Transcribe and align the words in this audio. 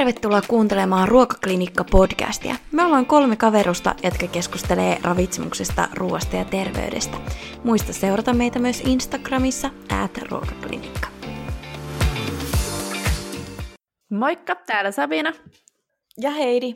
tervetuloa 0.00 0.42
kuuntelemaan 0.48 1.08
Ruokaklinikka-podcastia. 1.08 2.54
Me 2.72 2.84
ollaan 2.84 3.06
kolme 3.06 3.36
kaverusta, 3.36 3.94
jotka 4.02 4.26
keskustelee 4.26 4.98
ravitsemuksesta, 5.02 5.88
ruoasta 5.94 6.36
ja 6.36 6.44
terveydestä. 6.44 7.16
Muista 7.64 7.92
seurata 7.92 8.34
meitä 8.34 8.58
myös 8.58 8.80
Instagramissa, 8.80 9.70
at 10.02 10.18
ruokaklinikka. 10.18 11.08
Moikka, 14.10 14.54
täällä 14.54 14.92
Sabina. 14.92 15.32
Ja 16.18 16.30
Heidi. 16.30 16.74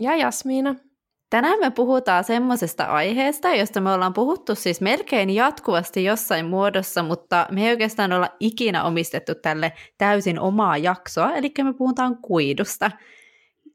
Ja 0.00 0.16
Jasmiina. 0.16 0.74
Tänään 1.32 1.60
me 1.60 1.70
puhutaan 1.70 2.24
semmoisesta 2.24 2.84
aiheesta, 2.84 3.54
josta 3.54 3.80
me 3.80 3.92
ollaan 3.92 4.12
puhuttu 4.12 4.54
siis 4.54 4.80
melkein 4.80 5.30
jatkuvasti 5.30 6.04
jossain 6.04 6.46
muodossa, 6.46 7.02
mutta 7.02 7.46
me 7.50 7.64
ei 7.64 7.70
oikeastaan 7.70 8.12
olla 8.12 8.28
ikinä 8.40 8.84
omistettu 8.84 9.34
tälle 9.34 9.72
täysin 9.98 10.40
omaa 10.40 10.76
jaksoa, 10.76 11.34
eli 11.34 11.52
me 11.62 11.74
puhutaan 11.74 12.16
kuidusta. 12.16 12.90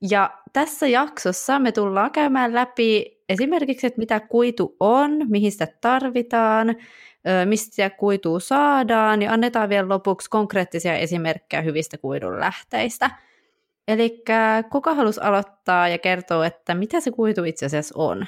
Ja 0.09 0.29
tässä 0.53 0.87
jaksossa 0.87 1.59
me 1.59 1.71
tullaan 1.71 2.11
käymään 2.11 2.53
läpi 2.53 3.17
esimerkiksi, 3.29 3.87
että 3.87 3.99
mitä 3.99 4.19
kuitu 4.19 4.75
on, 4.79 5.11
mihin 5.29 5.51
sitä 5.51 5.67
tarvitaan, 5.81 6.75
mistä 7.45 7.89
kuitua 7.89 8.39
saadaan, 8.39 9.21
ja 9.21 9.33
annetaan 9.33 9.69
vielä 9.69 9.89
lopuksi 9.89 10.29
konkreettisia 10.29 10.97
esimerkkejä 10.97 11.61
hyvistä 11.61 11.97
kuidun 11.97 12.39
lähteistä– 12.39 13.11
Eli 13.87 14.23
kuka 14.71 14.93
halusi 14.93 15.21
aloittaa 15.21 15.87
ja 15.87 15.97
kertoa, 15.97 16.45
että 16.45 16.75
mitä 16.75 16.99
se 16.99 17.11
kuitu 17.11 17.43
itse 17.43 17.65
asiassa 17.65 17.93
on? 17.97 18.25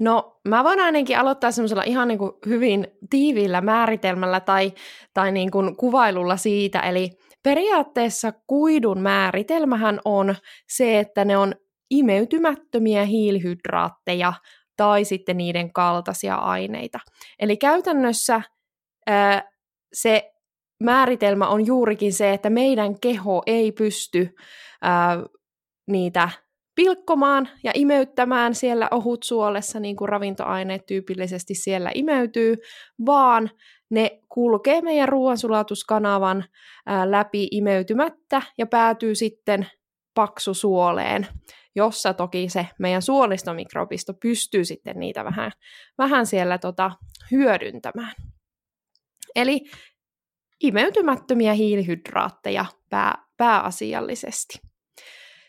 No 0.00 0.40
mä 0.48 0.64
voin 0.64 0.80
ainakin 0.80 1.18
aloittaa 1.18 1.50
semmoisella 1.50 1.82
ihan 1.82 2.08
niin 2.08 2.18
kuin 2.18 2.32
hyvin 2.46 2.86
tiiviillä 3.10 3.60
määritelmällä 3.60 4.40
tai, 4.40 4.72
tai 5.14 5.32
niin 5.32 5.50
kuin 5.50 5.76
kuvailulla 5.76 6.36
siitä, 6.36 6.80
eli 6.80 7.10
periaatteessa 7.42 8.32
kuidun 8.46 9.00
määritelmähän 9.00 10.00
on 10.04 10.34
se, 10.68 10.98
että 10.98 11.24
ne 11.24 11.36
on 11.36 11.54
imeytymättömiä 11.90 13.04
hiilihydraatteja 13.04 14.32
tai 14.76 15.04
sitten 15.04 15.36
niiden 15.36 15.72
kaltaisia 15.72 16.34
aineita. 16.34 16.98
Eli 17.38 17.56
käytännössä 17.56 18.42
ää, 19.06 19.50
se 19.92 20.32
määritelmä 20.80 21.48
on 21.48 21.66
juurikin 21.66 22.12
se, 22.12 22.32
että 22.32 22.50
meidän 22.50 23.00
keho 23.00 23.42
ei 23.46 23.72
pysty 23.72 24.34
ää, 24.82 25.22
niitä 25.86 26.28
pilkkomaan 26.74 27.48
ja 27.64 27.72
imeyttämään 27.74 28.54
siellä 28.54 28.88
ohutsuolessa, 28.90 29.80
niin 29.80 29.96
kuin 29.96 30.08
ravintoaineet 30.08 30.86
tyypillisesti 30.86 31.54
siellä 31.54 31.90
imeytyy, 31.94 32.56
vaan 33.06 33.50
ne 33.90 34.20
kulkee 34.28 34.82
meidän 34.82 35.08
ruoansulatuskanavan 35.08 36.44
ää, 36.86 37.10
läpi 37.10 37.48
imeytymättä 37.50 38.42
ja 38.58 38.66
päätyy 38.66 39.14
sitten 39.14 39.66
paksusuoleen, 40.14 41.26
jossa 41.76 42.14
toki 42.14 42.48
se 42.48 42.66
meidän 42.78 43.02
suolistomikrobisto 43.02 44.14
pystyy 44.14 44.64
sitten 44.64 45.00
niitä 45.00 45.24
vähän, 45.24 45.52
vähän 45.98 46.26
siellä 46.26 46.58
tota, 46.58 46.90
hyödyntämään. 47.30 48.14
Eli 49.36 49.64
imeytymättömiä 50.62 51.52
hiilihydraatteja 51.52 52.64
pää, 52.90 53.26
pääasiallisesti. 53.36 54.60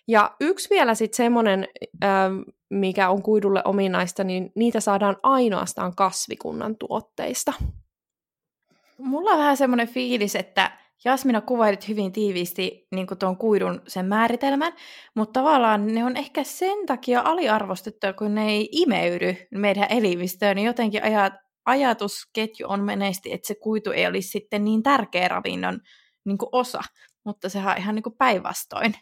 Ja 0.07 0.35
yksi 0.41 0.69
vielä 0.69 0.95
sitten 0.95 1.17
semmoinen, 1.17 1.67
mikä 2.69 3.09
on 3.09 3.23
kuidulle 3.23 3.61
ominaista, 3.65 4.23
niin 4.23 4.51
niitä 4.55 4.79
saadaan 4.79 5.17
ainoastaan 5.23 5.95
kasvikunnan 5.95 6.75
tuotteista. 6.77 7.53
Mulla 8.97 9.31
on 9.31 9.37
vähän 9.39 9.57
semmoinen 9.57 9.87
fiilis, 9.87 10.35
että 10.35 10.71
Jasmina 11.05 11.41
kuvailit 11.41 11.87
hyvin 11.87 12.11
tiiviisti 12.11 12.87
niin 12.91 13.07
tuon 13.19 13.37
kuidun 13.37 13.81
sen 13.87 14.05
määritelmän, 14.05 14.73
mutta 15.15 15.39
tavallaan 15.39 15.87
ne 15.87 16.05
on 16.05 16.17
ehkä 16.17 16.43
sen 16.43 16.85
takia 16.85 17.21
aliarvostettuja, 17.25 18.13
kun 18.13 18.35
ne 18.35 18.49
ei 18.49 18.69
imeydy 18.71 19.35
meidän 19.51 19.87
elimistöön, 19.89 20.55
niin 20.55 20.65
jotenkin 20.65 21.03
ajat, 21.03 21.33
ajatusketju 21.65 22.67
on 22.69 22.83
menesti, 22.83 23.33
että 23.33 23.47
se 23.47 23.55
kuitu 23.55 23.91
ei 23.91 24.07
olisi 24.07 24.29
sitten 24.29 24.63
niin 24.63 24.83
tärkeä 24.83 25.27
ravinnon 25.27 25.79
niin 26.25 26.37
kuin 26.37 26.49
osa, 26.51 26.81
mutta 27.25 27.49
sehän 27.49 27.71
on 27.71 27.77
ihan 27.77 27.95
niin 27.95 28.03
kuin 28.03 28.17
päinvastoin. 28.17 28.95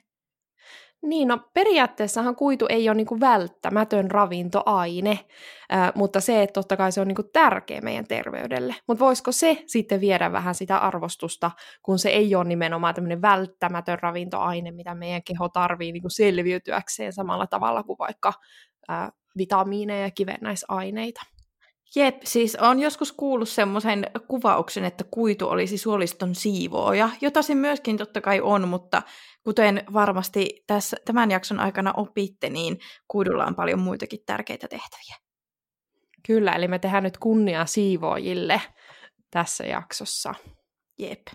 Niin, 1.01 1.27
no 1.27 1.39
periaatteessahan 1.53 2.35
kuitu 2.35 2.65
ei 2.69 2.89
ole 2.89 2.95
niin 2.95 3.19
välttämätön 3.19 4.11
ravintoaine, 4.11 5.19
äh, 5.73 5.91
mutta 5.95 6.21
se, 6.21 6.43
että 6.43 6.53
totta 6.53 6.77
kai 6.77 6.91
se 6.91 7.01
on 7.01 7.07
niin 7.07 7.29
tärkeä 7.33 7.81
meidän 7.81 8.07
terveydelle. 8.07 8.75
Mutta 8.87 9.05
voisiko 9.05 9.31
se 9.31 9.63
sitten 9.65 10.01
viedä 10.01 10.31
vähän 10.31 10.55
sitä 10.55 10.77
arvostusta, 10.77 11.51
kun 11.83 11.99
se 11.99 12.09
ei 12.09 12.35
ole 12.35 12.43
nimenomaan 12.43 12.95
tämmöinen 12.95 13.21
välttämätön 13.21 13.99
ravintoaine, 13.99 14.71
mitä 14.71 14.95
meidän 14.95 15.23
keho 15.23 15.49
tarvii 15.49 15.91
niin 15.91 16.03
selviytyäkseen 16.07 17.13
samalla 17.13 17.47
tavalla 17.47 17.83
kuin 17.83 17.99
vaikka 17.99 18.33
äh, 18.89 19.11
vitamiineja 19.37 20.01
ja 20.01 20.11
kivennäisaineita. 20.11 21.21
Jep, 21.95 22.16
siis 22.23 22.55
on 22.55 22.79
joskus 22.79 23.11
kuullut 23.11 23.50
semmoisen 23.50 24.07
kuvauksen, 24.27 24.85
että 24.85 25.03
kuitu 25.11 25.47
olisi 25.47 25.77
suoliston 25.77 26.35
siivooja, 26.35 27.09
jota 27.22 27.41
se 27.41 27.55
myöskin 27.55 27.97
totta 27.97 28.22
kai 28.22 28.41
on, 28.41 28.67
mutta 28.67 29.01
kuten 29.44 29.83
varmasti 29.94 30.63
tässä, 30.67 30.97
tämän 31.05 31.31
jakson 31.31 31.59
aikana 31.59 31.94
opitte, 31.97 32.50
niin 32.50 32.79
kuidulla 33.07 33.45
on 33.45 33.55
paljon 33.55 33.79
muitakin 33.79 34.19
tärkeitä 34.25 34.67
tehtäviä. 34.67 35.16
Kyllä, 36.27 36.51
eli 36.51 36.67
me 36.67 36.79
tehdään 36.79 37.03
nyt 37.03 37.17
kunnia 37.17 37.66
siivoojille 37.66 38.61
tässä 39.31 39.63
jaksossa. 39.63 40.35
Jep. 41.00 41.27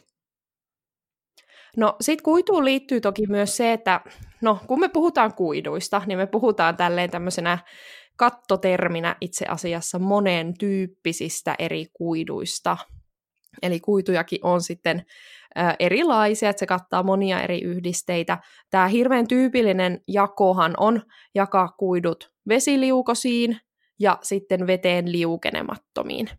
No 1.77 1.97
sit 2.01 2.23
kuituun 2.23 2.65
liittyy 2.65 3.01
toki 3.01 3.27
myös 3.27 3.57
se, 3.57 3.73
että 3.73 4.01
no 4.43 4.59
kun 4.67 4.81
me 4.81 4.89
puhutaan 4.89 5.35
kuiduista, 5.35 6.03
niin 6.07 6.19
me 6.19 6.27
puhutaan 6.27 6.77
tälleen 6.77 7.11
tämmöisenä 7.11 7.59
kattoterminä 8.17 9.17
itse 9.21 9.47
asiassa 9.49 9.99
monen 9.99 10.59
tyyppisistä 10.59 11.55
eri 11.59 11.87
kuiduista. 11.93 12.77
Eli 13.63 13.81
kuitujakin 13.81 14.39
on 14.43 14.61
sitten 14.61 15.05
erilaisia, 15.79 16.51
että 16.51 16.61
se 16.61 16.67
kattaa 16.67 17.03
monia 17.03 17.43
eri 17.43 17.63
yhdisteitä. 17.63 18.39
Tämä 18.71 18.89
hirveän 18.89 19.29
tyypillinen 19.29 20.01
jakohan 20.09 20.75
on 20.77 21.03
jakaa 21.35 21.69
kuidut 21.69 22.33
vesiliukosiin 22.49 23.61
ja 24.01 24.19
sitten 24.23 24.67
veteen 24.67 25.13
liukenemattomiin. 25.13 26.31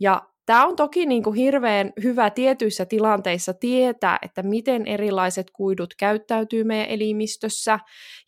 Ja 0.00 0.22
Tämä 0.48 0.66
on 0.66 0.76
toki 0.76 1.06
niin 1.06 1.22
kuin 1.22 1.36
hirveän 1.36 1.92
hyvä 2.02 2.30
tietyissä 2.30 2.86
tilanteissa 2.86 3.54
tietää, 3.54 4.18
että 4.22 4.42
miten 4.42 4.86
erilaiset 4.86 5.50
kuidut 5.50 5.94
käyttäytyy 5.98 6.64
meidän 6.64 6.88
elimistössä 6.88 7.78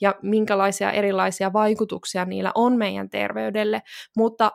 ja 0.00 0.14
minkälaisia 0.22 0.92
erilaisia 0.92 1.52
vaikutuksia 1.52 2.24
niillä 2.24 2.52
on 2.54 2.76
meidän 2.76 3.10
terveydelle, 3.10 3.82
mutta 4.16 4.50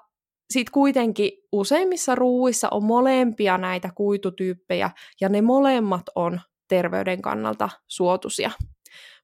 sitten 0.54 0.72
kuitenkin 0.72 1.32
useimmissa 1.52 2.16
ruuissa 2.16 2.68
on 2.72 2.84
molempia 2.84 3.58
näitä 3.58 3.90
kuitutyyppejä 3.96 4.90
ja 5.22 5.30
ne 5.30 5.42
molemmat 5.42 6.04
on 6.16 6.42
terveyden 6.68 7.22
kannalta 7.22 7.70
suotuisia. 7.88 8.52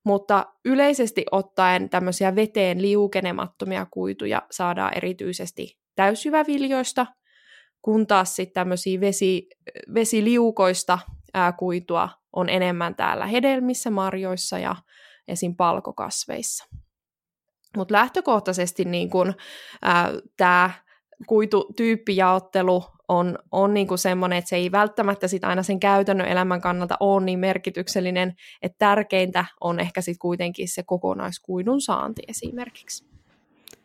Mutta 0.06 0.46
yleisesti 0.66 1.25
ottaen 1.31 1.90
tämmöisiä 1.90 2.35
veteen 2.35 2.81
liukenemattomia 2.81 3.88
kuituja 3.91 4.41
saadaan 4.52 4.97
erityisesti 4.97 5.78
täysjyväviljoista, 5.96 7.06
kun 7.81 8.07
taas 8.07 8.35
sitten 8.35 8.53
tämmöisiä 8.53 8.99
vesi, 8.99 9.49
vesiliukoista 9.93 10.99
ää, 11.33 11.51
kuitua 11.51 12.09
on 12.33 12.49
enemmän 12.49 12.95
täällä 12.95 13.25
hedelmissä, 13.25 13.89
marjoissa 13.89 14.59
ja 14.59 14.75
esim. 15.27 15.55
palkokasveissa. 15.55 16.65
Mutta 17.77 17.93
lähtökohtaisesti 17.93 18.85
niin 18.85 19.09
tämä 20.37 20.71
kuitutyyppijaottelu 21.27 22.83
on, 23.07 23.39
on 23.51 23.73
niin 23.73 23.97
semmoinen, 23.97 24.37
että 24.37 24.49
se 24.49 24.55
ei 24.55 24.71
välttämättä 24.71 25.27
sit 25.27 25.43
aina 25.43 25.63
sen 25.63 25.79
käytännön 25.79 26.27
elämän 26.27 26.61
kannalta 26.61 26.97
ole 26.99 27.25
niin 27.25 27.39
merkityksellinen, 27.39 28.35
että 28.61 28.75
tärkeintä 28.79 29.45
on 29.61 29.79
ehkä 29.79 30.01
sitten 30.01 30.19
kuitenkin 30.19 30.67
se 30.67 30.84
kokonaiskuidun 30.84 31.81
saanti 31.81 32.22
esimerkiksi. 32.27 33.10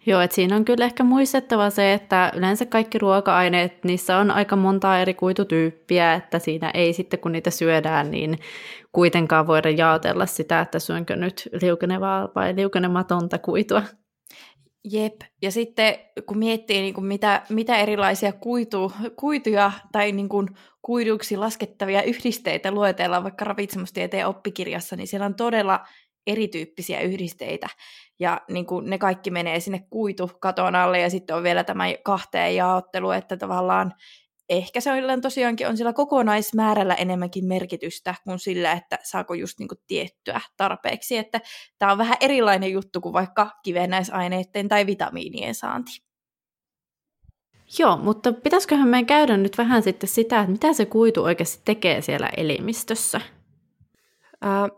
Joo, 0.07 0.21
että 0.21 0.35
siinä 0.35 0.57
on 0.57 0.65
kyllä 0.65 0.85
ehkä 0.85 1.05
muistettava 1.05 1.71
se, 1.71 1.93
että 1.93 2.33
yleensä 2.37 2.67
kaikki 2.67 2.99
ruoka-aineet, 2.99 3.85
niissä 3.85 4.17
on 4.17 4.31
aika 4.31 4.57
monta 4.57 5.01
eri 5.01 5.15
kuitutyyppiä, 5.15 6.15
että 6.15 6.39
siinä 6.39 6.71
ei 6.75 6.93
sitten 6.93 7.21
kun 7.21 7.33
niitä 7.33 7.51
syödään, 7.51 8.11
niin 8.11 8.39
kuitenkaan 8.93 9.47
voida 9.47 9.71
jaotella 9.71 10.27
sitä, 10.27 10.61
että 10.61 10.79
syönkö 10.79 11.17
nyt 11.17 11.49
liukenevaa 11.63 12.29
vai 12.35 12.57
liukenematonta 12.57 13.39
kuitua. 13.39 13.83
Jep, 14.93 15.21
ja 15.43 15.51
sitten 15.51 15.95
kun 16.27 16.39
miettii 16.39 16.81
niin 16.81 16.95
kuin 16.95 17.07
mitä, 17.07 17.43
mitä 17.49 17.77
erilaisia 17.77 18.33
kuitu, 18.33 18.93
kuituja 19.17 19.73
tai 19.93 20.13
niin 20.13 20.29
kuin 20.29 20.49
kuiduiksi 20.83 21.37
laskettavia 21.37 22.03
yhdisteitä 22.03 22.71
luetellaan 22.71 23.25
vaikka 23.25 23.45
ravitsemustieteen 23.45 24.27
oppikirjassa, 24.27 24.97
niin 24.97 25.07
siellä 25.07 25.27
on 25.27 25.35
todella 25.35 25.81
erityyppisiä 26.27 27.01
yhdisteitä 27.01 27.69
ja 28.19 28.41
niin 28.51 28.67
kuin 28.67 28.91
ne 28.91 28.99
kaikki 28.99 29.31
menee 29.31 29.61
sinne 29.61 29.87
kuitukaton 29.91 30.75
alle 30.75 31.01
ja 31.01 31.11
sitten 31.11 31.37
on 31.37 31.43
vielä 31.43 31.65
tämä 31.65 31.85
kahteen 32.05 32.57
jaottelu, 32.57 33.11
että 33.11 33.37
tavallaan 33.37 33.95
ehkä 34.49 34.81
se 34.81 34.91
on 34.93 35.21
tosiaankin 35.21 35.69
on 35.69 35.77
sillä 35.77 35.93
kokonaismäärällä 35.93 36.95
enemmänkin 36.95 37.45
merkitystä 37.45 38.15
kuin 38.25 38.39
sillä, 38.39 38.73
että 38.73 38.99
saako 39.03 39.35
just 39.35 39.59
niinku 39.59 39.75
tiettyä 39.87 40.41
tarpeeksi. 40.57 41.17
Että 41.17 41.41
tämä 41.79 41.93
on 41.93 41.99
vähän 41.99 42.17
erilainen 42.21 42.73
juttu 42.73 43.01
kuin 43.01 43.13
vaikka 43.13 43.51
kivennäisaineiden 43.63 44.69
tai 44.69 44.87
vitamiinien 44.87 45.55
saanti. 45.55 46.07
Joo, 47.79 47.97
mutta 47.97 48.33
pitäisiköhän 48.33 48.89
meidän 48.89 49.07
käydä 49.07 49.37
nyt 49.37 49.59
vähän 49.59 49.83
sitten 49.83 50.09
sitä, 50.09 50.41
että 50.41 50.53
mitä 50.53 50.73
se 50.73 50.87
kuitu 50.87 51.23
oikeasti 51.23 51.63
tekee 51.65 52.03
siellä 52.03 52.31
elimistössä? 52.37 53.21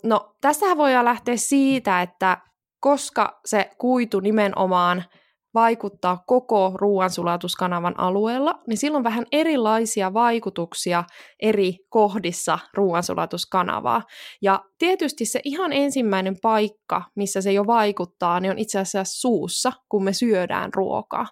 no, 0.04 0.36
tästähän 0.40 0.76
voidaan 0.76 1.04
lähteä 1.04 1.36
siitä, 1.36 2.02
että 2.02 2.36
koska 2.80 3.40
se 3.46 3.70
kuitu 3.78 4.20
nimenomaan 4.20 5.04
vaikuttaa 5.54 6.22
koko 6.26 6.72
ruoansulatuskanavan 6.74 8.00
alueella, 8.00 8.54
niin 8.66 8.78
silloin 8.78 9.04
vähän 9.04 9.26
erilaisia 9.32 10.14
vaikutuksia 10.14 11.04
eri 11.42 11.76
kohdissa 11.88 12.58
ruoansulatuskanavaa. 12.74 14.02
Ja 14.42 14.64
tietysti 14.78 15.24
se 15.24 15.40
ihan 15.44 15.72
ensimmäinen 15.72 16.36
paikka, 16.42 17.02
missä 17.14 17.40
se 17.40 17.52
jo 17.52 17.66
vaikuttaa, 17.66 18.40
niin 18.40 18.50
on 18.50 18.58
itse 18.58 18.78
asiassa 18.78 19.20
suussa, 19.20 19.72
kun 19.88 20.04
me 20.04 20.12
syödään 20.12 20.74
ruokaa. 20.74 21.26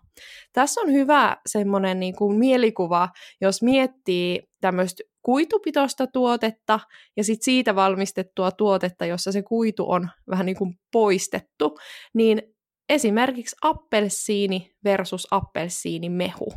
Tässä 0.53 0.81
on 0.81 0.93
hyvä 0.93 1.37
semmoinen 1.47 2.01
niin 2.01 2.17
kuin 2.17 2.39
mielikuva, 2.39 3.09
jos 3.41 3.63
miettii 3.63 4.43
tämmöistä 4.61 5.03
kuitupitoista 5.23 6.07
tuotetta 6.07 6.81
ja 7.17 7.25
sitten 7.25 7.45
siitä 7.45 7.75
valmistettua 7.75 8.51
tuotetta, 8.51 9.07
jossa 9.07 9.33
se 9.33 9.43
kuitu 9.43 9.91
on 9.91 10.09
vähän 10.31 10.47
niin 10.47 10.57
kuin 10.57 10.75
poistettu, 10.93 11.79
niin 12.15 12.43
esimerkiksi 12.89 13.57
appelsiini 13.63 14.71
versus 14.85 15.27
appelsiinimehu. 15.31 16.53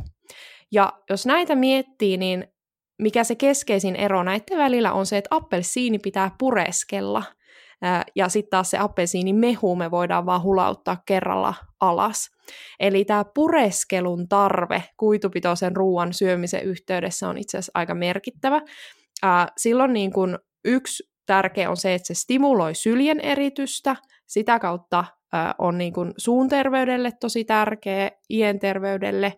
Ja 0.72 0.92
jos 1.10 1.26
näitä 1.26 1.54
miettii, 1.54 2.16
niin 2.16 2.48
mikä 3.02 3.24
se 3.24 3.34
keskeisin 3.34 3.96
ero 3.96 4.22
näiden 4.22 4.58
välillä 4.58 4.92
on 4.92 5.06
se, 5.06 5.16
että 5.16 5.36
appelsiini 5.36 5.98
pitää 5.98 6.30
pureskella, 6.38 7.22
ja 8.16 8.28
sitten 8.28 8.50
taas 8.50 8.70
se 8.70 8.78
appelsiinimehu 8.78 9.76
me 9.76 9.90
voidaan 9.90 10.26
vaan 10.26 10.42
hulauttaa 10.42 11.02
kerralla 11.06 11.54
alas. 11.80 12.30
Eli 12.80 13.04
tämä 13.04 13.24
pureskelun 13.34 14.28
tarve 14.28 14.84
kuitupitoisen 14.96 15.76
ruoan 15.76 16.12
syömisen 16.12 16.62
yhteydessä 16.62 17.28
on 17.28 17.38
itse 17.38 17.58
asiassa 17.58 17.72
aika 17.74 17.94
merkittävä. 17.94 18.60
Silloin 19.56 19.92
niin 19.92 20.12
kun 20.12 20.38
yksi 20.64 21.10
tärkeä 21.26 21.70
on 21.70 21.76
se, 21.76 21.94
että 21.94 22.06
se 22.06 22.14
stimuloi 22.14 22.74
syljen 22.74 23.20
eritystä, 23.20 23.96
sitä 24.26 24.58
kautta 24.58 25.04
on 25.58 25.78
niin 25.78 25.92
kuin 25.92 26.12
suun 26.16 26.48
terveydelle 26.48 27.12
tosi 27.20 27.44
tärkeä, 27.44 28.10
ien 28.30 28.58
terveydelle, 28.58 29.34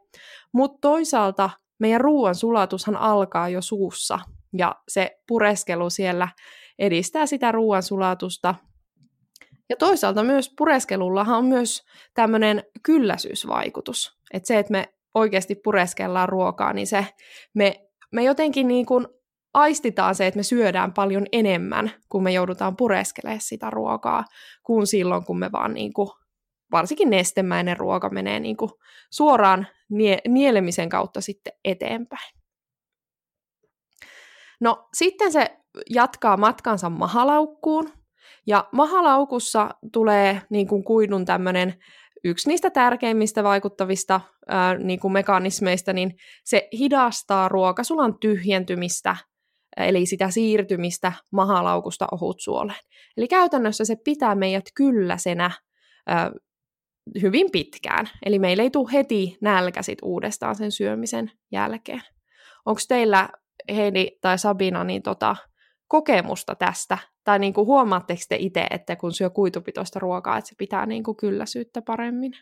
mutta 0.53 0.79
toisaalta 0.81 1.51
meidän 1.81 2.01
ruoan 2.01 2.35
sulatushan 2.35 2.97
alkaa 2.97 3.49
jo 3.49 3.63
suussa, 3.63 4.19
ja 4.59 4.75
se 4.89 5.19
pureskelu 5.29 5.91
siellä 5.91 6.29
edistää 6.79 7.27
sitä 7.27 7.53
ruoan 7.53 7.83
sulatusta. 7.83 8.55
Ja 9.71 9.77
toisaalta 9.77 10.23
myös 10.23 10.55
pureskelullahan 10.59 11.39
on 11.39 11.45
myös 11.45 11.83
tämmöinen 12.15 12.65
kylläisyysvaikutus. 12.83 14.19
Että 14.33 14.47
se, 14.47 14.59
että 14.59 14.73
me 14.73 14.89
oikeasti 15.15 15.55
pureskellaan 15.55 16.29
ruokaa, 16.29 16.73
niin 16.73 16.87
se 16.87 17.07
me, 17.55 17.75
me 18.13 18.23
jotenkin 18.23 18.69
niin 18.69 18.87
kuin 18.87 19.07
aistitaan 19.55 20.15
se, 20.15 20.27
että 20.27 20.39
me 20.39 20.43
syödään 20.43 20.93
paljon 20.93 21.27
enemmän, 21.33 21.91
kun 22.09 22.23
me 22.23 22.33
joudutaan 22.33 22.77
pureskelemaan 22.77 23.41
sitä 23.41 23.71
ruokaa, 23.71 24.25
kuin 24.63 24.87
silloin, 24.87 25.25
kun 25.25 25.39
me 25.39 25.53
vaan 25.53 25.75
niin 25.75 25.93
kuin, 25.93 26.09
varsinkin 26.73 27.11
nestemäinen 27.11 27.77
ruoka 27.77 28.09
menee 28.09 28.41
niin 28.41 28.57
kuin 28.57 28.71
suoraan 29.11 29.67
nie- 29.93 30.21
nielemisen 30.29 30.89
kautta 30.89 31.21
sitten 31.21 31.53
eteenpäin. 31.65 32.35
No 34.61 34.89
sitten 34.95 35.33
se 35.33 35.57
jatkaa 35.91 36.37
matkansa 36.37 36.91
mahalaukkuun, 36.91 37.93
ja 38.47 38.69
mahalaukussa 38.73 39.71
tulee 39.93 40.43
niin 40.51 40.69
kuin 40.69 40.85
kuidun 40.85 41.25
tämmöinen 41.25 41.75
yksi 42.25 42.49
niistä 42.49 42.71
tärkeimmistä 42.71 43.45
vaikuttavista 43.45 44.21
ää, 44.49 44.75
niin 44.79 45.01
kuin 45.01 45.13
mekanismeista, 45.13 45.93
niin 45.93 46.17
se 46.45 46.69
hidastaa 46.73 47.49
ruokasulan 47.49 48.19
tyhjentymistä 48.19 49.17
eli 49.77 50.07
sitä 50.07 50.31
siirtymistä 50.31 51.13
mahalaukusta 51.31 52.07
ohutsuoleen. 52.13 52.81
Eli 53.17 53.29
käytännössä 53.29 53.85
se 53.85 53.97
pitää 53.97 54.35
meidät 54.35 54.65
kylläsenä 54.75 55.51
ö, 56.11 56.41
hyvin 57.23 57.51
pitkään, 57.53 58.09
eli 58.27 58.39
meillä 58.39 58.63
ei 58.63 58.71
tule 58.71 58.93
heti 58.93 59.39
nälkä 59.41 59.83
sit 59.83 59.99
uudestaan 60.03 60.57
sen 60.57 60.73
syömisen 60.73 61.31
jälkeen. 61.53 62.03
Onko 62.67 62.81
teillä, 62.89 63.29
Heidi 63.75 64.07
tai 64.21 64.39
Sabina, 64.39 64.85
niin 64.85 65.03
tota, 65.03 65.37
kokemusta 65.89 66.55
tästä? 66.55 66.99
Tai 67.25 67.39
niin 67.39 67.53
kuin 67.53 67.67
huomaatteko 67.67 68.21
te 68.29 68.37
itse, 68.39 68.67
että 68.71 68.97
kun 68.97 69.13
syö 69.13 69.31
kuitupitoista 69.31 69.99
ruokaa, 69.99 70.39
että 70.39 70.49
se 70.49 70.55
pitää 70.59 70.87
niin 70.87 71.03
kuin 71.03 71.17
kylläisyyttä 71.17 71.83
paremmin? 71.83 72.33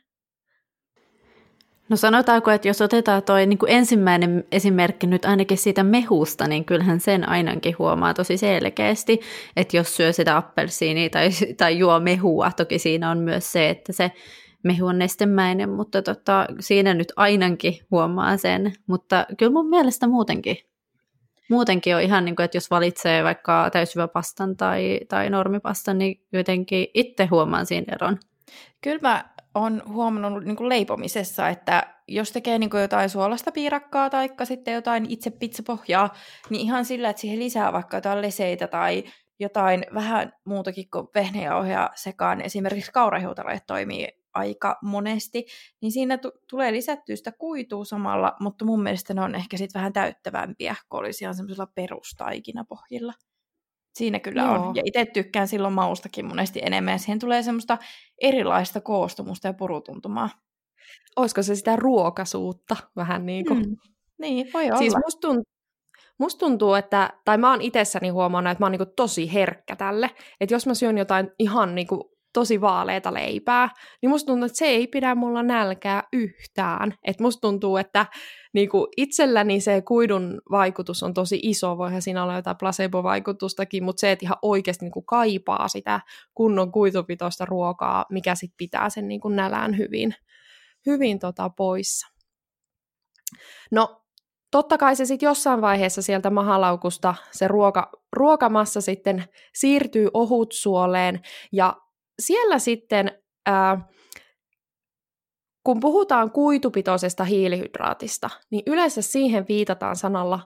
No 1.91 1.97
sanotaanko, 1.97 2.51
että 2.51 2.69
jos 2.69 2.81
otetaan 2.81 3.23
tuo 3.23 3.37
niin 3.37 3.59
ensimmäinen 3.67 4.45
esimerkki 4.53 5.07
nyt 5.07 5.25
ainakin 5.25 5.59
siitä 5.59 5.85
mehusta, 5.85 6.49
niin 6.49 6.65
kyllähän 6.65 7.01
sen 7.01 7.29
ainakin 7.29 7.75
huomaa 7.79 8.15
tosi 8.15 8.37
selkeästi, 8.37 9.21
että 9.57 9.77
jos 9.77 9.97
syö 9.97 10.13
sitä 10.13 10.37
appelsiinia 10.37 11.11
tai, 11.11 11.31
tai 11.59 11.79
juo 11.79 12.01
mehua, 12.01 12.51
toki 12.57 12.79
siinä 12.79 13.11
on 13.11 13.19
myös 13.19 13.53
se, 13.53 13.71
että 13.71 13.93
se 13.93 14.13
mehu 14.63 14.87
on 14.87 14.99
nestemäinen, 14.99 15.71
mutta 15.71 16.03
tota, 16.03 16.47
siinä 16.61 16.95
nyt 16.95 17.13
ainakin 17.17 17.75
huomaa 17.91 18.37
sen, 18.37 18.73
mutta 18.87 19.27
kyllä 19.39 19.53
mun 19.53 19.69
mielestä 19.69 20.07
muutenkin 20.07 20.57
muutenkin 21.51 21.97
on 21.97 22.03
ihan 22.03 22.25
niin 22.25 22.37
kuin, 22.37 22.45
että 22.45 22.57
jos 22.57 22.71
valitsee 22.71 23.25
vaikka 23.25 23.71
täysjyväpastan 23.73 24.57
tai, 24.57 25.01
tai 25.09 25.31
normipastan, 25.31 25.99
niin 25.99 26.25
jotenkin 26.33 26.87
itse 26.95 27.27
huomaan 27.27 27.67
siinä 27.67 27.95
eron. 27.95 28.19
Kyllä 28.81 28.99
mä 29.03 29.25
on 29.55 29.82
huomannut 29.88 30.44
niin 30.44 30.56
kuin 30.56 30.69
leipomisessa, 30.69 31.49
että 31.49 31.94
jos 32.08 32.32
tekee 32.32 32.58
niin 32.58 32.70
kuin 32.70 32.81
jotain 32.81 33.11
suolasta 33.11 33.52
piirakkaa 33.52 34.11
tai 34.11 34.29
sitten 34.44 34.75
jotain 34.75 35.06
itse 35.08 35.31
pizzapohjaa, 35.31 36.14
niin 36.50 36.61
ihan 36.61 36.85
sillä, 36.85 37.11
että 37.11 37.20
siihen 37.20 37.38
lisää 37.38 37.73
vaikka 37.73 37.97
jotain 37.97 38.23
leseitä 38.23 38.69
tai 38.69 39.05
jotain 39.41 39.85
vähän 39.94 40.32
muutakin 40.44 40.91
kuin 40.91 41.08
vehnäjauhea 41.14 41.91
sekaan, 41.94 42.41
esimerkiksi 42.41 42.93
kaurahiutaleet 42.93 43.67
toimii 43.67 44.08
aika 44.35 44.79
monesti, 44.82 45.47
niin 45.81 45.93
siinä 45.93 46.19
t- 46.19 46.46
tulee 46.50 46.73
lisättyä 46.73 47.17
sitä 47.17 47.32
kuitua 47.32 47.85
samalla, 47.85 48.37
mutta 48.41 48.64
mun 48.64 48.82
mielestä 48.82 49.14
ne 49.14 49.20
on 49.20 49.35
ehkä 49.35 49.56
sitten 49.56 49.79
vähän 49.79 49.93
täyttävämpiä, 49.93 50.76
kun 50.88 51.00
olisi 51.00 51.25
ihan 51.25 51.35
semmoisella 51.35 51.67
perustaikinapohjilla. 51.75 53.12
Siinä 53.94 54.20
kyllä 54.20 54.43
Joo. 54.43 54.69
on. 54.69 54.77
Ja 54.77 54.82
itse 54.85 55.06
tykkään 55.06 55.49
silloin 55.49 55.75
maustakin 55.75 56.27
monesti 56.27 56.61
enemmän. 56.63 56.93
Ja 56.93 56.99
siihen 56.99 57.19
tulee 57.19 57.43
semmoista 57.43 57.79
erilaista 58.20 58.81
koostumusta 58.81 59.49
ja 59.49 59.53
purutuntumaa. 59.55 60.31
Olisiko 61.17 61.43
se 61.43 61.55
sitä 61.55 61.77
ruokasuutta 61.77 62.77
vähän 62.97 63.27
niin 63.27 63.47
kuin? 63.47 63.59
Mm. 63.59 63.77
Niin, 64.19 64.51
voi 64.55 64.67
olla. 64.67 64.77
Siis 64.77 64.94
musta 65.05 65.20
tuntuu, 65.20 65.44
musta 66.19 66.39
tuntuu, 66.39 66.75
että, 66.75 67.11
tai 67.25 67.39
mä 67.39 67.51
oon 67.51 67.61
itsessäni 67.61 68.09
huomannut, 68.09 68.51
että 68.51 68.63
mä 68.63 68.67
oon 68.67 68.73
niin 68.73 68.94
tosi 68.97 69.32
herkkä 69.32 69.77
tälle. 69.77 70.11
Että 70.41 70.55
jos 70.55 70.67
mä 70.67 70.75
syön 70.75 70.99
jotain 70.99 71.31
ihan 71.39 71.75
niin 71.75 71.87
kuin 71.87 72.01
tosi 72.32 72.60
vaaleita 72.60 73.15
leipää, 73.15 73.69
niin 74.03 74.10
musta 74.10 74.27
tuntuu, 74.27 74.46
että 74.46 74.58
se 74.58 74.67
ei 74.67 74.87
pidä 74.87 75.15
mulla 75.15 75.43
nälkää 75.43 76.03
yhtään. 76.13 76.94
Et 77.05 77.20
musta 77.20 77.41
tuntuu, 77.41 77.77
että 77.77 78.06
niinku 78.53 78.89
itselläni 78.96 79.60
se 79.60 79.82
kuidun 79.82 80.41
vaikutus 80.51 81.03
on 81.03 81.15
tosi 81.15 81.41
iso, 81.43 81.79
voihan 81.79 82.03
siinä 82.03 82.22
olla 82.22 82.37
jotain 82.37 82.56
placebo-vaikutustakin, 82.56 83.84
mutta 83.84 84.01
se, 84.01 84.13
että 84.13 84.27
ihan 84.27 84.39
oikeasti 84.43 84.84
niinku 84.84 85.03
kaipaa 85.03 85.69
sitä 85.69 86.01
kunnon 86.34 86.72
kuitupitoista 86.72 87.44
ruokaa, 87.44 88.05
mikä 88.10 88.34
sitten 88.34 88.56
pitää 88.56 88.91
sen 88.91 89.08
niinku 89.08 89.29
nälän 89.29 89.79
hyvin, 89.79 90.15
hyvin 90.87 91.19
tota 91.19 91.51
poissa. 91.51 92.06
No, 93.70 94.03
totta 94.51 94.79
kai 94.79 94.96
se 94.96 95.05
sitten 95.05 95.27
jossain 95.27 95.60
vaiheessa 95.60 96.03
sieltä 96.03 96.31
mahalaukusta 96.31 97.15
se 97.31 97.49
ruoka, 97.49 97.91
ruokamassa 98.13 98.81
sitten 98.81 99.25
siirtyy 99.55 100.08
ohutsuoleen, 100.15 101.20
ja 101.53 101.77
siellä 102.20 102.58
sitten, 102.58 103.22
ää, 103.46 103.89
kun 105.65 105.81
puhutaan 105.81 106.31
kuitupitoisesta 106.31 107.24
hiilihydraatista, 107.24 108.31
niin 108.50 108.62
yleensä 108.67 109.03
siihen 109.03 109.44
viitataan 109.48 109.96
sanalla 109.96 110.41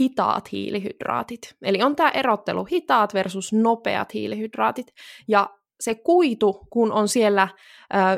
hitaat 0.00 0.52
hiilihydraatit. 0.52 1.56
Eli 1.62 1.82
on 1.82 1.96
tämä 1.96 2.10
erottelu 2.10 2.64
hitaat 2.64 3.14
versus 3.14 3.52
nopeat 3.52 4.14
hiilihydraatit. 4.14 4.86
Ja 5.28 5.50
se 5.80 5.94
kuitu, 5.94 6.66
kun 6.70 6.92
on 6.92 7.08
siellä 7.08 7.42
ä, 7.42 7.48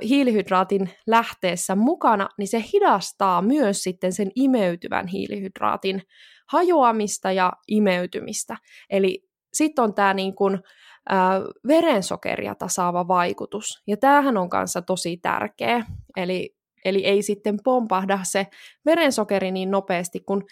hiilihydraatin 0.09 0.91
lähteessä 1.07 1.75
mukana, 1.77 2.29
niin 2.39 2.49
se 2.49 2.65
hidastaa 2.73 3.43
myös 3.43 3.83
sitten 3.83 4.13
sen 4.13 4.31
imeytyvän 4.35 5.07
hiilihydraatin 5.07 6.03
hajoamista 6.49 7.33
ja 7.33 7.53
imeytymistä. 7.69 8.57
Eli 8.91 9.29
sitten 9.55 9.85
on 9.85 9.95
tämä 9.95 10.15
niin 10.15 10.35
kuin, 10.35 10.59
verensokeria 11.69 12.55
tasaava 12.55 13.09
vaikutus. 13.09 13.83
Ja 13.87 13.97
tämähän 13.97 14.37
on 14.37 14.51
kanssa 14.51 14.83
tosi 14.83 15.17
tärkeä. 15.17 15.87
Eli, 16.17 16.57
eli 16.85 17.05
ei 17.05 17.23
sitten 17.23 17.59
pompahda 17.65 18.19
se 18.23 18.47
verensokeri 18.87 19.51
niin 19.51 19.71
nopeasti, 19.71 20.21
kun 20.21 20.45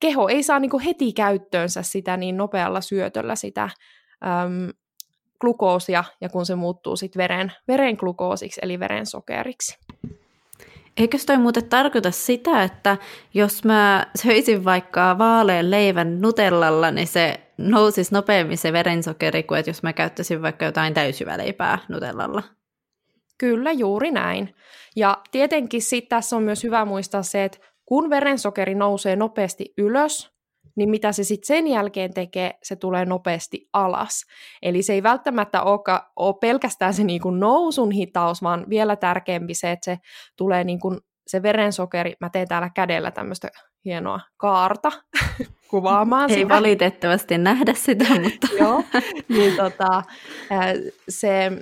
keho 0.00 0.28
ei 0.28 0.42
saa 0.42 0.58
niinku 0.58 0.78
heti 0.78 1.12
käyttöönsä 1.12 1.82
sitä 1.82 2.16
niin 2.16 2.36
nopealla 2.36 2.80
syötöllä 2.80 3.36
sitä 3.36 3.62
äm, 3.62 4.72
glukoosia, 5.40 6.04
ja 6.20 6.28
kun 6.28 6.46
se 6.46 6.54
muuttuu 6.54 6.96
sitten 6.96 7.20
veren, 7.20 7.52
veren 7.68 7.96
glukoosiksi, 7.98 8.60
eli 8.62 8.80
verensokeriksi. 8.80 9.78
Eikö 10.96 11.18
toi 11.26 11.38
muuten 11.38 11.68
tarkoita 11.68 12.10
sitä, 12.10 12.62
että 12.62 12.96
jos 13.34 13.64
mä 13.64 14.06
söisin 14.14 14.64
vaikka 14.64 15.18
vaalean 15.18 15.70
leivän 15.70 16.20
nutellalla, 16.20 16.90
niin 16.90 17.06
se 17.06 17.40
nousisi 17.58 18.14
nopeammin 18.14 18.58
se 18.58 18.72
verensokeri 18.72 19.42
kuin 19.42 19.58
että 19.58 19.70
jos 19.70 19.82
mä 19.82 19.92
käyttäisin 19.92 20.42
vaikka 20.42 20.64
jotain 20.64 20.94
täysyväleipää 20.94 21.78
nutellalla? 21.88 22.42
Kyllä, 23.38 23.72
juuri 23.72 24.10
näin. 24.10 24.54
Ja 24.96 25.18
tietenkin 25.30 25.82
sitten 25.82 26.08
tässä 26.08 26.36
on 26.36 26.42
myös 26.42 26.62
hyvä 26.62 26.84
muistaa 26.84 27.22
se, 27.22 27.44
että 27.44 27.58
kun 27.84 28.10
verensokeri 28.10 28.74
nousee 28.74 29.16
nopeasti 29.16 29.72
ylös, 29.78 30.32
niin 30.76 30.90
mitä 30.90 31.12
se 31.12 31.24
sitten 31.24 31.46
sen 31.46 31.66
jälkeen 31.66 32.14
tekee, 32.14 32.58
se 32.62 32.76
tulee 32.76 33.04
nopeasti 33.04 33.68
alas. 33.72 34.24
Eli 34.62 34.82
se 34.82 34.92
ei 34.92 35.02
välttämättä 35.02 35.62
ole 36.16 36.34
pelkästään 36.40 36.94
se 36.94 37.04
niinku 37.04 37.30
nousun 37.30 37.90
hitaus, 37.90 38.42
vaan 38.42 38.66
vielä 38.68 38.96
tärkeämpi 38.96 39.54
se, 39.54 39.70
että 39.70 39.84
se 39.84 39.98
tulee 40.36 40.64
niinku 40.64 40.96
se 41.26 41.42
verensokeri, 41.42 42.14
mä 42.20 42.30
teen 42.30 42.48
täällä 42.48 42.70
kädellä 42.74 43.10
tämmöistä 43.10 43.48
hienoa 43.84 44.20
kaarta 44.36 44.92
kuvaamaan 45.70 46.30
Ei 46.30 46.36
sitä. 46.36 46.54
valitettavasti 46.54 47.38
nähdä 47.38 47.74
sitä, 47.74 48.04
mutta... 48.22 48.48
Joo, 48.58 48.84
niin 49.28 49.56
tota, 49.56 50.02
se 51.08 51.52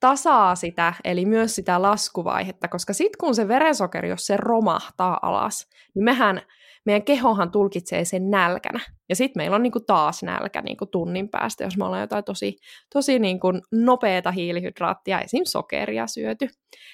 tasaa 0.00 0.54
sitä, 0.54 0.94
eli 1.04 1.24
myös 1.24 1.54
sitä 1.54 1.82
laskuvaihetta, 1.82 2.68
koska 2.68 2.92
sitten 2.92 3.18
kun 3.20 3.34
se 3.34 3.48
verensokeri, 3.48 4.08
jos 4.08 4.26
se 4.26 4.36
romahtaa 4.36 5.18
alas, 5.22 5.68
niin 5.94 6.04
mehän 6.04 6.42
meidän 6.86 7.02
kehohan 7.02 7.50
tulkitsee 7.50 8.04
sen 8.04 8.30
nälkänä. 8.30 8.80
Ja 9.08 9.16
sitten 9.16 9.40
meillä 9.40 9.54
on 9.54 9.62
niinku 9.62 9.80
taas 9.80 10.22
nälkä 10.22 10.62
niinku 10.62 10.86
tunnin 10.86 11.28
päästä, 11.28 11.64
jos 11.64 11.76
me 11.76 11.84
ollaan 11.84 12.00
jotain 12.00 12.24
tosi, 12.24 12.56
tosi 12.92 13.18
niinku 13.18 13.48
nopeata 13.72 14.30
hiilihydraattia, 14.30 15.20
esim. 15.20 15.44
sokeria 15.44 16.06
syöty. 16.06 16.48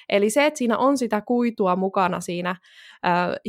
Eli 0.09 0.31
se, 0.31 0.47
että 0.47 0.59
siinä 0.59 0.79
on 0.79 0.99
sitä 0.99 1.21
kuitua 1.21 1.77
mukana 1.77 2.21
siinä 2.21 2.51
äh, 2.51 2.57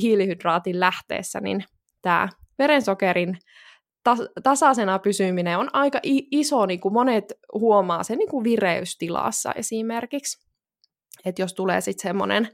hiilihydraatin 0.01 0.79
lähteessä, 0.79 1.39
niin 1.41 1.63
tämä 2.01 2.29
verensokerin 2.59 3.37
tas- 4.09 4.31
tasaisena 4.43 4.99
pysyminen 4.99 5.57
on 5.57 5.69
aika 5.73 5.99
iso, 6.31 6.65
niin 6.65 6.79
kuin 6.79 6.93
monet 6.93 7.33
huomaa 7.53 8.03
sen 8.03 8.17
niin 8.17 8.43
vireystilassa 8.43 9.51
esimerkiksi. 9.51 10.47
Että 11.25 11.41
jos 11.41 11.53
tulee 11.53 11.81
sitten 11.81 12.09
semmoinen 12.09 12.49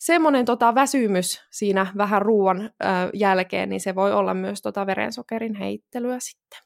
semmoinen 0.00 0.44
tota 0.44 0.74
väsymys 0.74 1.42
siinä 1.50 1.86
vähän 1.96 2.22
ruoan 2.22 2.60
ö, 2.60 2.86
jälkeen, 3.14 3.68
niin 3.68 3.80
se 3.80 3.94
voi 3.94 4.12
olla 4.12 4.34
myös 4.34 4.62
tota 4.62 4.86
verensokerin 4.86 5.54
heittelyä 5.54 6.16
sitten. 6.20 6.58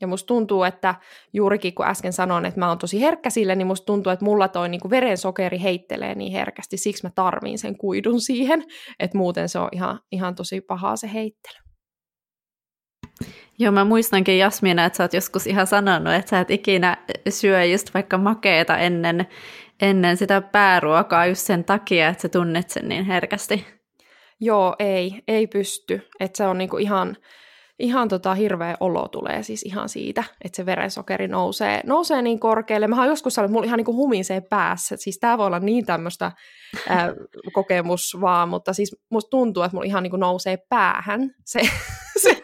Ja 0.00 0.06
musta 0.06 0.26
tuntuu, 0.26 0.62
että 0.62 0.94
juurikin 1.32 1.74
kun 1.74 1.86
äsken 1.86 2.12
sanoin, 2.12 2.44
että 2.44 2.60
mä 2.60 2.68
oon 2.68 2.78
tosi 2.78 3.00
herkkä 3.00 3.30
sille, 3.30 3.54
niin 3.54 3.66
musta 3.66 3.84
tuntuu, 3.86 4.12
että 4.12 4.24
mulla 4.24 4.48
toi 4.48 4.68
niin 4.68 4.90
verensokeri 4.90 5.62
heittelee 5.62 6.14
niin 6.14 6.32
herkästi, 6.32 6.76
siksi 6.76 7.06
mä 7.06 7.10
tarviin 7.14 7.58
sen 7.58 7.78
kuidun 7.78 8.20
siihen, 8.20 8.64
että 9.00 9.18
muuten 9.18 9.48
se 9.48 9.58
on 9.58 9.68
ihan, 9.72 10.00
ihan 10.12 10.34
tosi 10.34 10.60
pahaa 10.60 10.96
se 10.96 11.10
heittely. 11.12 11.58
Joo, 13.58 13.72
mä 13.72 13.84
muistankin 13.84 14.38
Jasmina, 14.38 14.84
että 14.84 14.96
sä 14.96 15.04
oot 15.04 15.14
joskus 15.14 15.46
ihan 15.46 15.66
sanonut, 15.66 16.14
että 16.14 16.30
sä 16.30 16.40
et 16.40 16.50
ikinä 16.50 16.96
syö 17.28 17.64
just 17.64 17.94
vaikka 17.94 18.18
makeeta 18.18 18.78
ennen, 18.78 19.26
ennen 19.82 20.16
sitä 20.16 20.40
pääruokaa 20.40 21.26
just 21.26 21.46
sen 21.46 21.64
takia, 21.64 22.08
että 22.08 22.22
sä 22.22 22.28
tunnet 22.28 22.70
sen 22.70 22.88
niin 22.88 23.04
herkästi. 23.04 23.66
Joo, 24.40 24.76
ei, 24.78 25.22
ei 25.28 25.46
pysty. 25.46 26.08
Että 26.20 26.36
se 26.36 26.46
on 26.46 26.58
niinku 26.58 26.76
ihan, 26.76 27.16
ihan 27.78 28.08
tota 28.08 28.34
hirveä 28.34 28.76
olo 28.80 29.08
tulee 29.08 29.42
siis 29.42 29.62
ihan 29.62 29.88
siitä, 29.88 30.24
että 30.44 30.56
se 30.56 30.66
verensokeri 30.66 31.28
nousee, 31.28 31.80
nousee 31.84 32.22
niin 32.22 32.40
korkealle. 32.40 32.86
Mä 32.86 32.96
oon 32.96 33.06
joskus 33.06 33.34
sanonut, 33.34 33.50
että 33.50 33.52
mulla 33.52 33.66
ihan 33.66 33.76
niinku 33.76 33.94
humisee 33.94 34.40
päässä. 34.40 34.96
Siis 34.96 35.18
tää 35.18 35.38
voi 35.38 35.46
olla 35.46 35.58
niin 35.58 35.86
tämmöistä 35.86 36.32
kokemus 37.52 38.16
vaan, 38.20 38.48
mutta 38.48 38.72
siis 38.72 38.96
musta 39.10 39.30
tuntuu, 39.30 39.62
että 39.62 39.76
mulla 39.76 39.86
ihan 39.86 40.02
niinku 40.02 40.16
nousee 40.16 40.58
päähän 40.68 41.30
se, 41.44 41.60
se 42.22 42.42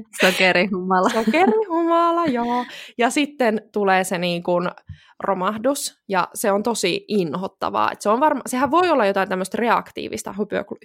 Sokerihumala. 0.22 1.08
Sokerihumala, 1.08 2.26
joo. 2.26 2.64
Ja 2.98 3.10
sitten 3.10 3.60
tulee 3.72 4.04
se 4.04 4.18
niin 4.18 4.42
kuin 4.42 4.68
romahdus, 5.22 6.02
ja 6.08 6.28
se 6.34 6.52
on 6.52 6.62
tosi 6.62 7.04
inhottavaa. 7.08 7.92
Et 7.92 8.00
se 8.00 8.08
on 8.08 8.20
varma, 8.20 8.40
sehän 8.46 8.70
voi 8.70 8.90
olla 8.90 9.06
jotain 9.06 9.28
tämmöistä 9.28 9.58
reaktiivista 9.58 10.34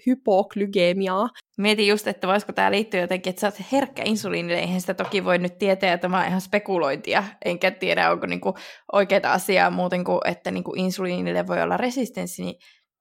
hypoklygemiaa. 0.05 1.29
Mietin 1.57 1.87
just, 1.87 2.07
että 2.07 2.27
voisiko 2.27 2.53
tämä 2.53 2.71
liittyä 2.71 3.01
jotenkin, 3.01 3.29
että 3.29 3.39
sä 3.39 3.47
oot 3.47 3.71
herkkä 3.71 4.01
insuliinille. 4.05 4.59
Eihän 4.59 4.81
sitä 4.81 4.93
toki 4.93 5.25
voi 5.25 5.37
nyt 5.37 5.57
tietää, 5.57 5.93
että 5.93 6.01
tämä 6.01 6.19
on 6.19 6.27
ihan 6.27 6.41
spekulointia. 6.41 7.23
Enkä 7.45 7.71
tiedä, 7.71 8.11
onko 8.11 8.25
niinku 8.25 8.53
oikeita 8.93 9.33
asiaa 9.33 9.69
muuten 9.69 10.03
kuin, 10.03 10.19
että 10.25 10.51
niinku 10.51 10.73
insuliinille 10.75 11.47
voi 11.47 11.61
olla 11.61 11.77
resistenssi, 11.77 12.43
niin, 12.43 12.55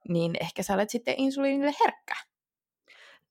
niin 0.09 0.33
ehkä 0.41 0.63
sä 0.63 0.75
olet 0.75 0.91
sitten 0.91 1.15
insuliinille 1.19 1.75
herkkä. 1.85 2.15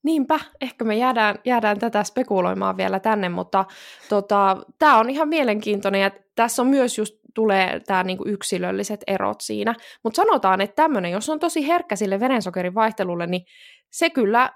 Niinpä, 0.02 0.40
ehkä 0.60 0.84
me 0.84 0.96
jäädään, 0.96 1.38
jäädään 1.44 1.78
tätä 1.78 2.04
spekuloimaan 2.04 2.76
vielä 2.76 3.00
tänne, 3.00 3.28
mutta 3.28 3.64
tota, 4.08 4.56
tämä 4.78 4.98
on 4.98 5.10
ihan 5.10 5.28
mielenkiintoinen 5.28 6.00
ja 6.00 6.10
tässä 6.34 6.62
on 6.62 6.68
myös 6.68 6.98
just 6.98 7.14
tulee 7.34 7.80
tämä 7.80 8.02
niinku 8.02 8.24
yksilölliset 8.26 9.00
erot 9.06 9.40
siinä. 9.40 9.74
Mutta 10.04 10.16
sanotaan, 10.16 10.60
että 10.60 10.74
tämmöinen, 10.74 11.12
jos 11.12 11.28
on 11.28 11.38
tosi 11.38 11.66
herkkä 11.66 11.96
sille 11.96 12.20
verensokerin 12.20 12.74
vaihtelulle, 12.74 13.26
niin 13.26 13.42
se 13.90 14.10
kyllä 14.10 14.50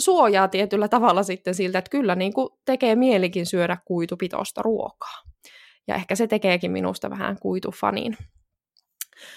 suojaa 0.00 0.48
tietyllä 0.48 0.88
tavalla 0.88 1.22
sitten 1.22 1.54
siltä, 1.54 1.78
että 1.78 1.90
kyllä 1.90 2.14
niinku 2.14 2.60
tekee 2.64 2.96
mielikin 2.96 3.46
syödä 3.46 3.76
kuitupitoista 3.84 4.62
ruokaa. 4.62 5.22
Ja 5.88 5.94
ehkä 5.94 6.14
se 6.14 6.26
tekeekin 6.26 6.70
minusta 6.70 7.10
vähän 7.10 7.38
kuitufanin. 7.40 8.16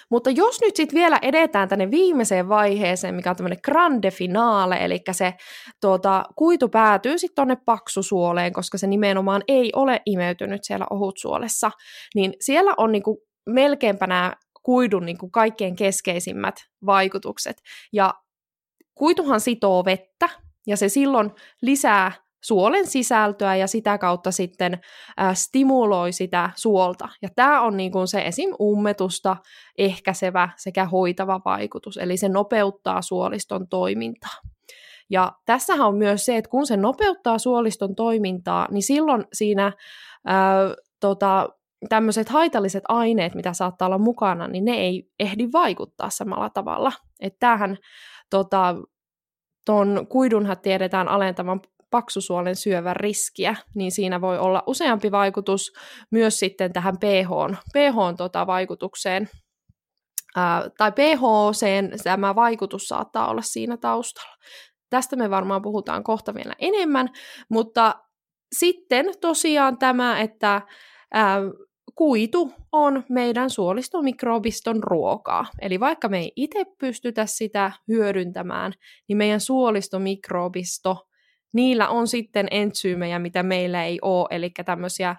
Mutta 0.09 0.29
jos 0.29 0.61
nyt 0.61 0.75
sitten 0.75 0.99
vielä 0.99 1.19
edetään 1.21 1.69
tänne 1.69 1.91
viimeiseen 1.91 2.49
vaiheeseen, 2.49 3.15
mikä 3.15 3.29
on 3.29 3.35
tämmöinen 3.35 3.59
grande 3.65 4.11
finale, 4.11 4.77
eli 4.81 5.01
se 5.11 5.33
tuota, 5.81 6.23
kuitu 6.35 6.69
päätyy 6.69 7.17
sitten 7.17 7.35
tuonne 7.35 7.57
paksusuoleen, 7.65 8.53
koska 8.53 8.77
se 8.77 8.87
nimenomaan 8.87 9.43
ei 9.47 9.71
ole 9.75 10.01
imeytynyt 10.05 10.63
siellä 10.63 10.85
ohutsuolessa, 10.89 11.71
niin 12.15 12.33
siellä 12.39 12.73
on 12.77 12.91
niinku 12.91 13.23
melkeinpä 13.49 14.35
kuidun 14.63 15.05
niinku 15.05 15.29
kaikkein 15.29 15.75
keskeisimmät 15.75 16.55
vaikutukset. 16.85 17.57
Ja 17.93 18.13
kuituhan 18.95 19.39
sitoo 19.39 19.85
vettä, 19.85 20.29
ja 20.67 20.77
se 20.77 20.89
silloin 20.89 21.31
lisää 21.61 22.11
suolen 22.45 22.87
sisältöä 22.87 23.55
ja 23.55 23.67
sitä 23.67 23.97
kautta 23.97 24.31
sitten 24.31 24.73
äh, 25.21 25.35
stimuloi 25.35 26.11
sitä 26.11 26.49
suolta. 26.55 27.09
Ja 27.21 27.29
tämä 27.35 27.61
on 27.61 27.77
niin 27.77 27.91
kuin 27.91 28.07
se 28.07 28.21
esim. 28.21 28.49
ummetusta 28.61 29.37
ehkäisevä 29.77 30.49
sekä 30.57 30.85
hoitava 30.85 31.41
vaikutus, 31.45 31.97
eli 31.97 32.17
se 32.17 32.29
nopeuttaa 32.29 33.01
suoliston 33.01 33.67
toimintaa. 33.67 34.37
Ja 35.09 35.31
tässähän 35.45 35.87
on 35.87 35.95
myös 35.95 36.25
se, 36.25 36.37
että 36.37 36.49
kun 36.49 36.67
se 36.67 36.77
nopeuttaa 36.77 37.37
suoliston 37.37 37.95
toimintaa, 37.95 38.67
niin 38.71 38.83
silloin 38.83 39.25
siinä 39.33 39.71
ää, 40.25 40.55
tota, 40.99 41.49
tämmöiset 41.89 42.29
haitalliset 42.29 42.83
aineet, 42.87 43.35
mitä 43.35 43.53
saattaa 43.53 43.85
olla 43.85 43.97
mukana, 43.97 44.47
niin 44.47 44.65
ne 44.65 44.71
ei 44.71 45.09
ehdi 45.19 45.47
vaikuttaa 45.53 46.09
samalla 46.09 46.49
tavalla. 46.49 46.91
Että 47.19 47.37
tämähän 47.39 47.77
tota, 48.29 48.75
ton 49.65 50.07
kuidunhan 50.09 50.57
tiedetään 50.61 51.07
alentavan 51.07 51.61
paksusuolen 51.95 52.55
syövän 52.55 52.95
riskiä, 52.95 53.55
niin 53.75 53.91
siinä 53.91 54.21
voi 54.21 54.39
olla 54.39 54.63
useampi 54.67 55.11
vaikutus 55.11 55.73
myös 56.11 56.39
sitten 56.39 56.73
tähän 56.73 56.97
pH, 56.97 57.59
pH 57.73 58.17
tota 58.17 58.47
vaikutukseen. 58.47 59.29
Tai 60.77 60.91
pH, 60.91 61.21
tämä 62.03 62.35
vaikutus 62.35 62.87
saattaa 62.87 63.29
olla 63.29 63.41
siinä 63.41 63.77
taustalla. 63.77 64.35
Tästä 64.89 65.15
me 65.15 65.29
varmaan 65.29 65.61
puhutaan 65.61 66.03
kohta 66.03 66.33
vielä 66.33 66.55
enemmän, 66.59 67.09
mutta 67.49 67.95
sitten 68.55 69.05
tosiaan 69.21 69.77
tämä, 69.77 70.21
että 70.21 70.61
ää, 71.13 71.39
kuitu 71.95 72.53
on 72.71 73.03
meidän 73.09 73.49
suolistomikrobiston 73.49 74.83
ruokaa. 74.83 75.45
Eli 75.61 75.79
vaikka 75.79 76.09
me 76.09 76.19
ei 76.19 76.31
itse 76.35 76.65
pystytä 76.79 77.25
sitä 77.25 77.71
hyödyntämään, 77.87 78.73
niin 79.07 79.17
meidän 79.17 79.39
suolistomikrobisto 79.39 81.07
niillä 81.55 81.89
on 81.89 82.07
sitten 82.07 82.47
entsyymejä, 82.51 83.19
mitä 83.19 83.43
meillä 83.43 83.83
ei 83.83 83.99
ole, 84.01 84.27
eli 84.31 84.51
tämmöisiä, 84.65 85.15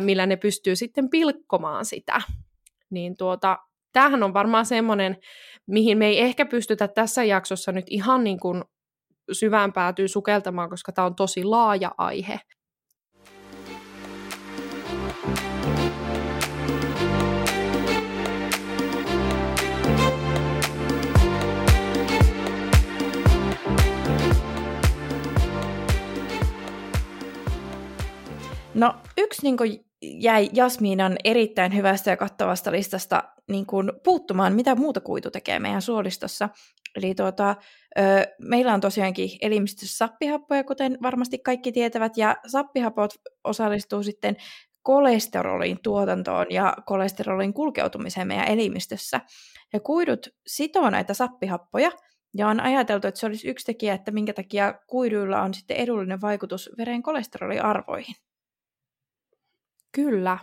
millä 0.00 0.26
ne 0.26 0.36
pystyy 0.36 0.76
sitten 0.76 1.10
pilkkomaan 1.10 1.84
sitä. 1.84 2.22
Niin 2.90 3.16
tuota, 3.16 3.58
tämähän 3.92 4.22
on 4.22 4.34
varmaan 4.34 4.66
semmoinen, 4.66 5.16
mihin 5.66 5.98
me 5.98 6.06
ei 6.06 6.20
ehkä 6.20 6.46
pystytä 6.46 6.88
tässä 6.88 7.24
jaksossa 7.24 7.72
nyt 7.72 7.86
ihan 7.90 8.24
niin 8.24 8.40
kuin 8.40 8.64
syvään 9.32 9.72
päätyy 9.72 10.08
sukeltamaan, 10.08 10.70
koska 10.70 10.92
tämä 10.92 11.06
on 11.06 11.14
tosi 11.14 11.44
laaja 11.44 11.94
aihe. 11.98 12.40
No 28.74 28.94
yksi 29.18 29.42
niin 29.42 29.84
jäi 30.02 30.50
Jasmiinan 30.52 31.16
erittäin 31.24 31.76
hyvästä 31.76 32.10
ja 32.10 32.16
kattavasta 32.16 32.72
listasta 32.72 33.22
niin 33.48 33.66
kuin, 33.66 33.92
puuttumaan, 34.04 34.52
mitä 34.52 34.74
muuta 34.74 35.00
kuitu 35.00 35.30
tekee 35.30 35.58
meidän 35.58 35.82
suolistossa. 35.82 36.48
Eli 36.96 37.14
tuota, 37.14 37.56
ö, 37.98 38.02
meillä 38.38 38.74
on 38.74 38.80
tosiaankin 38.80 39.30
elimistössä 39.42 39.96
sappihappoja, 39.96 40.64
kuten 40.64 40.98
varmasti 41.02 41.38
kaikki 41.38 41.72
tietävät, 41.72 42.16
ja 42.16 42.36
sappihapot 42.46 43.10
osallistuu 43.44 44.02
sitten 44.02 44.36
kolesterolin 44.82 45.78
tuotantoon 45.82 46.46
ja 46.50 46.76
kolesterolin 46.86 47.54
kulkeutumiseen 47.54 48.26
meidän 48.26 48.48
elimistössä. 48.48 49.20
Ja 49.72 49.80
kuidut 49.80 50.28
sitoo 50.46 50.90
näitä 50.90 51.14
sappihappoja, 51.14 51.90
ja 52.36 52.48
on 52.48 52.60
ajateltu, 52.60 53.06
että 53.06 53.20
se 53.20 53.26
olisi 53.26 53.48
yksi 53.48 53.66
tekijä, 53.66 53.94
että 53.94 54.10
minkä 54.10 54.32
takia 54.32 54.74
kuiduilla 54.86 55.42
on 55.42 55.54
sitten 55.54 55.76
edullinen 55.76 56.20
vaikutus 56.20 56.70
veren 56.78 57.02
kolesteroliarvoihin. 57.02 58.14
Kyllä. 59.92 60.38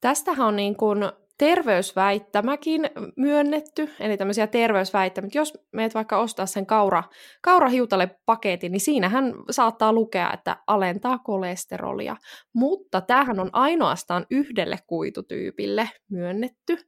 Tästähän 0.00 0.46
on 0.46 0.56
niin 0.56 0.76
kuin 0.76 0.98
terveysväittämäkin 1.38 2.90
myönnetty, 3.16 3.90
eli 4.00 4.16
tämmöisiä 4.16 4.46
terveysväittämiä. 4.46 5.30
Jos 5.34 5.58
meet 5.72 5.94
vaikka 5.94 6.18
ostaa 6.18 6.46
sen 6.46 6.66
kaura, 6.66 7.02
kaurahiutale 7.42 8.16
paketin, 8.26 8.72
niin 8.72 8.80
siinähän 8.80 9.34
saattaa 9.50 9.92
lukea, 9.92 10.32
että 10.32 10.56
alentaa 10.66 11.18
kolesterolia. 11.18 12.16
Mutta 12.54 13.00
tämähän 13.00 13.40
on 13.40 13.50
ainoastaan 13.52 14.26
yhdelle 14.30 14.78
kuitutyypille 14.86 15.90
myönnetty, 16.10 16.78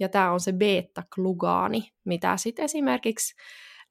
ja 0.00 0.08
tämä 0.08 0.32
on 0.32 0.40
se 0.40 0.52
beta-glugaani, 0.52 1.88
mitä 2.04 2.36
sitten 2.36 2.64
esimerkiksi 2.64 3.34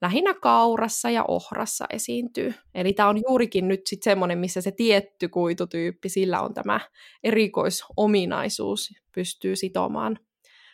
lähinnä 0.00 0.34
kaurassa 0.34 1.10
ja 1.10 1.24
ohrassa 1.28 1.84
esiintyy. 1.90 2.54
Eli 2.74 2.92
tämä 2.92 3.08
on 3.08 3.18
juurikin 3.28 3.68
nyt 3.68 3.80
sitten 3.86 4.10
semmoinen, 4.10 4.38
missä 4.38 4.60
se 4.60 4.70
tietty 4.72 5.28
kuitutyyppi, 5.28 6.08
sillä 6.08 6.40
on 6.40 6.54
tämä 6.54 6.80
erikoisominaisuus, 7.24 8.88
pystyy 9.14 9.56
sitomaan, 9.56 10.18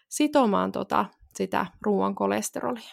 sitomaan 0.08 0.72
tota, 0.72 1.04
sitä 1.34 1.66
ruoan 1.80 2.14
kolesterolia. 2.14 2.90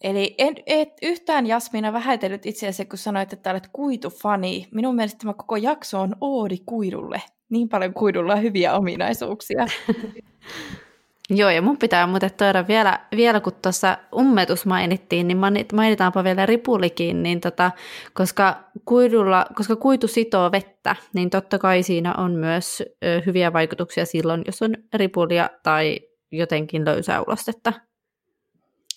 Eli 0.00 0.34
en, 0.38 0.54
et 0.66 0.88
yhtään 1.02 1.46
Jasmina 1.46 1.92
vähätellyt 1.92 2.46
itse 2.46 2.66
asiassa, 2.66 2.84
kun 2.84 2.98
sanoit, 2.98 3.32
että 3.32 3.50
olet 3.50 3.68
kuitufani. 3.72 4.68
Minun 4.74 4.94
mielestä 4.94 5.18
tämä 5.18 5.34
koko 5.34 5.56
jakso 5.56 6.00
on 6.00 6.16
oodi 6.20 6.56
kuidulle. 6.66 7.22
Niin 7.50 7.68
paljon 7.68 7.94
kuidulla 7.94 8.32
on 8.32 8.42
hyviä 8.42 8.74
ominaisuuksia. 8.74 9.66
Joo, 11.30 11.50
ja 11.50 11.62
mun 11.62 11.78
pitää 11.78 12.06
muuten 12.06 12.30
tuoda 12.36 12.68
vielä, 12.68 13.00
vielä 13.16 13.40
kun 13.40 13.52
tuossa 13.62 13.98
ummetus 14.16 14.66
mainittiin, 14.66 15.28
niin 15.28 15.38
mainitaanpa 15.72 16.24
vielä 16.24 16.46
ripulikin, 16.46 17.22
niin 17.22 17.40
tota, 17.40 17.70
koska, 18.14 18.64
kuidulla, 18.84 19.46
koska 19.54 19.76
kuitu 19.76 20.08
sitoo 20.08 20.52
vettä, 20.52 20.96
niin 21.14 21.30
totta 21.30 21.58
kai 21.58 21.82
siinä 21.82 22.14
on 22.14 22.32
myös 22.32 22.82
ö, 23.04 23.22
hyviä 23.26 23.52
vaikutuksia 23.52 24.06
silloin, 24.06 24.42
jos 24.46 24.62
on 24.62 24.74
ripulia 24.94 25.50
tai 25.62 26.00
jotenkin 26.32 26.84
löysää 26.84 27.22
ulostetta. 27.22 27.72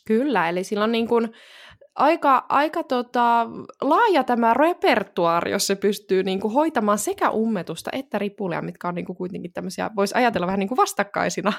Kyllä, 0.08 0.50
eli 0.50 0.64
silloin 0.64 0.92
niin 0.92 1.08
kuin 1.08 1.32
aika, 1.96 2.46
aika 2.50 2.84
tota, 2.84 3.48
laaja 3.82 4.24
tämä 4.24 4.54
repertuaari, 4.54 5.52
jos 5.52 5.68
se 5.68 5.76
pystyy 5.76 6.24
niinku 6.24 6.50
hoitamaan 6.50 6.98
sekä 6.98 7.30
ummetusta 7.30 7.90
että 7.94 8.20
ripulia, 8.20 8.62
mitkä 8.62 8.88
on 8.88 8.96
niinku 8.96 9.14
kuitenkin 9.14 9.54
tämmöisiä, 9.54 9.90
voisi 9.96 10.16
ajatella 10.18 10.48
vähän 10.48 10.60
niinku 10.60 10.78
vastakkaisina 10.78 11.54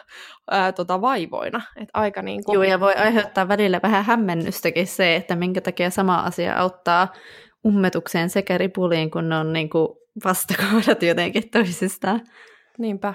ää, 0.51 0.73
tota, 0.73 1.01
vaivoina. 1.01 1.63
Et 1.77 1.89
aika 1.93 2.23
niinku... 2.23 2.55
Joo, 2.55 2.63
ja 2.63 2.81
voi 2.81 2.95
aiheuttaa 2.95 3.49
välillä 3.49 3.81
vähän 3.83 4.05
hämmennystäkin 4.05 4.87
se, 4.87 5.17
että 5.17 5.37
minkä 5.37 5.61
takia 5.61 5.91
sama 5.91 6.21
asia 6.21 6.57
auttaa 6.57 7.13
ummetukseen 7.67 8.31
sekä 8.31 8.59
ripuliin, 8.59 9.11
kun 9.11 9.29
ne 9.29 9.37
on 9.37 9.53
niinku 9.53 9.99
vastakohdat 10.25 11.03
jotenkin 11.03 11.51
toisistaan. 11.51 12.21
Niinpä. 12.79 13.15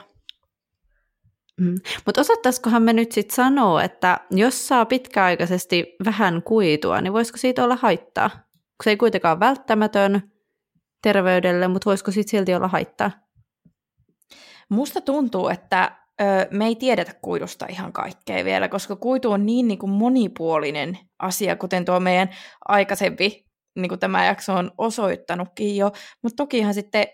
Mm. 1.62 1.76
Mutta 2.06 2.22
osattaisikohan 2.22 2.84
me 2.84 2.94
nyt 2.94 3.12
sitten 3.12 3.36
sanoa, 3.36 3.84
että 3.84 4.20
jos 4.32 4.68
saa 4.68 4.86
pitkäaikaisesti 4.86 5.96
vähän 6.06 6.44
kuitua, 6.44 7.02
niin 7.02 7.14
voisiko 7.14 7.38
siitä 7.38 7.64
olla 7.64 7.76
haittaa? 7.76 8.30
Kun 8.30 8.84
se 8.84 8.90
ei 8.90 8.98
kuitenkaan 8.98 9.38
ole 9.38 9.40
välttämätön 9.40 10.32
terveydelle, 11.04 11.68
mutta 11.68 11.90
voisiko 11.90 12.12
siitä 12.12 12.32
silti 12.32 12.56
olla 12.56 12.68
haittaa? 12.68 13.12
Musta 14.70 15.02
tuntuu, 15.02 15.48
että 15.48 15.98
ö, 16.22 16.26
me 16.52 16.66
ei 16.66 16.76
tiedetä 16.76 17.14
kuidusta 17.22 17.66
ihan 17.70 17.94
kaikkea 17.94 18.46
vielä, 18.46 18.68
koska 18.68 18.96
kuitu 18.96 19.32
on 19.32 19.46
niin, 19.46 19.68
niin 19.68 19.80
kuin 19.80 19.90
monipuolinen 19.90 20.98
asia, 21.20 21.56
kuten 21.56 21.86
tuo 21.86 22.00
meidän 22.00 22.30
aikaisempi 22.68 23.48
niin 23.76 23.90
kuin 23.90 24.00
tämä 24.00 24.26
jakso 24.26 24.54
on 24.54 24.72
osoittanutkin 24.78 25.78
jo. 25.78 25.92
Mutta 26.24 26.44
tokihan 26.44 26.74
sitten 26.74 27.08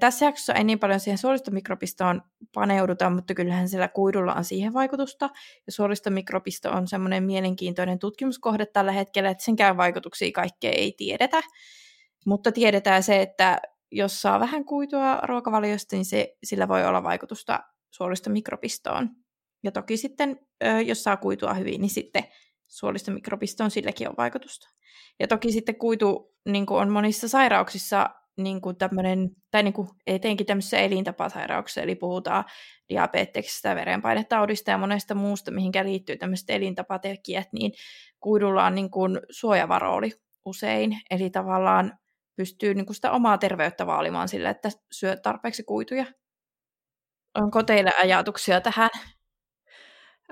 tässä 0.00 0.24
jaksossa 0.24 0.54
ei 0.54 0.64
niin 0.64 0.78
paljon 0.78 1.00
siihen 1.00 1.18
suolistomikrobistoon 1.18 2.22
paneuduta, 2.54 3.10
mutta 3.10 3.34
kyllähän 3.34 3.68
siellä 3.68 3.88
kuidulla 3.88 4.34
on 4.34 4.44
siihen 4.44 4.72
vaikutusta. 4.72 5.30
Ja 5.66 5.72
suolistomikrobisto 5.72 6.70
on 6.70 6.88
semmoinen 6.88 7.24
mielenkiintoinen 7.24 7.98
tutkimuskohde 7.98 8.66
tällä 8.66 8.92
hetkellä, 8.92 9.30
että 9.30 9.44
senkään 9.44 9.76
vaikutuksia 9.76 10.32
kaikkea 10.32 10.70
ei 10.70 10.94
tiedetä. 10.96 11.40
Mutta 12.26 12.52
tiedetään 12.52 13.02
se, 13.02 13.22
että 13.22 13.60
jos 13.92 14.22
saa 14.22 14.40
vähän 14.40 14.64
kuitua 14.64 15.20
ruokavaliosta, 15.22 15.96
niin 15.96 16.04
se, 16.04 16.36
sillä 16.44 16.68
voi 16.68 16.84
olla 16.84 17.02
vaikutusta 17.02 17.60
suolistomikrobistoon. 17.90 19.10
Ja 19.62 19.72
toki 19.72 19.96
sitten, 19.96 20.40
jos 20.86 21.02
saa 21.02 21.16
kuitua 21.16 21.54
hyvin, 21.54 21.80
niin 21.80 21.90
sitten 21.90 22.24
suolistomikrobistoon 22.68 23.70
silläkin 23.70 24.08
on 24.08 24.14
vaikutusta. 24.18 24.68
Ja 25.20 25.28
toki 25.28 25.52
sitten 25.52 25.76
kuitu 25.76 26.34
niin 26.48 26.66
on 26.70 26.90
monissa 26.90 27.28
sairauksissa 27.28 28.10
niin 28.42 28.60
kuin 28.60 28.76
tämmöinen, 28.76 29.30
tai 29.50 29.62
niin 29.62 29.74
kuin 29.74 29.88
etenkin 30.06 30.46
tämmöisissä 30.46 30.78
elintapasairauksissa, 30.78 31.80
eli 31.80 31.94
puhutaan 31.94 32.44
diabeteksestä, 32.88 33.76
verenpainetaudista 33.76 34.70
ja 34.70 34.78
monesta 34.78 35.14
muusta, 35.14 35.50
mihinkä 35.50 35.84
liittyy 35.84 36.16
tämmöiset 36.16 36.50
elintapatekijät, 36.50 37.48
niin 37.52 37.72
kuidulla 38.20 38.64
on 38.64 38.74
niin 38.74 38.90
kuin 38.90 39.20
suojavarooli 39.30 40.12
usein, 40.44 41.00
eli 41.10 41.30
tavallaan 41.30 41.98
pystyy 42.36 42.74
niin 42.74 42.86
kuin 42.86 42.96
sitä 42.96 43.10
omaa 43.10 43.38
terveyttä 43.38 43.86
vaalimaan 43.86 44.28
sillä, 44.28 44.50
että 44.50 44.68
syö 44.92 45.16
tarpeeksi 45.16 45.62
kuituja. 45.62 46.06
Onko 47.34 47.62
teillä 47.62 47.90
ajatuksia 48.02 48.60
tähän? 48.60 48.90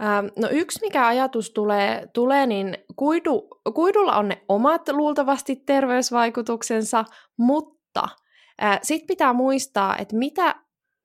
Ähm, 0.03 0.27
no 0.37 0.49
yksi, 0.51 0.79
mikä 0.83 1.07
ajatus 1.07 1.51
tulee, 1.51 2.09
tulee 2.15 2.47
niin 2.47 2.79
kuidu, 2.97 3.49
kuidulla 3.75 4.17
on 4.17 4.29
ne 4.29 4.45
omat 4.49 4.89
luultavasti 4.89 5.57
terveysvaikutuksensa, 5.57 7.05
mutta 7.37 7.78
mutta 7.99 8.79
sitten 8.83 9.07
pitää 9.07 9.33
muistaa, 9.33 9.97
että 9.97 10.17
mitä, 10.17 10.55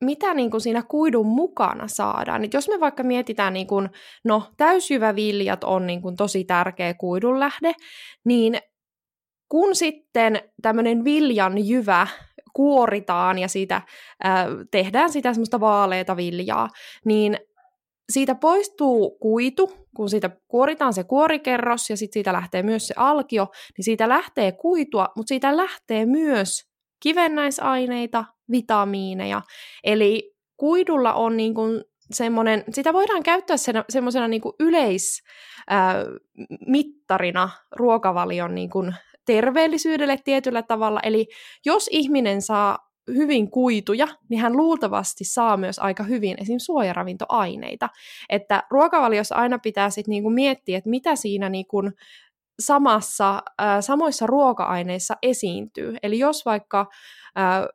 mitä 0.05 0.33
niin 0.33 0.51
kuin 0.51 0.61
siinä 0.61 0.81
kuidun 0.81 1.27
mukana 1.27 1.87
saadaan. 1.87 2.43
Et 2.43 2.53
jos 2.53 2.69
me 2.69 2.79
vaikka 2.79 3.03
mietitään, 3.03 3.53
niin 3.53 3.67
kuin, 3.67 3.89
no 4.23 4.43
täysjyväviljat 4.57 5.63
on 5.63 5.87
niin 5.87 6.01
kuin 6.01 6.15
tosi 6.15 6.43
tärkeä 6.43 6.93
kuidun 6.93 7.39
lähde, 7.39 7.73
niin 8.25 8.57
kun 9.49 9.75
sitten 9.75 10.41
tämmöinen 10.61 11.03
viljan 11.03 11.67
jyvä 11.67 12.07
kuoritaan 12.53 13.39
ja 13.39 13.47
siitä 13.47 13.75
äh, 13.75 14.45
tehdään 14.71 15.09
sitä 15.09 15.33
semmoista 15.33 15.59
vaaleita 15.59 16.17
viljaa, 16.17 16.69
niin 17.05 17.37
siitä 18.11 18.35
poistuu 18.35 19.17
kuitu, 19.17 19.71
kun 19.95 20.09
siitä 20.09 20.29
kuoritaan 20.47 20.93
se 20.93 21.03
kuorikerros 21.03 21.89
ja 21.89 21.97
sitten 21.97 22.13
siitä 22.13 22.33
lähtee 22.33 22.63
myös 22.63 22.87
se 22.87 22.93
alkio, 22.97 23.47
niin 23.77 23.85
siitä 23.85 24.09
lähtee 24.09 24.51
kuitua, 24.51 25.07
mutta 25.15 25.27
siitä 25.27 25.57
lähtee 25.57 26.05
myös 26.05 26.72
kivennäisaineita, 27.03 28.25
vitamiineja. 28.51 29.41
Eli 29.83 30.33
kuidulla 30.57 31.13
on 31.13 31.37
niin 31.37 31.53
kuin 31.53 31.83
semmoinen, 32.11 32.63
sitä 32.71 32.93
voidaan 32.93 33.23
käyttää 33.23 33.57
semmoisena 33.89 34.27
niin 34.27 34.41
kuin 34.41 34.55
yleismittarina 34.59 37.49
ruokavalion 37.71 38.55
niin 38.55 38.69
kuin 38.69 38.95
terveellisyydelle 39.25 40.19
tietyllä 40.23 40.63
tavalla. 40.63 40.99
Eli 41.03 41.27
jos 41.65 41.89
ihminen 41.91 42.41
saa 42.41 42.93
hyvin 43.07 43.51
kuituja, 43.51 44.07
niin 44.29 44.41
hän 44.41 44.57
luultavasti 44.57 45.23
saa 45.23 45.57
myös 45.57 45.79
aika 45.79 46.03
hyvin 46.03 46.37
esim. 46.41 46.59
suojaravintoaineita. 46.59 47.89
Että 48.29 48.63
ruokavaliossa 48.71 49.35
aina 49.35 49.59
pitää 49.59 49.89
sitten 49.89 50.11
niinku 50.11 50.29
miettiä, 50.29 50.77
että 50.77 50.89
mitä 50.89 51.15
siinä 51.15 51.49
niinku 51.49 51.81
samassa, 52.59 53.43
äh, 53.61 53.77
samoissa 53.79 54.27
ruoka-aineissa 54.27 55.15
esiintyy. 55.21 55.95
Eli 56.03 56.19
jos 56.19 56.45
vaikka 56.45 56.79
äh, 57.39 57.67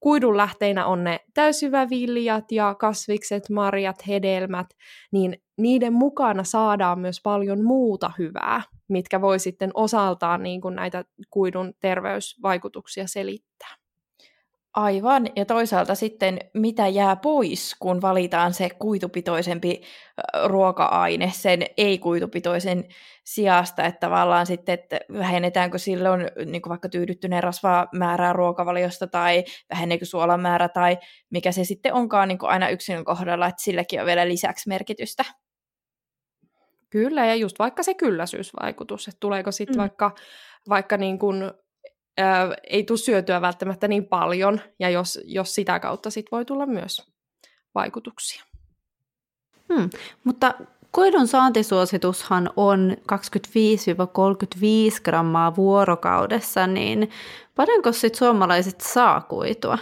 kuidun 0.00 0.36
lähteinä 0.36 0.86
on 0.86 1.04
ne 1.04 1.20
täysyväviljat 1.34 2.52
ja 2.52 2.74
kasvikset, 2.74 3.50
marjat, 3.50 4.06
hedelmät, 4.06 4.66
niin 5.12 5.36
niiden 5.58 5.92
mukana 5.92 6.44
saadaan 6.44 6.98
myös 6.98 7.20
paljon 7.22 7.64
muuta 7.64 8.10
hyvää, 8.18 8.62
mitkä 8.88 9.20
voi 9.20 9.38
sitten 9.38 9.70
osaltaan 9.74 10.42
niin 10.42 10.60
kuin 10.60 10.74
näitä 10.74 11.04
kuidun 11.30 11.74
terveysvaikutuksia 11.80 13.06
selittää. 13.06 13.76
Aivan, 14.74 15.26
ja 15.36 15.44
toisaalta 15.44 15.94
sitten 15.94 16.38
mitä 16.54 16.88
jää 16.88 17.16
pois, 17.16 17.76
kun 17.78 18.02
valitaan 18.02 18.54
se 18.54 18.68
kuitupitoisempi 18.78 19.82
ruoka-aine 20.44 21.30
sen 21.34 21.66
ei-kuitupitoisen 21.76 22.84
sijasta, 23.24 23.84
että 23.84 24.00
tavallaan 24.00 24.46
sitten, 24.46 24.72
että 24.72 25.00
vähennetäänkö 25.12 25.78
silloin 25.78 26.20
niin 26.46 26.62
vaikka 26.68 26.88
tyydyttyneen 26.88 27.42
rasvamäärää 27.42 28.32
ruokavaliosta 28.32 29.06
tai 29.06 29.44
väheneekö 29.70 30.04
suolan 30.04 30.40
määrä 30.40 30.68
tai 30.68 30.98
mikä 31.30 31.52
se 31.52 31.64
sitten 31.64 31.94
onkaan 31.94 32.28
niin 32.28 32.38
aina 32.42 32.68
yksilön 32.68 33.04
kohdalla, 33.04 33.46
että 33.46 33.62
silläkin 33.62 34.00
on 34.00 34.06
vielä 34.06 34.28
lisäksi 34.28 34.68
merkitystä. 34.68 35.24
Kyllä, 36.90 37.26
ja 37.26 37.34
just 37.34 37.58
vaikka 37.58 37.82
se 37.82 37.94
kylläisyysvaikutus, 37.94 39.08
että 39.08 39.20
tuleeko 39.20 39.52
sitten 39.52 39.76
mm. 39.76 39.80
vaikka, 39.80 40.14
vaikka 40.68 40.96
niin 40.96 41.18
kuin 41.18 41.52
ei 42.70 42.84
tule 42.84 42.98
syötyä 42.98 43.40
välttämättä 43.40 43.88
niin 43.88 44.04
paljon, 44.04 44.60
ja 44.78 44.90
jos, 44.90 45.20
jos 45.24 45.54
sitä 45.54 45.80
kautta 45.80 46.10
sit 46.10 46.26
voi 46.32 46.44
tulla 46.44 46.66
myös 46.66 47.10
vaikutuksia. 47.74 48.44
Hmm, 49.74 49.90
mutta 50.24 50.54
kuidun 50.92 51.26
saantisuositushan 51.26 52.50
on 52.56 52.96
25-35 53.12 55.00
grammaa 55.04 55.56
vuorokaudessa, 55.56 56.66
niin 56.66 57.10
paljonko 57.54 57.92
sitten 57.92 58.18
suomalaiset 58.18 58.80
saa 58.80 59.20
kuitua? 59.20 59.78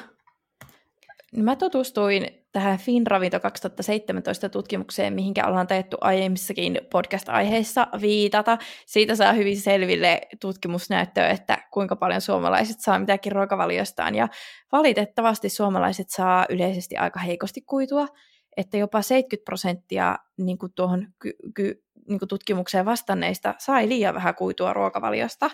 Mä 1.37 1.57
tutustuin 1.57 2.46
tähän 2.57 2.79
FinRavinto 2.79 3.41
2017 3.41 4.49
tutkimukseen, 4.49 5.13
mihinkä 5.13 5.47
ollaan 5.47 5.67
tehty 5.67 5.97
aiemmissakin 6.01 6.81
podcast-aiheissa 6.91 7.87
viitata. 8.01 8.59
Siitä 8.87 9.17
saa 9.17 9.33
hyvin 9.33 9.61
selville 9.61 10.21
tutkimusnäyttöä, 10.41 11.29
että 11.29 11.59
kuinka 11.73 11.97
paljon 11.97 12.21
suomalaiset 12.21 12.81
saa 12.81 12.99
mitäkin 12.99 13.33
ruokavaliostaan. 13.33 14.15
Ja 14.15 14.29
valitettavasti 14.73 15.49
suomalaiset 15.49 16.11
saa 16.11 16.47
yleisesti 16.49 16.97
aika 16.97 17.21
heikosti 17.21 17.61
kuitua, 17.61 18.09
että 18.57 18.77
jopa 18.77 19.03
70 19.03 19.45
prosenttia 19.45 20.17
niin 20.39 20.59
kuin 20.59 20.73
tuohon 20.73 21.07
ky- 21.19 21.37
ky- 21.55 21.83
niin 22.09 22.19
kuin 22.19 22.29
tutkimukseen 22.29 22.85
vastanneista 22.85 23.55
sai 23.59 23.89
liian 23.89 24.15
vähän 24.15 24.35
kuitua 24.35 24.73
ruokavaliosta, 24.73 25.51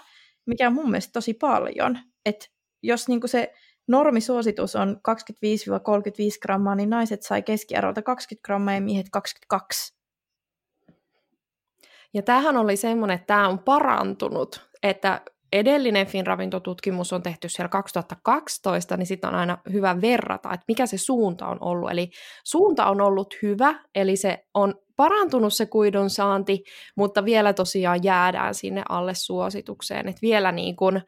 mikä 0.47 0.67
on 0.67 0.75
mun 0.75 0.91
mielestä 0.91 1.13
tosi 1.13 1.35
paljon. 1.35 1.99
että 2.27 2.47
jos 2.83 3.09
niin 3.09 3.21
kuin 3.21 3.31
se 3.31 3.53
normisuositus 3.89 4.77
on 4.77 5.01
25-35 5.09 6.39
grammaa, 6.43 6.75
niin 6.75 6.91
naiset 6.91 7.23
sai 7.23 7.43
keskiarvolta 7.43 8.03
20 8.03 8.47
grammaa 8.47 8.75
ja 8.75 8.81
miehet 8.81 9.07
22. 9.13 9.95
Ja 12.15 12.23
tämähän 12.23 12.57
oli 12.57 12.77
semmoinen, 12.77 13.15
että 13.15 13.27
tämä 13.27 13.49
on 13.49 13.59
parantunut, 13.59 14.71
että 14.83 15.21
edellinen 15.53 16.07
Finravintotutkimus 16.07 17.13
on 17.13 17.23
tehty 17.23 17.49
siellä 17.49 17.69
2012, 17.69 18.97
niin 18.97 19.07
sitten 19.07 19.31
on 19.31 19.37
aina 19.37 19.59
hyvä 19.73 20.01
verrata, 20.01 20.53
että 20.53 20.65
mikä 20.69 20.87
se 20.87 20.99
suunta 20.99 21.47
on 21.47 21.59
ollut. 21.61 21.91
Eli 21.91 22.11
suunta 22.45 22.87
on 22.87 23.01
ollut 23.01 23.35
hyvä, 23.43 23.75
eli 23.95 24.17
se 24.17 24.45
on 24.55 24.75
parantunut 24.97 25.55
se 25.55 25.67
kuidun 25.67 26.11
saanti, 26.11 26.65
mutta 26.97 27.25
vielä 27.25 27.53
tosiaan 27.53 28.01
jäädään 28.03 28.55
sinne 28.55 28.83
alle 28.89 29.15
suositukseen, 29.15 30.09
että 30.09 30.23
vielä 30.23 30.53
niin 30.53 30.77
kuin 30.77 31.03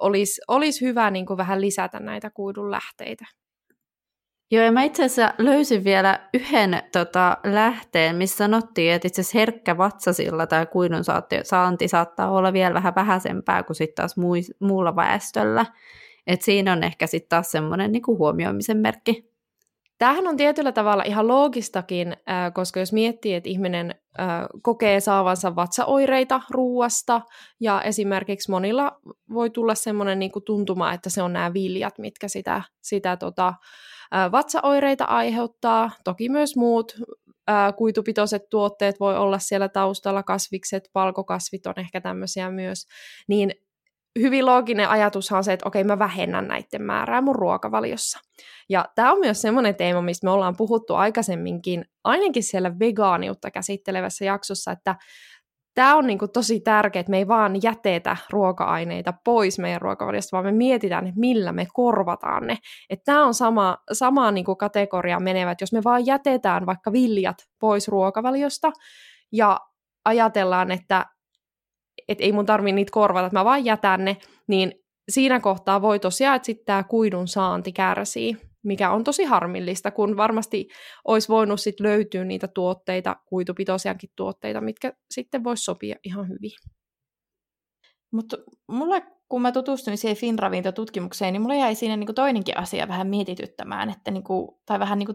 olisi, 0.00 0.40
olisi 0.48 0.86
hyvä 0.86 1.10
niin 1.10 1.26
kuin 1.26 1.36
vähän 1.36 1.60
lisätä 1.60 2.00
näitä 2.00 2.30
kuidun 2.30 2.70
lähteitä. 2.70 3.24
Joo, 4.50 4.64
ja 4.64 4.72
mä 4.72 4.82
itse 4.82 5.04
asiassa 5.04 5.34
löysin 5.38 5.84
vielä 5.84 6.28
yhden 6.34 6.82
tota, 6.92 7.36
lähteen, 7.44 8.16
missä 8.16 8.36
sanottiin, 8.36 8.92
että 8.92 9.08
itse 9.08 9.20
asiassa 9.20 9.38
herkkä 9.38 9.78
vatsasilla 9.78 10.46
tämä 10.46 10.66
kuidun 10.66 11.04
saanti 11.42 11.88
saattaa 11.88 12.30
olla 12.30 12.52
vielä 12.52 12.74
vähän 12.74 12.94
vähäisempää 12.94 13.62
kuin 13.62 13.76
sitten 13.76 13.94
taas 13.94 14.14
muulla 14.60 14.96
väestöllä. 14.96 15.66
Et 16.26 16.42
siinä 16.42 16.72
on 16.72 16.84
ehkä 16.84 17.06
sitten 17.06 17.28
taas 17.28 17.50
semmoinen 17.50 17.92
niin 17.92 18.06
huomioimisen 18.06 18.76
merkki. 18.76 19.27
Tämähän 19.98 20.26
on 20.26 20.36
tietyllä 20.36 20.72
tavalla 20.72 21.02
ihan 21.02 21.28
loogistakin, 21.28 22.16
koska 22.54 22.80
jos 22.80 22.92
miettii, 22.92 23.34
että 23.34 23.48
ihminen 23.48 23.94
kokee 24.62 25.00
saavansa 25.00 25.56
vatsaoireita 25.56 26.40
ruuasta, 26.50 27.20
ja 27.60 27.82
esimerkiksi 27.82 28.50
monilla 28.50 29.00
voi 29.32 29.50
tulla 29.50 29.74
semmoinen 29.74 30.18
niin 30.18 30.32
tuntuma, 30.46 30.92
että 30.92 31.10
se 31.10 31.22
on 31.22 31.32
nämä 31.32 31.54
viljat, 31.54 31.98
mitkä 31.98 32.28
sitä, 32.28 32.62
sitä 32.82 33.16
tota, 33.16 33.54
vatsaoireita 34.32 35.04
aiheuttaa. 35.04 35.90
Toki 36.04 36.28
myös 36.28 36.56
muut 36.56 36.94
kuitupitoiset 37.76 38.42
tuotteet 38.50 39.00
voi 39.00 39.16
olla 39.16 39.38
siellä 39.38 39.68
taustalla, 39.68 40.22
kasvikset, 40.22 40.88
palkokasvit 40.92 41.66
on 41.66 41.74
ehkä 41.76 42.00
tämmöisiä 42.00 42.50
myös, 42.50 42.86
niin 43.28 43.52
hyvin 44.20 44.46
looginen 44.46 44.88
ajatushan 44.88 45.36
on 45.36 45.44
se, 45.44 45.52
että 45.52 45.68
okei, 45.68 45.84
mä 45.84 45.98
vähennän 45.98 46.48
näiden 46.48 46.82
määrää 46.82 47.20
mun 47.20 47.36
ruokavaliossa. 47.36 48.18
Ja 48.68 48.84
tämä 48.94 49.12
on 49.12 49.20
myös 49.20 49.40
semmoinen 49.40 49.74
teema, 49.74 50.02
mistä 50.02 50.26
me 50.26 50.30
ollaan 50.30 50.56
puhuttu 50.56 50.94
aikaisemminkin, 50.94 51.84
ainakin 52.04 52.42
siellä 52.42 52.78
vegaaniutta 52.78 53.50
käsittelevässä 53.50 54.24
jaksossa, 54.24 54.72
että 54.72 54.96
tämä 55.74 55.96
on 55.96 56.06
niinku 56.06 56.28
tosi 56.28 56.60
tärkeää, 56.60 57.00
että 57.00 57.10
me 57.10 57.18
ei 57.18 57.28
vaan 57.28 57.62
jätetä 57.62 58.16
ruoka-aineita 58.30 59.14
pois 59.24 59.58
meidän 59.58 59.80
ruokavaliosta, 59.80 60.36
vaan 60.36 60.44
me 60.44 60.52
mietitään, 60.52 61.06
että 61.06 61.20
millä 61.20 61.52
me 61.52 61.66
korvataan 61.72 62.46
ne. 62.46 62.56
Tämä 63.04 63.24
on 63.24 63.34
sama, 63.34 63.76
sama 63.92 64.30
niinku 64.30 64.56
kategoria 64.56 65.20
menevä, 65.20 65.50
että 65.50 65.62
jos 65.62 65.72
me 65.72 65.80
vaan 65.84 66.06
jätetään 66.06 66.66
vaikka 66.66 66.92
viljat 66.92 67.36
pois 67.60 67.88
ruokavaliosta 67.88 68.72
ja 69.32 69.60
ajatellaan, 70.04 70.70
että 70.70 71.06
et 72.08 72.20
ei 72.20 72.32
mun 72.32 72.46
tarvi 72.46 72.72
niitä 72.72 72.92
korvata, 72.92 73.26
että 73.26 73.38
mä 73.38 73.44
vaan 73.44 73.64
jätän 73.64 74.04
ne, 74.04 74.16
niin 74.46 74.72
siinä 75.08 75.40
kohtaa 75.40 75.82
voi 75.82 75.98
tosiaan, 75.98 76.36
että 76.36 76.46
sitten 76.46 76.66
tämä 76.66 76.82
kuidun 76.82 77.28
saanti 77.28 77.72
kärsii, 77.72 78.36
mikä 78.62 78.90
on 78.90 79.04
tosi 79.04 79.24
harmillista, 79.24 79.90
kun 79.90 80.16
varmasti 80.16 80.68
olisi 81.04 81.28
voinut 81.28 81.60
sit 81.60 81.80
löytyä 81.80 82.24
niitä 82.24 82.48
tuotteita, 82.48 83.16
kuitupitoisiakin 83.26 84.10
tuotteita, 84.16 84.60
mitkä 84.60 84.92
sitten 85.10 85.44
voisi 85.44 85.64
sopia 85.64 85.96
ihan 86.04 86.28
hyvin. 86.28 86.50
Mutta 88.12 88.36
mulle, 88.68 89.02
kun 89.28 89.42
mä 89.42 89.52
tutustuin 89.52 89.98
siihen 89.98 90.16
Finravinto-tutkimukseen, 90.16 91.32
niin 91.32 91.42
mulle 91.42 91.56
jäi 91.56 91.74
siinä 91.74 91.96
niinku 91.96 92.12
toinenkin 92.12 92.58
asia 92.58 92.88
vähän 92.88 93.06
mietityttämään, 93.06 93.90
että 93.90 94.10
niinku, 94.10 94.60
tai 94.66 94.78
vähän 94.78 94.98
niinku 94.98 95.14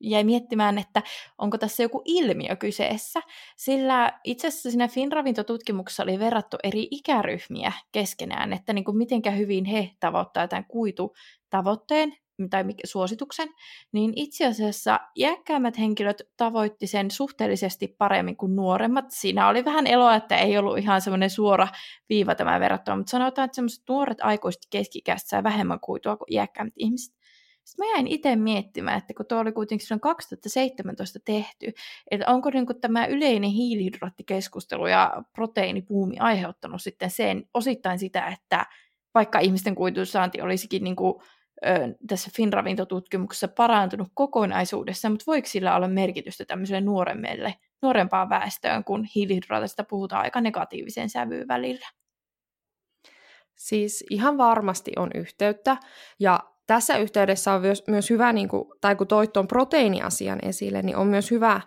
jäi 0.00 0.24
miettimään, 0.24 0.78
että 0.78 1.02
onko 1.38 1.58
tässä 1.58 1.82
joku 1.82 2.02
ilmiö 2.04 2.56
kyseessä, 2.56 3.20
sillä 3.56 4.20
itse 4.24 4.48
asiassa 4.48 4.70
siinä 4.70 4.88
Finravinto-tutkimuksessa 4.88 6.02
oli 6.02 6.18
verrattu 6.18 6.56
eri 6.64 6.88
ikäryhmiä 6.90 7.72
keskenään, 7.92 8.52
että 8.52 8.72
niin 8.72 8.84
kuin 8.84 8.96
mitenkä 8.96 9.30
hyvin 9.30 9.64
he 9.64 9.90
tavoittaa 10.00 10.48
tämän 10.48 10.64
kuitutavoitteen 10.64 12.12
tai 12.50 12.64
suosituksen, 12.84 13.48
niin 13.92 14.12
itse 14.16 14.46
asiassa 14.46 15.00
iäkkäämmät 15.16 15.78
henkilöt 15.78 16.22
tavoitti 16.36 16.86
sen 16.86 17.10
suhteellisesti 17.10 17.94
paremmin 17.98 18.36
kuin 18.36 18.56
nuoremmat. 18.56 19.04
Siinä 19.08 19.48
oli 19.48 19.64
vähän 19.64 19.86
eloa, 19.86 20.14
että 20.14 20.36
ei 20.36 20.58
ollut 20.58 20.78
ihan 20.78 21.00
semmoinen 21.00 21.30
suora 21.30 21.68
viiva 22.08 22.34
tämä 22.34 22.60
verrattuna, 22.60 22.96
mutta 22.96 23.10
sanotaan, 23.10 23.44
että 23.44 23.54
semmoiset 23.54 23.84
nuoret 23.88 24.18
aikuiset 24.20 24.62
keski 24.70 25.02
sai 25.16 25.42
vähemmän 25.42 25.80
kuitua 25.80 26.16
kuin 26.16 26.32
iäkkäämmät 26.32 26.74
ihmiset. 26.76 27.19
Sitten 27.70 27.86
mä 27.86 27.92
jäin 27.92 28.06
itse 28.06 28.36
miettimään, 28.36 28.98
että 28.98 29.14
kun 29.14 29.26
tuo 29.26 29.38
oli 29.38 29.52
kuitenkin 29.52 29.86
silloin 29.86 30.00
2017 30.00 31.18
tehty, 31.24 31.72
että 32.10 32.26
onko 32.32 32.50
niin 32.50 32.66
kuin 32.66 32.80
tämä 32.80 33.06
yleinen 33.06 33.50
hiilihydraattikeskustelu 33.50 34.86
ja 34.86 35.22
proteiinipuumi 35.32 36.18
aiheuttanut 36.18 36.82
sitten 36.82 37.10
sen 37.10 37.44
osittain 37.54 37.98
sitä, 37.98 38.26
että 38.26 38.66
vaikka 39.14 39.38
ihmisten 39.38 39.74
kuitusaanti 39.74 40.40
olisikin 40.40 40.84
niin 40.84 40.96
kuin, 40.96 41.22
ö, 41.66 41.94
tässä 42.06 42.30
Finravintotutkimuksessa 42.36 43.48
parantunut 43.48 44.08
kokonaisuudessa, 44.14 45.10
mutta 45.10 45.24
voiko 45.26 45.48
sillä 45.48 45.76
olla 45.76 45.88
merkitystä 45.88 46.44
tämmöiselle 46.44 46.80
nuoremmelle, 46.80 47.54
nuorempaan 47.82 48.28
väestöön, 48.28 48.84
kun 48.84 49.04
hiilihydraatista 49.14 49.84
puhutaan 49.84 50.22
aika 50.22 50.40
negatiivisen 50.40 51.10
sävyyn 51.10 51.48
välillä? 51.48 51.86
Siis 53.56 54.04
ihan 54.10 54.38
varmasti 54.38 54.92
on 54.96 55.10
yhteyttä, 55.14 55.76
ja 56.18 56.49
tässä 56.70 56.96
yhteydessä 56.96 57.52
on 57.52 57.60
myös, 57.60 57.84
myös 57.86 58.10
hyvä, 58.10 58.32
niin 58.32 58.48
kuin, 58.48 58.64
tai 58.80 58.96
kun 58.96 59.06
toit 59.06 59.32
tuon 59.32 59.48
proteiiniasian 59.48 60.38
esille, 60.42 60.82
niin 60.82 60.96
on 60.96 61.06
myös 61.06 61.30
hyvä 61.30 61.60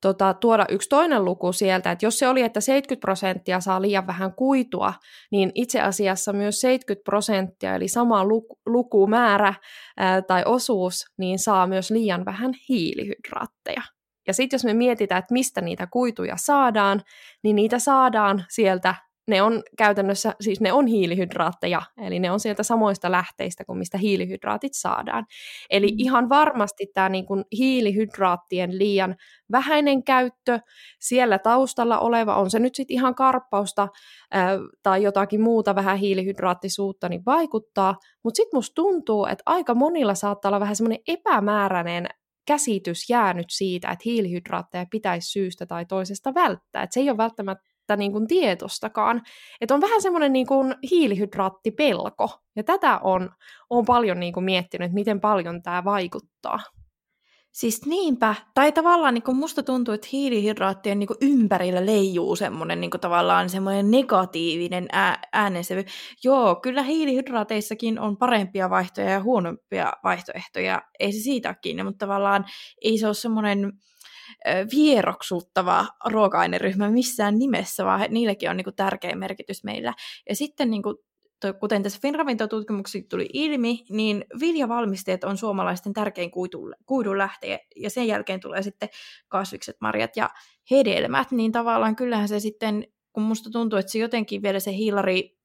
tota, 0.00 0.34
tuoda 0.34 0.66
yksi 0.68 0.88
toinen 0.88 1.24
luku 1.24 1.52
sieltä, 1.52 1.90
että 1.90 2.06
jos 2.06 2.18
se 2.18 2.28
oli, 2.28 2.42
että 2.42 2.60
70 2.60 3.00
prosenttia 3.00 3.60
saa 3.60 3.82
liian 3.82 4.06
vähän 4.06 4.34
kuitua, 4.34 4.94
niin 5.30 5.52
itse 5.54 5.80
asiassa 5.80 6.32
myös 6.32 6.60
70 6.60 7.04
prosenttia, 7.04 7.74
eli 7.74 7.88
sama 7.88 8.24
luku, 8.24 8.58
lukumäärä 8.66 9.54
ää, 9.96 10.22
tai 10.22 10.42
osuus, 10.46 11.04
niin 11.18 11.38
saa 11.38 11.66
myös 11.66 11.90
liian 11.90 12.24
vähän 12.24 12.52
hiilihydraatteja. 12.68 13.82
Ja 14.26 14.34
sitten 14.34 14.54
jos 14.54 14.64
me 14.64 14.74
mietitään, 14.74 15.18
että 15.18 15.34
mistä 15.34 15.60
niitä 15.60 15.86
kuituja 15.86 16.34
saadaan, 16.36 17.02
niin 17.42 17.56
niitä 17.56 17.78
saadaan 17.78 18.44
sieltä 18.48 18.94
ne 19.28 19.42
on 19.42 19.62
käytännössä, 19.78 20.34
siis 20.40 20.60
ne 20.60 20.72
on 20.72 20.86
hiilihydraatteja, 20.86 21.82
eli 21.98 22.18
ne 22.18 22.30
on 22.30 22.40
sieltä 22.40 22.62
samoista 22.62 23.10
lähteistä 23.10 23.64
kuin 23.64 23.78
mistä 23.78 23.98
hiilihydraatit 23.98 24.72
saadaan. 24.74 25.26
Eli 25.70 25.86
mm. 25.86 25.94
ihan 25.98 26.28
varmasti 26.28 26.86
tämä 26.94 27.08
niin 27.08 27.26
kuin 27.26 27.44
hiilihydraattien 27.58 28.78
liian 28.78 29.16
vähäinen 29.52 30.04
käyttö, 30.04 30.60
siellä 31.00 31.38
taustalla 31.38 31.98
oleva, 31.98 32.36
on 32.36 32.50
se 32.50 32.58
nyt 32.58 32.74
sitten 32.74 32.94
ihan 32.94 33.14
karppausta 33.14 33.88
ää, 34.30 34.58
tai 34.82 35.02
jotakin 35.02 35.40
muuta 35.40 35.74
vähän 35.74 35.98
hiilihydraattisuutta, 35.98 37.08
niin 37.08 37.22
vaikuttaa, 37.26 37.94
mutta 38.24 38.36
sitten 38.36 38.56
musta 38.56 38.74
tuntuu, 38.74 39.26
että 39.26 39.42
aika 39.46 39.74
monilla 39.74 40.14
saattaa 40.14 40.48
olla 40.48 40.60
vähän 40.60 40.76
semmoinen 40.76 41.02
epämääräinen 41.08 42.06
käsitys 42.46 43.10
jäänyt 43.10 43.46
siitä, 43.50 43.90
että 43.90 44.02
hiilihydraatteja 44.04 44.86
pitäisi 44.90 45.30
syystä 45.30 45.66
tai 45.66 45.86
toisesta 45.86 46.34
välttää. 46.34 46.82
Että 46.82 46.94
se 46.94 47.00
ei 47.00 47.10
ole 47.10 47.16
välttämättä 47.16 47.69
niin 47.96 48.12
kuin 48.12 48.26
tietostakaan. 48.26 49.22
Että 49.60 49.74
on 49.74 49.80
vähän 49.80 50.02
semmoinen 50.02 50.32
niin 50.32 50.46
kuin 50.46 50.74
hiilihydraattipelko. 50.90 52.30
Ja 52.56 52.64
tätä 52.64 52.98
on, 52.98 53.30
on 53.70 53.84
paljon 53.84 54.20
niin 54.20 54.32
kuin 54.32 54.44
miettinyt, 54.44 54.86
että 54.86 54.94
miten 54.94 55.20
paljon 55.20 55.62
tämä 55.62 55.84
vaikuttaa. 55.84 56.60
Siis 57.52 57.86
niinpä, 57.86 58.34
tai 58.54 58.72
tavallaan 58.72 59.14
niin 59.14 59.36
musta 59.36 59.62
tuntuu, 59.62 59.94
että 59.94 60.08
hiilihydraattien 60.12 60.98
niin 60.98 61.08
ympärillä 61.20 61.86
leijuu 61.86 62.36
semmoinen 62.36 62.80
niin 62.80 62.90
tavallaan 62.90 63.48
semmoinen 63.48 63.90
negatiivinen 63.90 64.86
ää, 64.92 65.22
äänensävy. 65.32 65.84
Joo, 66.24 66.56
kyllä 66.56 66.82
hiilihydraateissakin 66.82 67.98
on 67.98 68.16
parempia 68.16 68.70
vaihtoehtoja 68.70 69.10
ja 69.10 69.22
huonompia 69.22 69.92
vaihtoehtoja, 70.04 70.82
ei 70.98 71.12
se 71.12 71.18
siitä 71.18 71.54
kiinni, 71.54 71.82
mutta 71.82 72.06
tavallaan 72.06 72.44
ei 72.82 72.98
se 72.98 73.06
ole 73.06 73.14
semmoinen 73.14 73.72
vieroksuttava 74.76 75.86
ruoka-aineryhmä 76.04 76.90
missään 76.90 77.38
nimessä, 77.38 77.84
vaan 77.84 78.06
niillekin 78.08 78.50
on 78.50 78.56
niin 78.56 78.64
kuin 78.64 78.76
tärkeä 78.76 79.14
merkitys 79.14 79.64
meillä. 79.64 79.94
Ja 80.28 80.36
sitten 80.36 80.70
niin 80.70 80.82
kuin 80.82 80.96
kuten 81.60 81.82
tässä 81.82 81.98
Finravintotutkimuksessa 82.02 83.08
tuli 83.08 83.28
ilmi, 83.32 83.84
niin 83.90 84.24
viljavalmisteet 84.40 85.24
on 85.24 85.36
suomalaisten 85.36 85.92
tärkein 85.92 86.30
kuidun 86.86 87.18
lähte, 87.18 87.66
ja 87.76 87.90
sen 87.90 88.06
jälkeen 88.06 88.40
tulee 88.40 88.62
sitten 88.62 88.88
kasvikset, 89.28 89.76
marjat 89.80 90.16
ja 90.16 90.30
hedelmät, 90.70 91.30
niin 91.30 91.52
tavallaan 91.52 91.96
kyllähän 91.96 92.28
se 92.28 92.40
sitten, 92.40 92.84
kun 93.12 93.22
musta 93.22 93.50
tuntuu, 93.50 93.78
että 93.78 93.92
se 93.92 93.98
jotenkin 93.98 94.42
vielä 94.42 94.60
se 94.60 94.72
hiilari 94.72 95.36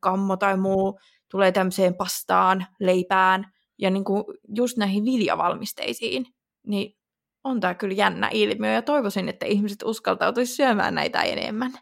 kammo 0.00 0.36
tai 0.36 0.56
muu 0.56 1.00
tulee 1.30 1.52
tämmöiseen 1.52 1.94
pastaan, 1.94 2.66
leipään 2.80 3.44
ja 3.78 3.90
niin 3.90 4.04
kuin 4.04 4.24
just 4.56 4.76
näihin 4.76 5.04
viljavalmisteisiin, 5.04 6.26
niin 6.66 6.99
on 7.44 7.60
tämä 7.60 7.74
kyllä 7.74 7.94
jännä 7.94 8.28
ilmiö 8.32 8.72
ja 8.72 8.82
toivoisin, 8.82 9.28
että 9.28 9.46
ihmiset 9.46 9.82
uskaltautuisi 9.82 10.54
syömään 10.54 10.94
näitä 10.94 11.22
enemmän. 11.22 11.72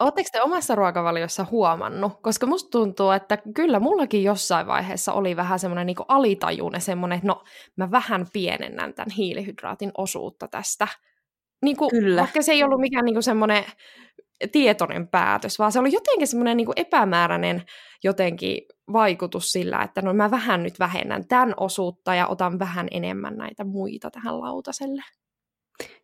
Oletteko 0.00 0.28
te 0.32 0.42
omassa 0.42 0.74
ruokavaliossa 0.74 1.46
huomannut? 1.50 2.12
Koska 2.22 2.46
musta 2.46 2.70
tuntuu, 2.70 3.10
että 3.10 3.38
kyllä 3.54 3.80
mullakin 3.80 4.22
jossain 4.22 4.66
vaiheessa 4.66 5.12
oli 5.12 5.36
vähän 5.36 5.58
semmoinen 5.58 5.86
niin 5.86 5.96
alitajuinen 6.08 6.80
semmoinen, 6.80 7.16
että 7.16 7.26
no 7.26 7.44
mä 7.76 7.90
vähän 7.90 8.26
pienennän 8.32 8.94
tämän 8.94 9.10
hiilihydraatin 9.16 9.90
osuutta 9.98 10.48
tästä. 10.48 10.88
Niin 11.62 11.76
kuin, 11.76 11.90
kyllä. 11.90 12.20
Vaikka 12.20 12.42
se 12.42 12.52
ei 12.52 12.64
ollut 12.64 12.80
mikään 12.80 13.04
niin 13.04 13.22
semmoinen 13.22 13.64
tietoinen 14.52 15.08
päätös, 15.08 15.58
vaan 15.58 15.72
se 15.72 15.78
oli 15.78 15.92
jotenkin 15.92 16.26
semmoinen 16.26 16.56
niin 16.56 16.68
epämääräinen 16.76 17.62
jotenkin 18.04 18.62
vaikutus 18.92 19.52
sillä, 19.52 19.82
että 19.82 20.02
no 20.02 20.14
mä 20.14 20.30
vähän 20.30 20.62
nyt 20.62 20.78
vähennän 20.78 21.28
tämän 21.28 21.54
osuutta 21.56 22.14
ja 22.14 22.26
otan 22.26 22.58
vähän 22.58 22.88
enemmän 22.90 23.36
näitä 23.36 23.64
muita 23.64 24.10
tähän 24.10 24.40
lautaselle. 24.40 25.02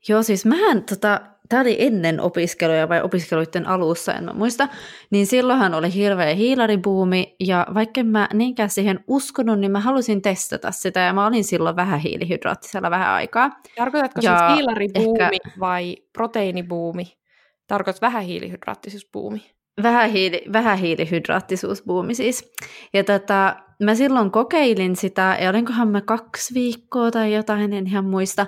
Joo, 0.09 0.22
siis 0.22 0.46
mähän, 0.46 0.85
tota, 0.85 1.20
tämä 1.48 1.62
oli 1.62 1.76
ennen 1.78 2.20
opiskeluja 2.20 2.88
vai 2.88 3.02
opiskeluiden 3.02 3.66
alussa, 3.66 4.14
en 4.14 4.24
mä 4.24 4.33
muista, 4.33 4.68
niin 5.11 5.26
silloinhan 5.26 5.74
oli 5.74 5.94
hirveä 5.94 6.35
hiilaribuumi, 6.35 7.37
ja 7.40 7.66
vaikka 7.74 8.04
mä 8.04 8.28
niinkään 8.33 8.70
siihen 8.70 9.04
uskonut, 9.09 9.61
niin 9.61 9.70
mä 9.70 9.80
halusin 9.80 10.22
testata 10.22 10.70
sitä, 10.70 11.00
ja 11.00 11.12
mä 11.12 11.26
olin 11.26 11.44
silloin 11.44 11.76
vähän 11.76 12.00
hiilihydraattisella 12.00 12.90
vähän 12.90 13.11
aikaa. 13.11 13.50
Tarkoitatko 13.76 14.20
ja 14.22 14.38
siis 14.38 14.57
hiilaribuumi 14.57 15.18
ehkä... 15.22 15.61
vai 15.61 15.96
proteiinibuumi? 16.12 17.18
Tarkoitat 17.66 18.02
vähän 18.02 18.22
hiilihydraattisuusbuumi? 18.22 19.53
Vähän, 19.82 20.10
hiili, 20.10 20.42
vähän 20.52 20.78
hiilihydraattisuusbuumi 20.78 22.14
siis. 22.14 22.52
Ja 22.92 23.04
tota, 23.04 23.56
mä 23.82 23.94
silloin 23.94 24.30
kokeilin 24.30 24.96
sitä, 24.96 25.38
ja 25.40 25.50
olinkohan 25.50 25.88
mä 25.88 26.00
kaksi 26.00 26.54
viikkoa 26.54 27.10
tai 27.10 27.34
jotain, 27.34 27.72
en 27.72 27.87
ihan 27.87 28.04
muista, 28.04 28.46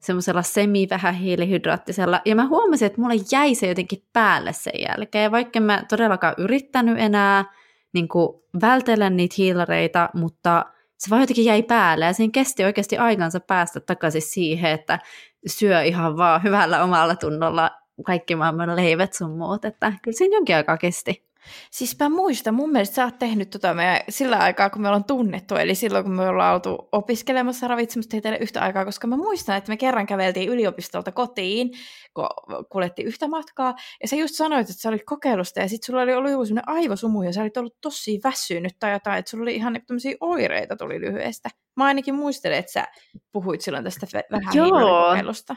semmoisella 0.00 0.42
semi-vähän 0.42 1.14
hiilihydraattisella. 1.14 2.20
Ja 2.24 2.34
mä 2.34 2.46
huomasin, 2.46 2.86
että 2.86 3.00
mulle 3.00 3.14
jäi 3.32 3.54
se 3.54 3.66
jotenkin 3.66 4.02
päälle 4.12 4.52
sen 4.52 4.80
jälkeen, 4.88 5.32
vaikka 5.32 5.60
mä 5.60 5.84
todellakaan 5.88 6.34
yrittänyt 6.38 6.98
enää 6.98 7.44
niin 7.92 8.08
kuin 8.08 8.42
vältellä 8.62 9.10
niitä 9.10 9.34
hiilareita, 9.38 10.08
mutta 10.14 10.64
se 10.98 11.10
vaan 11.10 11.22
jotenkin 11.22 11.44
jäi 11.44 11.62
päälle 11.62 12.04
ja 12.04 12.12
siinä 12.12 12.30
kesti 12.30 12.64
oikeasti 12.64 12.98
aikansa 12.98 13.40
päästä 13.40 13.80
takaisin 13.80 14.22
siihen, 14.22 14.70
että 14.70 14.98
syö 15.46 15.82
ihan 15.82 16.16
vaan 16.16 16.42
hyvällä 16.42 16.82
omalla 16.84 17.16
tunnolla 17.16 17.70
kaikki 18.06 18.36
maailman 18.36 18.76
leivät 18.76 19.12
sun 19.14 19.38
muut, 19.38 19.64
että 19.64 19.92
kyllä 20.02 20.16
siinä 20.16 20.36
jonkin 20.36 20.56
aikaa 20.56 20.76
kesti. 20.76 21.32
Siis 21.70 21.98
mä 21.98 22.08
muistan, 22.08 22.54
mun 22.54 22.72
mielestä 22.72 22.94
sä 22.94 23.04
oot 23.04 23.18
tehnyt 23.18 23.50
tota 23.50 23.74
meidän 23.74 24.00
sillä 24.08 24.38
aikaa, 24.38 24.70
kun 24.70 24.82
me 24.82 24.88
ollaan 24.88 25.04
tunnettu, 25.04 25.56
eli 25.56 25.74
silloin, 25.74 26.04
kun 26.04 26.14
me 26.14 26.28
ollaan 26.28 26.54
oltu 26.54 26.88
opiskelemassa 26.92 27.68
ravitsemustieteelle 27.68 28.38
yhtä 28.38 28.60
aikaa, 28.60 28.84
koska 28.84 29.06
mä 29.06 29.16
muistan, 29.16 29.56
että 29.56 29.72
me 29.72 29.76
kerran 29.76 30.06
käveltiin 30.06 30.48
yliopistolta 30.48 31.12
kotiin, 31.12 31.70
kun 32.14 32.26
kuljettiin 32.70 33.08
yhtä 33.08 33.28
matkaa, 33.28 33.74
ja 34.02 34.08
sä 34.08 34.16
just 34.16 34.34
sanoit, 34.34 34.70
että 34.70 34.82
sä 34.82 34.88
olit 34.88 35.04
kokeilusta, 35.06 35.60
ja 35.60 35.68
sit 35.68 35.82
sulla 35.82 36.02
oli 36.02 36.14
ollut 36.14 36.30
joku 36.30 36.46
sellainen 36.46 36.68
aivosumu, 36.74 37.22
ja 37.22 37.32
sä 37.32 37.42
olit 37.42 37.56
ollut 37.56 37.76
tosi 37.80 38.20
väsynyt 38.24 38.72
tai 38.78 38.92
jotain, 38.92 39.18
että 39.18 39.30
sulla 39.30 39.42
oli 39.42 39.54
ihan 39.54 39.80
tämmöisiä 39.86 40.16
oireita 40.20 40.76
tuli 40.76 41.00
lyhyestä. 41.00 41.48
Mä 41.76 41.84
ainakin 41.84 42.14
muistelen, 42.14 42.58
että 42.58 42.72
sä 42.72 42.86
puhuit 43.32 43.60
silloin 43.60 43.84
tästä 43.84 44.06
vähän 44.30 44.70
kokeilusta. 45.10 45.56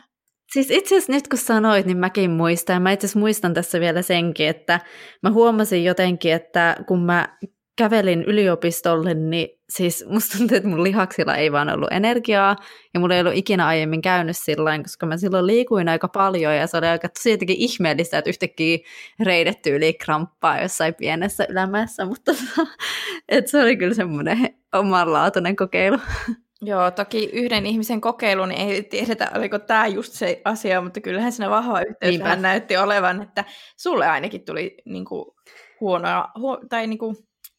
Siis 0.56 0.72
itse 0.72 0.96
asiassa 0.96 1.12
nyt 1.12 1.28
kun 1.28 1.40
sanoit, 1.40 1.86
niin 1.86 1.98
mäkin 1.98 2.32
muistan. 2.32 2.82
Mä 2.82 2.92
itse 2.92 3.20
muistan 3.20 3.54
tässä 3.54 3.80
vielä 3.80 4.02
senkin, 4.02 4.48
että 4.48 4.80
mä 5.24 5.32
huomasin 5.32 5.84
jotenkin, 5.84 6.34
että 6.34 6.76
kun 6.88 7.06
mä 7.06 7.38
kävelin 7.76 8.24
yliopistolle, 8.24 9.14
niin 9.14 9.50
siis 9.70 10.06
musta 10.08 10.38
tuntuu, 10.38 10.58
että 10.58 10.70
mun 10.70 10.84
lihaksilla 10.84 11.36
ei 11.36 11.52
vaan 11.52 11.70
ollut 11.70 11.92
energiaa, 11.92 12.56
ja 12.94 13.00
mulla 13.00 13.16
ei 13.16 13.22
ollut 13.22 13.36
ikinä 13.36 13.68
aiemmin 13.68 14.02
käynyt 14.02 14.38
sillä 14.38 14.80
koska 14.84 15.06
mä 15.06 15.18
silloin 15.18 15.48
liikuin 15.48 15.90
aika 15.90 16.08
paljon, 16.08 16.56
ja 16.56 16.68
se 16.68 16.78
oli 16.78 16.88
aika 16.88 17.10
tosi 17.10 17.32
jotenkin 17.32 17.58
ihmeellistä, 17.60 18.18
että 18.18 18.30
yhtäkkiä 18.30 18.78
reidetty 19.24 19.76
yli 19.76 19.94
kramppaa 19.94 20.62
jossain 20.62 20.94
pienessä 20.94 21.46
ylämäessä, 21.50 22.06
mutta 22.06 22.32
että 23.30 23.52
se 23.52 23.62
oli 23.62 23.78
kyllä 23.78 23.94
semmoinen 23.94 24.50
omanlaatuinen 24.74 25.56
kokeilu. 25.56 25.98
Joo, 26.62 26.92
toki 26.92 27.30
yhden 27.34 27.66
ihmisen 27.66 28.02
kokeilu, 28.02 28.46
niin 28.46 28.70
ei 28.70 28.84
tiedetä, 28.84 29.32
oliko 29.36 29.60
tämä 29.60 29.88
just 29.88 30.14
se 30.14 30.42
asia, 30.46 30.82
mutta 30.82 31.02
kyllähän 31.02 31.32
siinä 31.32 31.50
vahva 31.50 31.82
yhteys 31.82 32.20
vähän 32.20 32.42
näytti 32.42 32.78
olevan, 32.78 33.22
että 33.22 33.46
sulle 33.78 34.08
ainakin 34.08 34.46
tuli 34.46 34.78
niinku, 34.86 35.36
huonoa, 35.82 36.32
huo, 36.40 36.60
tai 36.70 36.88
niinku, 36.88 37.16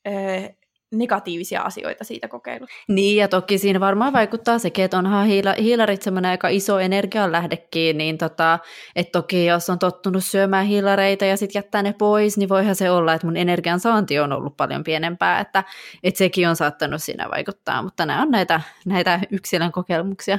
äh, 0.09 0.57
negatiivisia 0.93 1.63
asioita 1.63 2.05
siitä 2.05 2.29
kokeilusta. 2.29 2.77
Niin, 2.89 3.17
ja 3.17 3.29
toki 3.29 3.59
siinä 3.59 3.81
varmaan 3.81 4.13
vaikuttaa 4.13 4.59
sekin, 4.59 4.85
että 4.85 4.99
onhan 4.99 5.27
hiila, 5.27 5.55
hiilarit 5.59 6.03
semmoinen 6.03 6.31
aika 6.31 6.49
iso 6.49 6.79
energianlähdekin, 6.79 7.99
niin 7.99 8.19
tota, 8.19 8.59
että 8.97 9.13
toki 9.13 9.47
jos 9.47 9.71
on 9.71 9.79
tottunut 9.79 10.25
syömään 10.25 10.67
hiilareita 10.67 11.25
ja 11.25 11.37
sitten 11.37 11.59
jättää 11.59 11.83
ne 11.83 11.95
pois, 11.99 12.39
niin 12.39 12.49
voihan 12.49 12.77
se 12.77 12.91
olla, 12.91 13.15
että 13.15 13.27
mun 13.27 13.37
energian 13.37 13.81
saanti 13.81 14.19
on 14.19 14.33
ollut 14.33 14.57
paljon 14.57 14.85
pienempää, 14.85 15.41
että, 15.41 15.65
että 16.03 16.19
sekin 16.19 16.49
on 16.49 16.57
saattanut 16.57 17.03
siinä 17.03 17.31
vaikuttaa, 17.31 17.83
mutta 17.83 18.07
nämä 18.07 18.23
on 18.23 18.31
näitä, 18.31 18.61
näitä 18.87 19.21
yksilön 19.31 19.73
kokemuksia. 19.73 20.39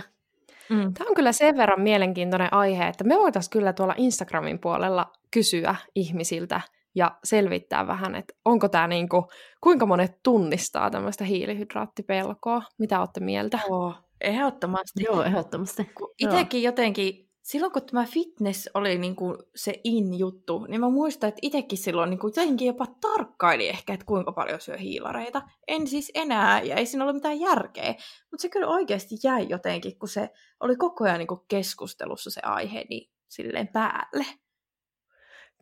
Mm. 0.70 0.94
Tämä 0.94 1.10
on 1.10 1.16
kyllä 1.16 1.32
sen 1.32 1.58
verran 1.58 1.82
mielenkiintoinen 1.82 2.54
aihe, 2.54 2.88
että 2.88 3.04
me 3.04 3.16
voitaisiin 3.16 3.52
kyllä 3.52 3.74
tuolla 3.74 3.94
Instagramin 3.98 4.60
puolella 4.60 5.12
kysyä 5.32 5.76
ihmisiltä, 5.96 6.62
ja 6.96 7.18
selvittää 7.24 7.88
vähän, 7.88 8.16
että 8.16 8.34
onko 8.46 8.70
tämä 8.70 8.88
niinku, 8.88 9.28
kuinka 9.64 9.86
monet 9.86 10.12
tunnistaa 10.24 10.90
tämmöistä 10.90 11.24
hiilihydraattipelkoa. 11.24 12.62
Mitä 12.80 13.00
olette 13.00 13.20
mieltä? 13.20 13.60
Joo, 13.70 13.94
ehdottomasti. 14.22 15.04
Joo, 15.04 15.24
ehdottomasti. 15.24 15.90
Itsekin 16.20 16.64
jotenkin, 16.64 17.30
silloin 17.44 17.72
kun 17.72 17.86
tämä 17.86 18.06
fitness 18.06 18.70
oli 18.74 18.98
niinku 18.98 19.38
se 19.56 19.74
in-juttu, 19.84 20.66
niin 20.66 20.82
mä 20.82 20.90
muistan, 20.90 21.28
että 21.28 21.40
itsekin 21.42 21.78
silloin 21.78 22.10
niinku 22.10 22.28
jotenkin 22.28 22.68
jopa 22.68 22.86
tarkkaili 23.02 23.70
ehkä, 23.70 23.94
että 23.94 24.06
kuinka 24.06 24.32
paljon 24.32 24.62
syö 24.62 24.78
hiilareita. 24.78 25.42
En 25.68 25.88
siis 25.88 26.12
enää, 26.14 26.62
ja 26.62 26.76
ei 26.76 26.86
siinä 26.86 27.04
ole 27.04 27.14
mitään 27.14 27.40
järkeä. 27.40 27.96
Mutta 28.32 28.42
se 28.42 28.50
kyllä 28.50 28.68
oikeasti 28.68 29.16
jäi 29.24 29.46
jotenkin, 29.50 30.00
kun 30.00 30.10
se 30.10 30.30
oli 30.60 30.76
koko 30.76 31.04
ajan 31.04 31.18
niinku 31.20 31.46
keskustelussa 31.48 32.30
se 32.30 32.42
aihe, 32.44 32.86
niin 32.90 33.12
silleen 33.28 33.68
päälle. 33.68 34.26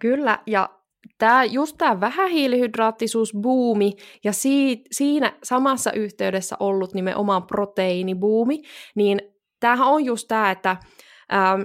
Kyllä, 0.02 0.44
ja 0.48 0.70
tämä, 1.18 1.44
just 1.44 1.76
tämä 1.78 2.00
vähähiilihydraattisuusbuumi 2.00 3.92
ja 4.24 4.34
sii, 4.34 4.84
siinä 4.92 5.34
samassa 5.44 5.92
yhteydessä 5.92 6.56
ollut 6.60 6.94
nimenomaan 6.94 7.48
proteiinibuumi, 7.48 8.62
niin 8.96 9.22
tämähän 9.60 9.88
on 9.88 10.06
just 10.06 10.28
tämä, 10.28 10.52
että 10.52 10.78
ähm, 11.34 11.62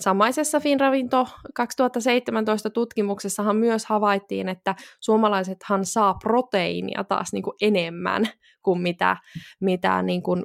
samaisessa 0.00 0.60
Finravinto 0.60 1.28
2017 1.54 2.70
tutkimuksessahan 2.70 3.56
myös 3.56 3.86
havaittiin, 3.86 4.48
että 4.48 4.74
suomalaisethan 5.00 5.84
saa 5.84 6.14
proteiinia 6.14 7.04
taas 7.04 7.32
niin 7.32 7.42
kuin 7.42 7.56
enemmän 7.60 8.28
kuin 8.62 8.80
mitä, 8.80 9.16
mitä 9.60 10.02
niin 10.02 10.22
kuin 10.22 10.44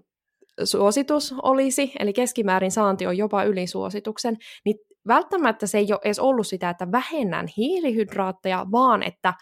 suositus 0.64 1.36
olisi, 1.44 1.92
eli 2.00 2.14
keskimäärin 2.14 2.72
saanti 2.72 3.08
on 3.08 3.18
jopa 3.18 3.44
yli 3.44 3.68
suosituksen, 3.68 4.38
niin 4.66 4.78
välttämättä 5.08 5.68
se 5.68 5.78
ei 5.78 5.88
ole 5.92 6.00
edes 6.04 6.20
ollut 6.20 6.48
sitä, 6.48 6.70
että 6.70 6.92
vähennän 6.92 7.48
hiilihydraatteja, 7.58 8.66
vaan 8.72 9.04
että 9.04 9.34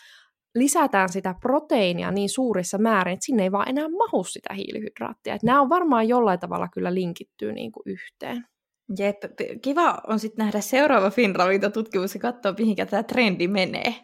lisätään 0.55 1.09
sitä 1.09 1.35
proteiinia 1.41 2.11
niin 2.11 2.29
suurissa 2.29 2.77
määrin, 2.77 3.13
että 3.13 3.25
sinne 3.25 3.43
ei 3.43 3.51
vaan 3.51 3.69
enää 3.69 3.87
mahu 3.89 4.23
sitä 4.23 4.53
hiilihydraattia. 4.53 5.33
Että 5.33 5.47
nämä 5.47 5.61
on 5.61 5.69
varmaan 5.69 6.07
jollain 6.07 6.39
tavalla 6.39 6.67
kyllä 6.73 6.93
linkittyy 6.93 7.51
niin 7.53 7.71
kuin 7.71 7.83
yhteen. 7.85 8.45
Jep, 8.99 9.17
kiva 9.61 9.97
on 10.07 10.19
sitten 10.19 10.45
nähdä 10.45 10.61
seuraava 10.61 11.09
Finravinto-tutkimus 11.09 12.13
ja 12.13 12.19
katsoa, 12.19 12.55
mihinkä 12.57 12.85
tämä 12.85 13.03
trendi 13.03 13.47
menee. 13.47 13.95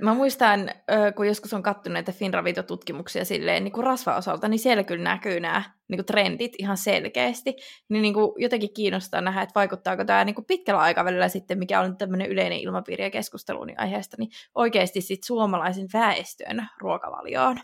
Mä 0.00 0.14
muistan, 0.14 0.70
kun 1.16 1.26
joskus 1.26 1.52
on 1.52 1.62
katsonut 1.62 1.92
näitä 1.92 2.12
Finravito-tutkimuksia 2.12 3.24
silleen 3.24 3.64
niin 3.64 3.72
kuin 3.72 3.84
rasvaosalta, 3.84 4.48
niin 4.48 4.58
siellä 4.58 4.84
kyllä 4.84 5.04
näkyy 5.04 5.40
nämä 5.40 5.62
niin 5.88 5.98
kuin 5.98 6.06
trendit 6.06 6.52
ihan 6.58 6.76
selkeästi. 6.76 7.56
Niin, 7.88 8.02
niin 8.02 8.14
jotenkin 8.38 8.74
kiinnostaa 8.74 9.20
nähdä, 9.20 9.42
että 9.42 9.54
vaikuttaako 9.54 10.04
tämä 10.04 10.24
niin 10.24 10.44
pitkällä 10.46 10.80
aikavälillä 10.80 11.28
sitten, 11.28 11.58
mikä 11.58 11.80
on 11.80 11.96
tämmöinen 11.96 12.30
yleinen 12.30 12.58
ilmapiiri 12.58 13.04
ja 13.04 13.10
keskustelu 13.10 13.64
niin 13.64 13.80
aiheesta, 13.80 14.16
niin 14.18 14.30
oikeasti 14.54 15.00
sitten 15.00 15.26
suomalaisen 15.26 15.88
väestön 15.92 16.68
ruokavalioon. 16.78 17.60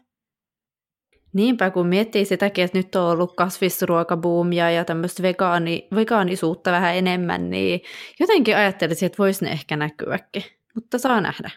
Niinpä, 1.32 1.70
kun 1.70 1.86
miettii 1.86 2.24
sitäkin, 2.24 2.64
että 2.64 2.78
nyt 2.78 2.94
on 2.94 3.10
ollut 3.10 3.36
kasvisruokabuumia 3.36 4.70
ja 4.70 4.84
tämmöistä 4.84 5.22
vegaani, 5.22 5.88
vegaanisuutta 5.94 6.72
vähän 6.72 6.96
enemmän, 6.96 7.50
niin 7.50 7.80
jotenkin 8.20 8.56
ajattelisin, 8.56 9.06
että 9.06 9.18
voisi 9.18 9.44
ne 9.44 9.50
ehkä 9.50 9.76
näkyäkin. 9.76 10.42
Mutta 10.74 10.98
saa 10.98 11.20
nähdä. 11.20 11.50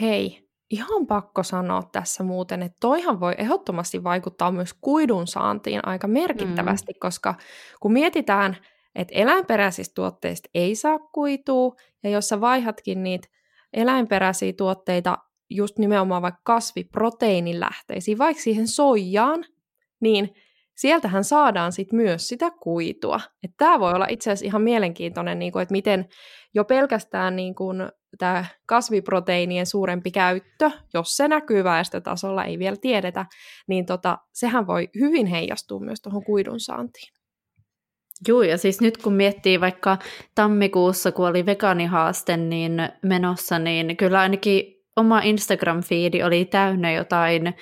Hei, 0.00 0.48
ihan 0.70 1.06
pakko 1.06 1.42
sanoa 1.42 1.82
tässä 1.92 2.22
muuten, 2.24 2.62
että 2.62 2.76
toihan 2.80 3.20
voi 3.20 3.34
ehdottomasti 3.38 4.04
vaikuttaa 4.04 4.52
myös 4.52 4.74
kuidun 4.80 5.26
saantiin 5.26 5.80
aika 5.86 6.08
merkittävästi, 6.08 6.92
mm. 6.92 6.98
koska 7.00 7.34
kun 7.80 7.92
mietitään, 7.92 8.56
että 8.94 9.14
eläinperäisistä 9.14 9.94
tuotteista 9.94 10.48
ei 10.54 10.74
saa 10.74 10.98
kuitua, 10.98 11.74
ja 12.02 12.10
jos 12.10 12.28
sä 12.28 12.40
vaihatkin 12.40 13.02
niitä 13.02 13.28
eläinperäisiä 13.72 14.52
tuotteita 14.52 15.18
just 15.50 15.78
nimenomaan 15.78 16.22
vaikka 16.22 16.40
kasviproteiinilähteisiin, 16.44 18.18
vaikka 18.18 18.42
siihen 18.42 18.68
soijaan, 18.68 19.44
niin 20.00 20.34
sieltähän 20.74 21.24
saadaan 21.24 21.72
sit 21.72 21.92
myös 21.92 22.28
sitä 22.28 22.50
kuitua. 22.50 23.20
Tämä 23.56 23.80
voi 23.80 23.92
olla 23.92 24.06
itse 24.10 24.30
asiassa 24.30 24.46
ihan 24.46 24.62
mielenkiintoinen, 24.62 25.38
niin 25.38 25.52
kuin, 25.52 25.62
että 25.62 25.72
miten 25.72 26.08
jo 26.54 26.64
pelkästään 26.64 27.36
niin 27.36 27.54
kuin, 27.54 27.88
tämä 28.18 28.44
kasviproteiinien 28.66 29.66
suurempi 29.66 30.10
käyttö, 30.10 30.70
jos 30.94 31.16
se 31.16 31.28
näkyy 31.28 31.64
väestötasolla, 31.64 32.44
ei 32.44 32.58
vielä 32.58 32.76
tiedetä, 32.76 33.26
niin 33.66 33.86
tota, 33.86 34.18
sehän 34.32 34.66
voi 34.66 34.88
hyvin 35.00 35.26
heijastua 35.26 35.80
myös 35.80 36.00
tuohon 36.02 36.24
kuidun 36.24 36.60
saantiin. 36.60 37.12
Joo, 38.28 38.42
ja 38.42 38.58
siis 38.58 38.80
nyt 38.80 38.96
kun 38.96 39.12
miettii 39.12 39.60
vaikka 39.60 39.98
tammikuussa, 40.34 41.12
kun 41.12 41.28
oli 41.28 41.46
vegaanihaaste 41.46 42.36
niin 42.36 42.72
menossa, 43.02 43.58
niin 43.58 43.96
kyllä 43.96 44.20
ainakin 44.20 44.82
oma 44.96 45.20
Instagram-fiidi 45.20 46.22
oli 46.26 46.44
täynnä 46.44 46.92
jotain 46.92 47.46
ö, 47.46 47.52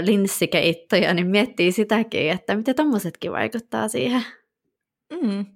linssikeittoja, 0.00 1.14
niin 1.14 1.26
miettii 1.26 1.72
sitäkin, 1.72 2.30
että 2.30 2.56
miten 2.56 2.74
tommosetkin 2.74 3.32
vaikuttaa 3.32 3.88
siihen. 3.88 4.22
Mm, 5.22 5.46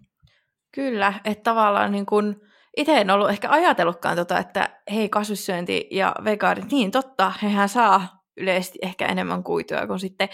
kyllä, 0.74 1.14
että 1.24 1.42
tavallaan 1.42 1.92
niin 1.92 2.06
kun, 2.06 2.40
itse 2.76 3.00
en 3.00 3.10
ollut 3.10 3.30
ehkä 3.30 3.50
ajatellutkaan 3.50 4.16
tota, 4.16 4.38
että 4.38 4.80
hei 4.92 5.08
kasvissyönti 5.08 5.88
ja 5.90 6.14
vegaanit, 6.24 6.72
niin 6.72 6.90
totta, 6.90 7.32
hehän 7.42 7.68
saa 7.68 8.22
yleisesti 8.36 8.78
ehkä 8.82 9.06
enemmän 9.06 9.44
kuitua 9.44 9.86
kuin 9.86 10.00
sitten 10.00 10.28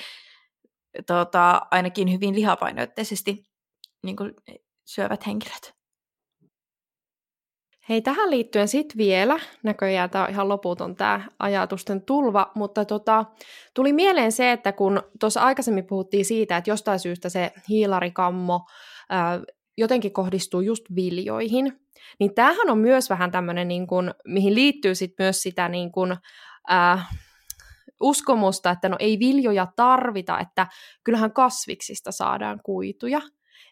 tota, 1.07 1.63
ainakin 1.71 2.13
hyvin 2.13 2.35
lihapainoitteisesti 2.35 3.45
niin 4.03 4.17
syövät 4.85 5.27
henkilöt. 5.27 5.77
Hei, 7.89 8.03
tähän 8.03 8.31
liittyen 8.31 8.69
sitten 8.69 8.99
vielä, 8.99 9.41
näköjään 9.63 10.11
tämä 10.11 10.25
on 10.25 10.31
ihan 10.31 10.49
loputon 10.49 10.97
tämä 10.97 11.21
ajatusten 11.39 12.03
tulva, 12.03 12.53
mutta 12.55 12.85
tota, 12.85 13.25
tuli 13.75 13.93
mieleen 13.93 14.33
se, 14.33 14.53
että 14.53 14.73
kun 14.73 15.03
tuossa 15.21 15.41
aikaisemmin 15.41 15.87
puhuttiin 15.87 16.25
siitä, 16.25 16.57
että 16.57 16.71
jostain 16.71 16.99
syystä 16.99 17.29
se 17.29 17.53
hiilarikammo 17.69 18.67
jotenkin 19.77 20.13
kohdistuu 20.13 20.61
just 20.61 20.85
viljoihin, 20.95 21.81
niin 22.19 22.35
tämähän 22.35 22.71
on 22.71 22.79
myös 22.79 23.11
vähän 23.11 23.31
tämmöinen, 23.31 23.69
niin 23.69 23.87
kun, 23.87 24.15
mihin 24.25 24.55
liittyy 24.55 24.95
sitten 24.95 25.25
myös 25.25 25.43
sitä 25.43 25.69
niin 25.69 25.93
kun, 25.93 26.17
ää, 26.69 27.07
uskomusta, 28.01 28.71
että 28.71 28.89
no 28.89 28.97
ei 28.99 29.19
viljoja 29.19 29.67
tarvita, 29.77 30.41
että 30.41 30.67
kyllähän 31.05 31.33
kasviksista 31.33 32.13
saadaan 32.13 32.61
kuituja, 32.65 33.21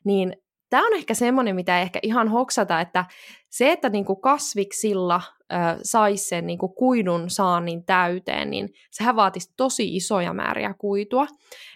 niin 0.05 0.37
tämä 0.71 0.87
on 0.87 0.95
ehkä 0.95 1.15
semmoinen, 1.15 1.55
mitä 1.55 1.79
ei 1.79 1.83
ehkä 1.83 1.99
ihan 2.03 2.29
hoksata, 2.29 2.81
että 2.81 3.05
se, 3.51 3.73
että 3.73 3.89
niinku 3.89 4.17
kasviksilla 4.17 5.23
ö, 5.53 5.57
saisi 5.83 6.29
sen 6.29 6.47
niinku 6.47 6.69
kuidun 6.69 7.31
saannin 7.31 7.85
täyteen, 7.85 8.51
niin 8.51 8.69
sehän 8.91 9.17
vaatisi 9.17 9.53
tosi 9.57 9.97
isoja 9.97 10.33
määriä 10.33 10.75
kuitua. 10.79 11.27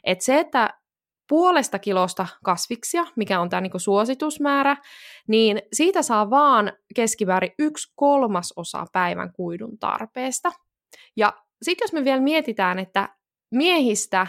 Et 0.04 0.20
se, 0.20 0.40
että 0.40 0.74
puolesta 1.28 1.78
kilosta 1.78 2.26
kasviksia, 2.44 3.04
mikä 3.16 3.40
on 3.40 3.48
tämä 3.48 3.60
niinku 3.60 3.78
suositusmäärä, 3.78 4.76
niin 5.28 5.62
siitä 5.72 6.02
saa 6.02 6.30
vaan 6.30 6.72
keskimäärin 6.94 7.52
yksi 7.58 7.92
kolmasosa 7.96 8.86
päivän 8.92 9.32
kuidun 9.32 9.78
tarpeesta. 9.78 10.52
Ja 11.16 11.32
sitten 11.62 11.84
jos 11.84 11.92
me 11.92 12.04
vielä 12.04 12.20
mietitään, 12.20 12.78
että 12.78 13.08
miehistä 13.50 14.26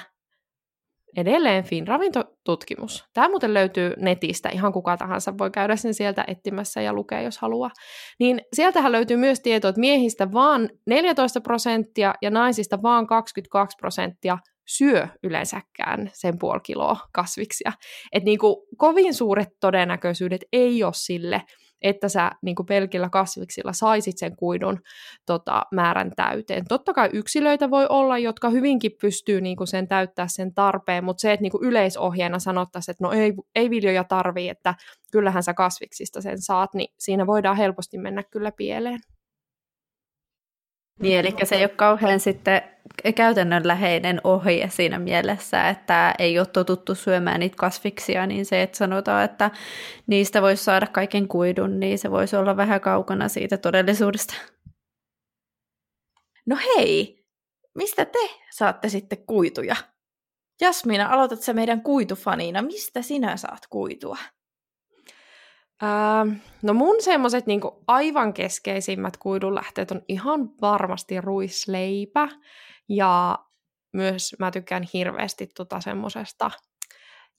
edelleen 1.18 1.64
Finravintotutkimus. 1.64 3.06
Tämä 3.14 3.30
muuten 3.30 3.54
löytyy 3.54 3.94
netistä, 3.98 4.50
ihan 4.50 4.74
kuka 4.74 4.98
tahansa 4.98 5.38
voi 5.38 5.52
käydä 5.52 5.76
sen 5.76 5.94
sieltä 5.94 6.24
etsimässä 6.28 6.82
ja 6.82 6.94
lukea, 6.94 7.22
jos 7.22 7.38
haluaa. 7.38 7.72
Niin 8.20 8.42
sieltähän 8.54 8.92
löytyy 8.92 9.18
myös 9.18 9.40
tieto, 9.40 9.68
että 9.68 9.80
miehistä 9.80 10.32
vaan 10.32 10.70
14 10.88 11.42
prosenttia 11.42 12.14
ja 12.22 12.30
naisista 12.30 12.82
vaan 12.82 13.08
22 13.08 13.78
prosenttia 13.78 14.38
syö 14.78 15.08
yleensäkään 15.24 16.12
sen 16.14 16.40
puoli 16.40 16.60
kiloa 16.64 16.98
kasviksia. 17.14 17.72
Että 18.12 18.26
niin 18.26 18.40
kovin 18.78 19.14
suuret 19.14 19.50
todennäköisyydet 19.60 20.42
ei 20.54 20.84
ole 20.84 20.94
sille, 20.96 21.42
että 21.82 22.10
sä 22.10 22.32
niin 22.42 22.56
kuin 22.56 22.66
pelkillä 22.66 23.10
kasviksilla 23.10 23.74
saisit 23.74 24.18
sen 24.18 24.36
kuidun 24.36 24.80
tota, 25.26 25.64
määrän 25.72 26.12
täyteen. 26.16 26.66
Totta 26.70 26.94
kai 26.94 27.10
yksilöitä 27.14 27.70
voi 27.70 27.86
olla, 27.90 28.18
jotka 28.18 28.50
hyvinkin 28.50 28.92
pystyy 29.02 29.42
niin 29.42 29.58
kuin 29.58 29.68
sen 29.68 29.88
täyttää 29.88 30.28
sen 30.28 30.54
tarpeen, 30.54 31.04
mutta 31.04 31.22
se, 31.22 31.34
että 31.34 31.42
niin 31.42 31.52
kuin 31.52 31.64
yleisohjeena 31.64 32.40
sanottaisiin, 32.40 32.94
että 32.94 33.04
no 33.04 33.12
ei, 33.12 33.34
ei 33.56 33.70
viljoja 33.70 34.04
tarvii, 34.04 34.50
että 34.50 34.76
kyllähän 35.12 35.44
sä 35.44 35.54
kasviksista 35.54 36.22
sen 36.22 36.42
saat, 36.42 36.74
niin 36.74 36.94
siinä 37.00 37.28
voidaan 37.28 37.58
helposti 37.58 37.98
mennä 37.98 38.24
kyllä 38.24 38.52
pieleen. 38.52 39.00
Niin, 41.00 41.20
eli 41.20 41.36
se 41.44 41.56
ei 41.56 41.64
ole 41.64 41.70
kauhean 41.70 42.20
sitten 42.20 42.62
käytännönläheinen 43.16 44.22
ohje 44.24 44.70
siinä 44.70 45.00
mielessä, 45.00 45.70
että 45.70 46.14
ei 46.20 46.40
ole 46.40 46.48
totuttu 46.48 46.96
syömään 46.96 47.40
niitä 47.40 47.56
kasviksia, 47.56 48.26
niin 48.26 48.46
se, 48.46 48.62
että 48.62 48.78
sanotaan, 48.78 49.26
että 49.26 49.52
niistä 50.08 50.42
voisi 50.42 50.64
saada 50.64 50.88
kaiken 50.88 51.28
kuidun, 51.28 51.80
niin 51.80 52.00
se 52.00 52.12
voisi 52.12 52.36
olla 52.36 52.58
vähän 52.58 52.82
kaukana 52.82 53.28
siitä 53.28 53.58
todellisuudesta. 53.58 54.34
No 56.46 56.56
hei, 56.56 57.26
mistä 57.76 58.06
te 58.06 58.20
saatte 58.52 58.90
sitten 58.90 59.26
kuituja? 59.28 59.76
Jasmina, 60.62 61.10
aloitat 61.10 61.42
sä 61.42 61.54
meidän 61.54 61.82
kuitufaniina. 61.82 62.62
Mistä 62.62 63.02
sinä 63.02 63.38
saat 63.38 63.68
kuitua? 63.70 64.18
Ää, 65.82 66.26
no 66.62 66.74
mun 66.74 66.96
semmoiset 67.00 67.48
niinku 67.48 67.84
aivan 67.88 68.34
keskeisimmät 68.34 69.18
kuidunlähteet 69.18 69.92
on 69.92 70.02
ihan 70.08 70.50
varmasti 70.62 71.22
ruisleipä 71.22 72.30
ja 72.90 73.40
myös 73.94 74.36
mä 74.40 74.52
tykkään 74.52 74.84
hirveästi 74.94 75.48
tota 75.48 75.82
semmosesta 75.82 76.52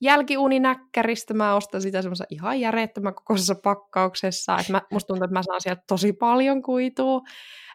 jälkiuninäkkäristä. 0.01 1.35
Mä 1.35 1.55
ostan 1.55 1.83
sitä 1.83 2.03
semmoisessa 2.03 2.27
ihan 2.31 2.61
järjettömän 2.61 3.15
kokoisessa 3.15 3.55
pakkauksessa. 3.55 4.57
Et 4.59 4.69
mä, 4.69 4.83
musta 4.93 5.07
tuntuu, 5.07 5.25
että 5.25 5.35
mä 5.35 5.43
saan 5.43 5.61
sieltä 5.61 5.83
tosi 5.89 6.13
paljon 6.13 6.63
kuitua. 6.63 7.21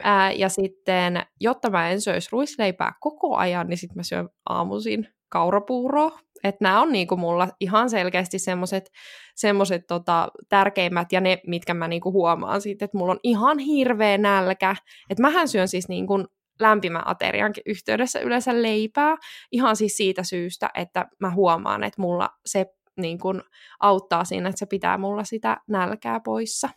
Ää, 0.04 0.32
ja 0.32 0.49
sitten, 0.49 1.25
jotta 1.39 1.69
mä 1.69 1.89
en 1.89 2.01
söisi 2.01 2.30
ruisleipää 2.32 2.93
koko 2.99 3.36
ajan, 3.36 3.67
niin 3.67 3.78
sitten 3.78 3.97
mä 3.97 4.04
syön 4.04 4.30
aamuisin 4.49 5.08
kaurapuuroa. 5.30 6.19
Että 6.47 6.63
nämä 6.65 6.81
on 6.81 6.91
niinku 6.91 7.17
mulla 7.17 7.47
ihan 7.60 7.89
selkeästi 7.89 8.39
semmoiset 8.39 8.91
semmoset 9.36 9.88
tota, 9.88 10.27
tärkeimmät 10.49 11.12
ja 11.12 11.21
ne, 11.21 11.41
mitkä 11.47 11.73
mä 11.73 11.88
niinku 11.88 12.12
huomaan 12.12 12.62
siitä, 12.62 12.85
että 12.85 12.98
mulla 12.98 13.12
on 13.12 13.19
ihan 13.23 13.60
hirveä 13.60 14.17
nälkä. 14.17 14.75
Että 15.10 15.21
mähän 15.21 15.48
syön 15.48 15.67
siis 15.67 15.89
niinku 15.89 16.25
lämpimän 16.60 17.08
ateriankin 17.08 17.63
yhteydessä 17.65 18.19
yleensä 18.19 18.62
leipää, 18.62 19.15
ihan 19.52 19.75
siis 19.75 19.98
siitä 19.98 20.23
syystä, 20.23 20.69
että 20.73 21.06
mä 21.19 21.31
huomaan, 21.31 21.83
että 21.83 22.02
mulla 22.02 22.29
se 22.46 22.65
niin 22.98 23.19
kun 23.19 23.43
auttaa 23.79 24.25
siinä, 24.25 24.50
että 24.50 24.60
se 24.60 24.65
pitää 24.65 24.98
mulla 24.98 25.23
sitä 25.23 25.58
nälkää 25.67 26.19
poissa. 26.19 26.69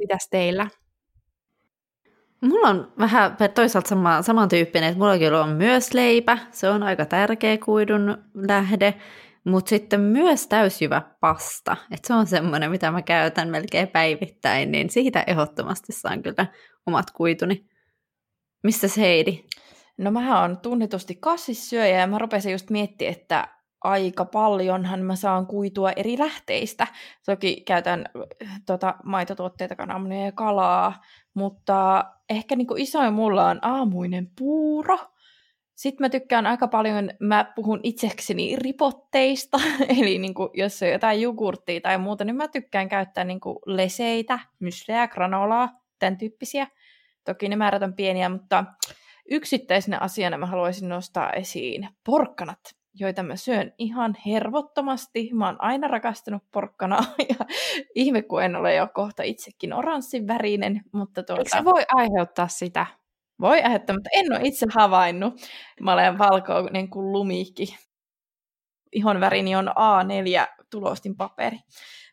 Mitäs 0.00 0.28
teillä? 0.30 0.66
Mulla 2.40 2.68
on 2.68 2.92
vähän 2.98 3.36
toisaalta 3.54 3.88
sama, 3.88 4.22
samantyyppinen, 4.22 4.88
että 4.88 4.98
mulla 4.98 5.18
kyllä 5.18 5.44
on 5.44 5.48
myös 5.48 5.94
leipä, 5.94 6.38
se 6.50 6.68
on 6.68 6.82
aika 6.82 7.06
tärkeä 7.06 7.58
kuidun 7.58 8.18
lähde, 8.34 8.94
mutta 9.44 9.68
sitten 9.68 10.00
myös 10.00 10.46
täysjyvä 10.46 11.02
pasta, 11.20 11.76
että 11.90 12.06
se 12.06 12.14
on 12.14 12.26
semmoinen, 12.26 12.70
mitä 12.70 12.90
mä 12.90 13.02
käytän 13.02 13.48
melkein 13.48 13.88
päivittäin, 13.88 14.72
niin 14.72 14.90
siitä 14.90 15.24
ehdottomasti 15.26 15.92
saan 15.92 16.22
kyllä 16.22 16.46
omat 16.86 17.10
kuituni. 17.10 17.66
Mistä 18.62 18.88
se 18.88 19.00
Heidi? 19.00 19.44
No 19.98 20.10
mä 20.10 20.40
oon 20.40 20.58
tunnetusti 20.58 21.14
kassissyöjä 21.14 22.00
ja 22.00 22.06
mä 22.06 22.18
rupesin 22.18 22.52
just 22.52 22.70
miettimään, 22.70 23.12
että 23.12 23.48
aika 23.84 24.24
paljonhan 24.24 25.00
mä 25.00 25.16
saan 25.16 25.46
kuitua 25.46 25.90
eri 25.90 26.18
lähteistä. 26.18 26.86
Toki 27.26 27.62
käytän 27.66 28.06
tota, 28.66 28.94
maitotuotteita, 29.04 29.76
kananmunia 29.76 30.24
ja 30.24 30.32
kalaa, 30.32 31.02
mutta 31.34 32.04
ehkä 32.30 32.56
niin 32.56 32.66
isoin 32.76 33.14
mulla 33.14 33.48
on 33.48 33.58
aamuinen 33.62 34.30
puuro. 34.38 34.98
Sitten 35.74 36.04
mä 36.04 36.08
tykkään 36.08 36.46
aika 36.46 36.68
paljon, 36.68 37.10
mä 37.20 37.52
puhun 37.54 37.80
itsekseni 37.82 38.56
ripotteista, 38.56 39.58
eli 39.98 40.18
niin 40.18 40.34
kuin, 40.34 40.50
jos 40.54 40.82
on 40.82 40.88
jotain 40.88 41.20
jogurttia 41.20 41.80
tai 41.80 41.98
muuta, 41.98 42.24
niin 42.24 42.36
mä 42.36 42.48
tykkään 42.48 42.88
käyttää 42.88 43.24
niin 43.24 43.40
kuin 43.40 43.58
leseitä, 43.66 44.38
mysleä, 44.58 45.08
granolaa, 45.08 45.68
tämän 45.98 46.18
tyyppisiä. 46.18 46.66
Toki 47.24 47.48
ne 47.48 47.56
määrät 47.56 47.82
on 47.82 47.94
pieniä, 47.94 48.28
mutta 48.28 48.64
yksittäisenä 49.30 49.98
asiana 49.98 50.38
mä 50.38 50.46
haluaisin 50.46 50.88
nostaa 50.88 51.32
esiin 51.32 51.88
porkkanat, 52.06 52.79
joita 52.94 53.22
mä 53.22 53.36
syön 53.36 53.72
ihan 53.78 54.16
hervottomasti. 54.26 55.30
Mä 55.32 55.46
oon 55.46 55.56
aina 55.62 55.88
rakastanut 55.88 56.42
porkkanaa 56.52 57.04
ja 57.28 57.46
ihme, 57.94 58.22
kun 58.22 58.42
en 58.42 58.56
ole 58.56 58.74
jo 58.74 58.88
kohta 58.94 59.22
itsekin 59.22 59.72
oranssin 59.72 60.26
värinen. 60.26 60.80
Mutta 60.92 61.22
tuota... 61.22 61.40
Eikö 61.40 61.56
se 61.58 61.64
voi 61.64 61.82
aiheuttaa 61.94 62.48
sitä? 62.48 62.86
Voi 63.40 63.62
aiheuttaa, 63.62 63.96
mutta 63.96 64.10
en 64.12 64.32
ole 64.32 64.40
itse 64.42 64.66
havainnut. 64.74 65.34
Mä 65.80 65.92
olen 65.92 66.18
valkoinen 66.18 66.90
kuin 66.90 67.12
lumikki. 67.12 67.78
Ihon 68.92 69.20
värini 69.20 69.56
on 69.56 69.68
A4 69.68 70.46
tulostin 70.70 71.16
paperi. 71.16 71.58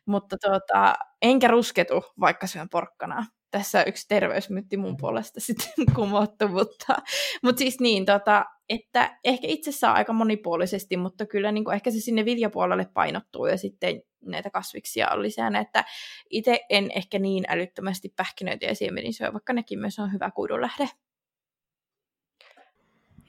Mutta 0.06 0.36
tuota, 0.42 0.94
enkä 1.22 1.48
rusketu, 1.48 2.04
vaikka 2.20 2.46
syön 2.46 2.68
porkkanaa 2.68 3.24
tässä 3.50 3.84
yksi 3.84 4.08
terveysmytti 4.08 4.76
mun 4.76 4.96
puolesta 4.96 5.40
sitten 5.40 5.86
kumottu, 5.96 6.48
mutta, 6.48 6.96
mutta 7.42 7.58
siis 7.58 7.80
niin, 7.80 8.04
tota, 8.04 8.44
että 8.68 9.18
ehkä 9.24 9.46
itse 9.46 9.72
saa 9.72 9.92
aika 9.92 10.12
monipuolisesti, 10.12 10.96
mutta 10.96 11.26
kyllä 11.26 11.52
niin 11.52 11.64
kuin 11.64 11.74
ehkä 11.74 11.90
se 11.90 12.00
sinne 12.00 12.24
viljapuolelle 12.24 12.86
painottuu 12.94 13.46
ja 13.46 13.56
sitten 13.56 14.02
näitä 14.24 14.50
kasviksia 14.50 15.08
on 15.10 15.22
lisää, 15.22 15.60
että 15.60 15.84
itse 16.30 16.60
en 16.70 16.90
ehkä 16.94 17.18
niin 17.18 17.44
älyttömästi 17.48 18.12
pähkinöitä 18.16 18.66
ja 18.66 18.74
siemeniä 18.74 19.12
syö, 19.12 19.32
vaikka 19.32 19.52
nekin 19.52 19.78
myös 19.78 19.98
on 19.98 20.12
hyvä 20.12 20.30
kuidunlähde. 20.30 20.88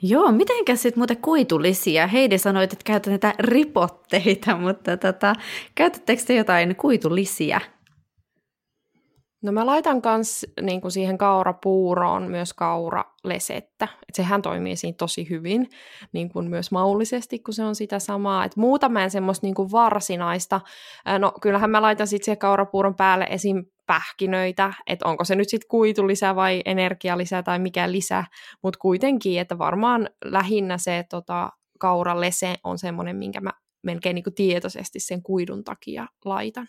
Joo, 0.01 0.31
mitenkä 0.31 0.75
sitten 0.75 0.99
muuten 0.99 1.17
kuitulisia? 1.17 2.07
Heidi 2.07 2.37
sanoi, 2.37 2.63
että 2.63 2.75
käytät 2.85 3.11
näitä 3.11 3.33
ripotteita, 3.39 4.57
mutta 4.57 4.97
tota, 4.97 5.33
käytättekö 5.75 6.23
te 6.27 6.35
jotain 6.35 6.75
kuitulisia? 6.75 7.61
No 9.41 9.51
mä 9.51 9.65
laitan 9.65 10.01
kans 10.01 10.45
niin 10.61 10.81
kuin 10.81 10.91
siihen 10.91 11.17
kaurapuuroon 11.17 12.23
myös 12.23 12.53
kauralesettä. 12.53 13.87
Et 14.09 14.15
sehän 14.15 14.41
toimii 14.41 14.75
siinä 14.75 14.95
tosi 14.95 15.29
hyvin, 15.29 15.69
niin 16.13 16.29
kuin 16.29 16.49
myös 16.49 16.71
maullisesti, 16.71 17.39
kun 17.39 17.53
se 17.53 17.63
on 17.63 17.75
sitä 17.75 17.99
samaa. 17.99 18.45
Et 18.45 18.55
muuta 18.55 18.89
mä 18.89 19.03
en 19.03 19.11
semmoista 19.11 19.47
niin 19.47 19.55
kuin 19.55 19.71
varsinaista. 19.71 20.61
No 21.19 21.31
kyllähän 21.41 21.69
mä 21.69 21.81
laitan 21.81 22.07
sitten 22.07 22.25
siihen 22.25 22.37
kaurapuuron 22.37 22.95
päälle 22.95 23.27
esim. 23.29 23.65
pähkinöitä, 23.85 24.73
että 24.87 25.05
onko 25.05 25.23
se 25.23 25.35
nyt 25.35 25.49
sitten 25.49 25.67
kuitulisä 25.67 26.35
vai 26.35 26.61
energialisä 26.65 27.43
tai 27.43 27.59
mikä 27.59 27.91
lisä. 27.91 28.23
Mutta 28.63 28.79
kuitenkin, 28.79 29.39
että 29.39 29.57
varmaan 29.57 30.09
lähinnä 30.25 30.77
se 30.77 31.05
tota, 31.09 31.49
kauralese 31.79 32.55
on 32.63 32.77
semmoinen, 32.77 33.15
minkä 33.15 33.41
mä 33.41 33.51
melkein 33.83 34.15
niin 34.15 34.23
kuin 34.23 34.35
tietoisesti 34.35 34.99
sen 34.99 35.23
kuidun 35.23 35.63
takia 35.63 36.07
laitan. 36.25 36.67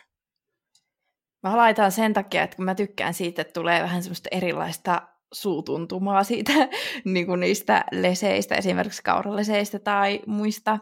Mä 1.42 1.56
laitan 1.56 1.92
sen 1.92 2.12
takia, 2.12 2.42
että 2.42 2.56
kun 2.56 2.64
mä 2.64 2.74
tykkään 2.74 3.14
siitä, 3.14 3.42
että 3.42 3.52
tulee 3.52 3.82
vähän 3.82 4.02
semmoista 4.02 4.28
erilaista 4.32 5.02
suutuntumaa 5.32 6.24
siitä 6.24 6.52
niin 7.04 7.26
kuin 7.26 7.40
niistä 7.40 7.84
leseistä, 7.92 8.54
esimerkiksi 8.54 9.02
kauraleseistä 9.02 9.78
tai 9.78 10.20
muista. 10.26 10.78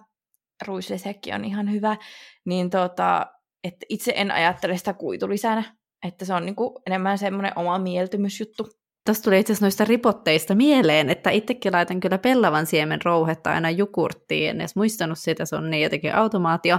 Ruislesekki 0.67 1.33
on 1.33 1.45
ihan 1.45 1.73
hyvä. 1.73 1.97
Niin 2.45 2.71
tota, 2.71 3.27
että 3.65 3.87
itse 3.89 4.13
en 4.17 4.31
ajattele 4.31 4.77
sitä 4.77 4.93
kuitulisänä, 4.93 5.63
että 6.07 6.25
se 6.25 6.35
on 6.35 6.47
niin 6.47 6.57
kuin 6.57 6.71
enemmän 6.87 7.19
semmoinen 7.19 7.53
oma 7.57 7.79
mieltymysjuttu. 7.79 8.69
Tuossa 9.07 9.25
tuli 9.25 9.41
itse 9.41 9.53
asiassa 9.53 9.65
noista 9.65 9.85
ripotteista 9.85 10.55
mieleen, 10.55 11.11
että 11.11 11.31
itsekin 11.31 11.73
laitan 11.73 12.01
kyllä 12.01 12.19
pellavan 12.19 12.67
siemen 12.67 13.01
rouhetta 13.05 13.51
aina 13.51 13.71
jukurttiin, 13.71 14.51
en 14.51 14.61
edes 14.61 14.77
muistanut 14.77 15.19
sitä, 15.19 15.45
se 15.45 15.57
on 15.57 15.71
niin 15.71 15.83
jotenkin 15.83 16.15
automaatio. 16.15 16.79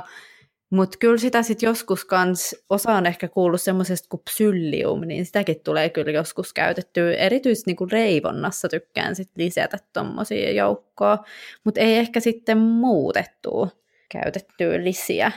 Mutta 0.70 0.98
kyllä 0.98 1.18
sitä 1.18 1.44
sitten 1.44 1.68
joskus 1.68 2.06
kans, 2.06 2.56
osa 2.70 2.92
on 2.92 3.06
ehkä 3.06 3.28
kuullut 3.28 3.62
semmoisesta 3.62 4.08
kuin 4.10 4.22
psyllium, 4.24 5.02
niin 5.02 5.26
sitäkin 5.26 5.60
tulee 5.64 5.90
kyllä 5.90 6.12
joskus 6.12 6.54
käytettyä. 6.54 7.14
Erityisesti 7.14 7.70
niinku 7.70 7.86
reivonnassa 7.86 8.70
tykkään 8.70 9.16
sit 9.16 9.30
lisätä 9.38 9.78
tuommoisia 9.94 10.52
joukkoa, 10.52 11.18
mutta 11.64 11.80
ei 11.82 11.98
ehkä 11.98 12.20
sitten 12.20 12.58
muutettua 12.58 13.68
käytettyä 14.12 14.84
lisiä. 14.84 15.32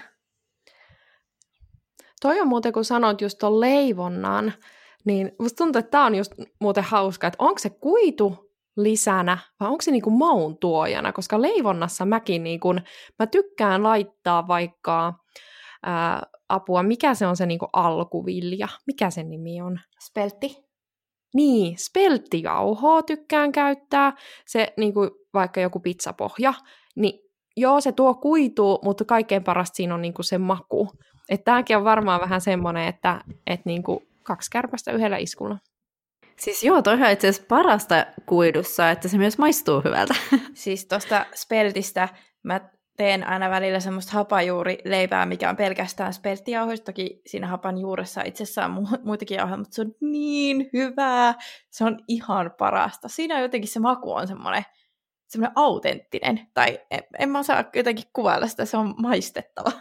Toi 2.20 2.40
on 2.40 2.48
muuten, 2.48 2.72
kun 2.72 2.84
sanoit 2.84 3.20
just 3.20 3.38
tuon 3.38 3.60
leivonnan, 3.60 4.52
niin 5.04 5.32
musta 5.38 5.56
tuntuu, 5.56 5.78
että 5.78 5.90
tämä 5.90 6.06
on 6.06 6.14
just 6.14 6.32
muuten 6.58 6.84
hauska, 6.84 7.26
että 7.26 7.44
onko 7.44 7.58
se 7.58 7.70
kuitu 7.70 8.51
lisänä 8.76 9.38
vai 9.60 9.68
onko 9.68 9.82
se 9.82 9.90
niinku 9.90 10.10
maun 10.10 10.58
tuojana, 10.58 11.12
koska 11.12 11.42
leivonnassa 11.42 12.04
mäkin 12.04 12.44
niinku, 12.44 12.74
mä 13.18 13.26
tykkään 13.26 13.82
laittaa 13.82 14.48
vaikka 14.48 15.14
ää, 15.82 16.22
apua, 16.48 16.82
mikä 16.82 17.14
se 17.14 17.26
on 17.26 17.36
se 17.36 17.46
niinku 17.46 17.68
alkuvilja, 17.72 18.68
mikä 18.86 19.10
sen 19.10 19.30
nimi 19.30 19.62
on? 19.62 19.80
Speltti. 20.00 20.56
Niin, 21.34 21.78
spelttijauhoa 21.78 23.02
tykkään 23.02 23.52
käyttää, 23.52 24.12
se 24.46 24.72
niinku 24.76 25.00
vaikka 25.34 25.60
joku 25.60 25.80
pizzapohja, 25.80 26.54
niin 26.96 27.20
joo, 27.56 27.80
se 27.80 27.92
tuo 27.92 28.14
kuituu, 28.14 28.78
mutta 28.84 29.04
kaikkein 29.04 29.44
parasta 29.44 29.76
siinä 29.76 29.94
on 29.94 30.02
niinku 30.02 30.22
se 30.22 30.38
maku. 30.38 30.88
Että 31.28 31.44
tämäkin 31.44 31.76
on 31.76 31.84
varmaan 31.84 32.20
vähän 32.20 32.40
semmoinen, 32.40 32.88
että 32.88 33.20
et 33.46 33.60
niinku 33.64 34.02
kaksi 34.22 34.50
kärpästä 34.50 34.92
yhdellä 34.92 35.16
iskulla. 35.16 35.58
Siis 36.42 36.64
joo, 36.64 36.82
toi 36.82 36.94
on 36.94 37.10
itse 37.10 37.28
asiassa 37.28 37.48
parasta 37.48 38.06
kuidussa, 38.26 38.90
että 38.90 39.08
se 39.08 39.18
myös 39.18 39.38
maistuu 39.38 39.80
hyvältä. 39.84 40.14
Siis 40.54 40.86
tuosta 40.86 41.26
speltistä 41.34 42.08
mä 42.42 42.60
teen 42.96 43.28
aina 43.28 43.50
välillä 43.50 43.80
semmoista 43.80 44.12
hapajuurileipää, 44.12 45.26
mikä 45.26 45.50
on 45.50 45.56
pelkästään 45.56 46.14
spelttijauhoista. 46.14 46.84
Toki 46.84 47.22
siinä 47.26 47.46
hapan 47.46 47.78
juuressa 47.78 48.22
itsessään 48.24 48.70
mu- 48.70 49.00
muitakin 49.04 49.36
jauhoja, 49.36 49.56
mutta 49.56 49.74
se 49.74 49.82
on 49.82 49.94
niin 50.00 50.70
hyvää. 50.72 51.34
Se 51.70 51.84
on 51.84 51.98
ihan 52.08 52.50
parasta. 52.58 53.08
Siinä 53.08 53.40
jotenkin 53.40 53.70
se 53.70 53.80
maku 53.80 54.12
on 54.12 54.28
semmoinen, 54.28 54.62
semmoinen 55.28 55.52
autenttinen. 55.56 56.48
Tai 56.54 56.80
en, 56.90 57.02
en 57.18 57.28
mä 57.28 57.38
osaa 57.38 57.64
jotenkin 57.74 58.04
kuvailla 58.12 58.46
sitä, 58.46 58.64
se 58.64 58.76
on 58.76 58.94
maistettava. 59.02 59.72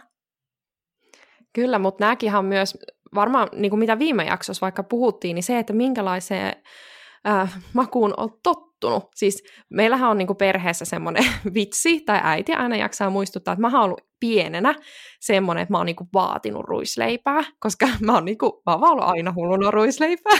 Kyllä, 1.52 1.78
mutta 1.78 2.04
nämäkin 2.04 2.34
on 2.34 2.44
myös 2.44 2.78
varmaan 3.14 3.48
niin 3.52 3.70
kuin 3.70 3.78
mitä 3.78 3.98
viime 3.98 4.24
jaksossa 4.24 4.60
vaikka 4.60 4.82
puhuttiin, 4.82 5.34
niin 5.34 5.42
se, 5.42 5.58
että 5.58 5.72
minkälaiseen 5.72 6.52
äh, 7.28 7.60
makuun 7.72 8.14
on 8.16 8.30
tottunut. 8.42 9.04
Siis 9.14 9.44
meillähän 9.70 10.10
on 10.10 10.18
niin 10.18 10.26
kuin 10.26 10.36
perheessä 10.36 10.84
semmoinen 10.84 11.24
vitsi, 11.54 12.00
tai 12.00 12.20
äiti 12.22 12.52
aina 12.52 12.76
jaksaa 12.76 13.10
muistuttaa, 13.10 13.52
että 13.52 13.60
mä 13.60 13.70
oon 13.72 13.84
ollut 13.84 14.00
pienenä 14.20 14.74
semmoinen, 15.20 15.62
että 15.62 15.72
mä 15.72 15.78
oon 15.78 15.86
niin 15.86 15.96
kuin 15.96 16.08
vaatinut 16.14 16.64
ruisleipää, 16.64 17.44
koska 17.60 17.88
mä 18.06 18.14
oon, 18.14 18.24
niin 18.24 18.38
kuin, 18.38 18.52
mä 18.66 18.72
oon 18.72 18.84
ollut 18.84 19.04
aina 19.04 19.32
hulluna 19.36 19.70
ruisleipää. 19.70 20.38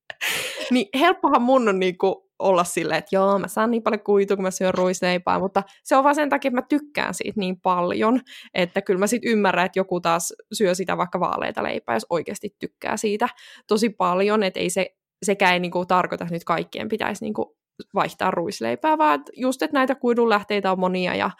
niin 0.70 0.86
helppohan 0.98 1.42
mun 1.42 1.68
on 1.68 1.80
niin 1.80 1.98
kuin 1.98 2.29
olla 2.40 2.64
silleen, 2.64 2.98
että 2.98 3.16
joo, 3.16 3.38
mä 3.38 3.48
saan 3.48 3.70
niin 3.70 3.82
paljon 3.82 4.00
kuitua, 4.00 4.36
kun 4.36 4.42
mä 4.42 4.50
syön 4.50 4.74
ruisleipää, 4.74 5.38
mutta 5.38 5.62
se 5.84 5.96
on 5.96 6.04
vaan 6.04 6.14
sen 6.14 6.28
takia, 6.28 6.48
että 6.48 6.60
mä 6.60 6.66
tykkään 6.68 7.14
siitä 7.14 7.40
niin 7.40 7.60
paljon, 7.60 8.20
että 8.54 8.82
kyllä 8.82 9.00
mä 9.00 9.06
sitten 9.06 9.30
ymmärrän, 9.30 9.66
että 9.66 9.78
joku 9.78 10.00
taas 10.00 10.34
syö 10.52 10.74
sitä 10.74 10.96
vaikka 10.96 11.20
vaaleita 11.20 11.62
leipää, 11.62 11.96
jos 11.96 12.06
oikeasti 12.10 12.56
tykkää 12.58 12.96
siitä 12.96 13.28
tosi 13.66 13.90
paljon, 13.90 14.42
että 14.42 14.60
ei 14.60 14.70
se, 14.70 14.96
sekään 15.22 15.52
ei 15.52 15.60
niinku 15.60 15.86
tarkoita, 15.86 16.24
että 16.24 16.34
nyt 16.34 16.44
kaikkien 16.44 16.88
pitäisi 16.88 17.24
niinku 17.24 17.56
vaihtaa 17.94 18.30
ruisleipää, 18.30 18.98
vaan 18.98 19.22
just, 19.36 19.62
että 19.62 19.76
näitä 19.76 19.94
kuidunlähteitä 19.94 20.72
on 20.72 20.80
monia 20.80 21.14
ja 21.14 21.30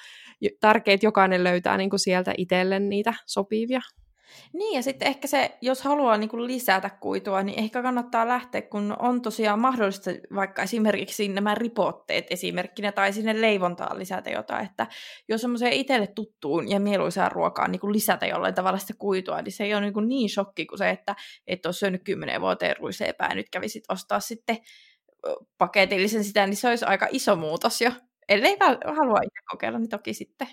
tärkeää, 0.60 0.94
että 0.94 1.06
jokainen 1.06 1.44
löytää 1.44 1.76
niinku 1.76 1.98
sieltä 1.98 2.34
itselle 2.38 2.78
niitä 2.78 3.14
sopivia. 3.26 3.80
Niin, 4.52 4.76
ja 4.76 4.82
sitten 4.82 5.08
ehkä 5.08 5.28
se, 5.28 5.58
jos 5.60 5.82
haluaa 5.82 6.16
niin 6.16 6.28
kuin 6.28 6.46
lisätä 6.46 6.90
kuitua, 6.90 7.42
niin 7.42 7.58
ehkä 7.58 7.82
kannattaa 7.82 8.28
lähteä, 8.28 8.62
kun 8.62 8.96
on 8.98 9.22
tosiaan 9.22 9.58
mahdollista 9.58 10.10
vaikka 10.34 10.62
esimerkiksi 10.62 11.28
nämä 11.28 11.54
ripotteet 11.54 12.26
esimerkkinä, 12.30 12.92
tai 12.92 13.12
sinne 13.12 13.40
leivontaan 13.40 13.98
lisätä 13.98 14.30
jotain, 14.30 14.66
että 14.66 14.86
jos 15.28 15.40
semmoiseen 15.40 15.72
itselle 15.72 16.06
tuttuun 16.06 16.70
ja 16.70 16.80
mieluisaan 16.80 17.32
ruokaan 17.32 17.72
niin 17.72 17.80
kuin 17.80 17.92
lisätä 17.92 18.26
jollain 18.26 18.54
tavalla 18.54 18.78
sitä 18.78 18.94
kuitua, 18.98 19.42
niin 19.42 19.52
se 19.52 19.64
ei 19.64 19.74
ole 19.74 19.80
niin, 19.80 19.94
kuin 19.94 20.08
niin 20.08 20.30
shokki 20.30 20.66
kuin 20.66 20.78
se, 20.78 20.90
että 20.90 21.16
et 21.46 21.66
ole 21.66 21.72
syönyt 21.72 22.04
kymmenen 22.04 22.40
vuoteen 22.40 22.76
ruiseepää, 22.76 23.34
nyt 23.34 23.50
kävisit 23.50 23.84
ostaa 23.88 24.20
sitten 24.20 24.58
paketillisen 25.58 26.24
sitä, 26.24 26.46
niin 26.46 26.56
se 26.56 26.68
olisi 26.68 26.84
aika 26.84 27.08
iso 27.10 27.36
muutos 27.36 27.80
jo. 27.80 27.90
Ellei 28.28 28.56
halua 28.84 29.18
itse 29.22 29.40
kokeilla, 29.50 29.78
niin 29.78 29.88
toki 29.88 30.14
sitten 30.14 30.48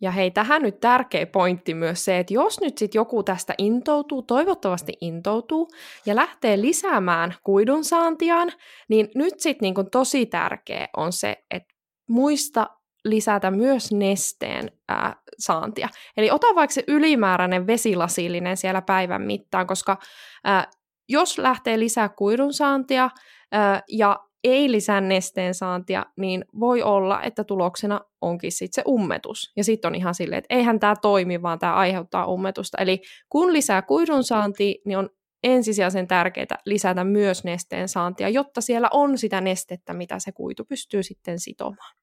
ja 0.00 0.10
hei, 0.10 0.30
tähän 0.30 0.62
nyt 0.62 0.80
tärkeä 0.80 1.26
pointti 1.26 1.74
myös 1.74 2.04
se, 2.04 2.18
että 2.18 2.34
jos 2.34 2.60
nyt 2.60 2.78
sitten 2.78 2.98
joku 2.98 3.22
tästä 3.22 3.54
intoutuu, 3.58 4.22
toivottavasti 4.22 4.92
intoutuu, 5.00 5.68
ja 6.06 6.16
lähtee 6.16 6.60
lisäämään 6.60 7.34
kuidun 7.42 7.84
saantiaan, 7.84 8.52
niin 8.88 9.08
nyt 9.14 9.40
sitten 9.40 9.74
niin 9.74 9.90
tosi 9.90 10.26
tärkeä 10.26 10.88
on 10.96 11.12
se, 11.12 11.36
että 11.50 11.74
muista 12.08 12.66
lisätä 13.04 13.50
myös 13.50 13.92
nesteen 13.92 14.72
ää, 14.88 15.16
saantia. 15.38 15.88
Eli 16.16 16.30
ota 16.30 16.46
vaikka 16.54 16.74
se 16.74 16.84
ylimääräinen 16.88 17.66
vesilasillinen 17.66 18.56
siellä 18.56 18.82
päivän 18.82 19.22
mittaan, 19.22 19.66
koska 19.66 19.96
ää, 20.44 20.70
jos 21.08 21.38
lähtee 21.38 21.78
lisää 21.78 22.08
kuidun 22.08 22.52
saantia 22.52 23.10
ää, 23.52 23.82
ja 23.88 24.20
ei 24.46 24.72
lisää 24.72 25.00
nesteen 25.00 25.54
saantia, 25.54 26.06
niin 26.16 26.44
voi 26.60 26.82
olla, 26.82 27.22
että 27.22 27.44
tuloksena 27.44 28.00
onkin 28.20 28.52
sitten 28.52 28.74
se 28.74 28.82
ummetus. 28.88 29.52
Ja 29.56 29.64
sitten 29.64 29.88
on 29.88 29.94
ihan 29.94 30.14
silleen, 30.14 30.38
että 30.38 30.54
eihän 30.54 30.80
tämä 30.80 30.94
toimi, 31.02 31.42
vaan 31.42 31.58
tämä 31.58 31.74
aiheuttaa 31.74 32.26
ummetusta. 32.26 32.78
Eli 32.78 33.02
kun 33.28 33.52
lisää 33.52 33.82
kuidun 33.82 34.24
saantia, 34.24 34.74
niin 34.84 34.98
on 34.98 35.10
ensisijaisen 35.42 36.06
tärkeää 36.06 36.58
lisätä 36.66 37.04
myös 37.04 37.44
nesteen 37.44 37.88
saantia, 37.88 38.28
jotta 38.28 38.60
siellä 38.60 38.88
on 38.92 39.18
sitä 39.18 39.40
nestettä, 39.40 39.94
mitä 39.94 40.18
se 40.18 40.32
kuitu 40.32 40.64
pystyy 40.64 41.02
sitten 41.02 41.40
sitomaan. 41.40 41.96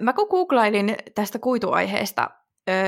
Mä 0.00 0.12
kun 0.12 0.26
googlailin 0.30 0.96
tästä 1.14 1.38
kuituaiheesta 1.38 2.30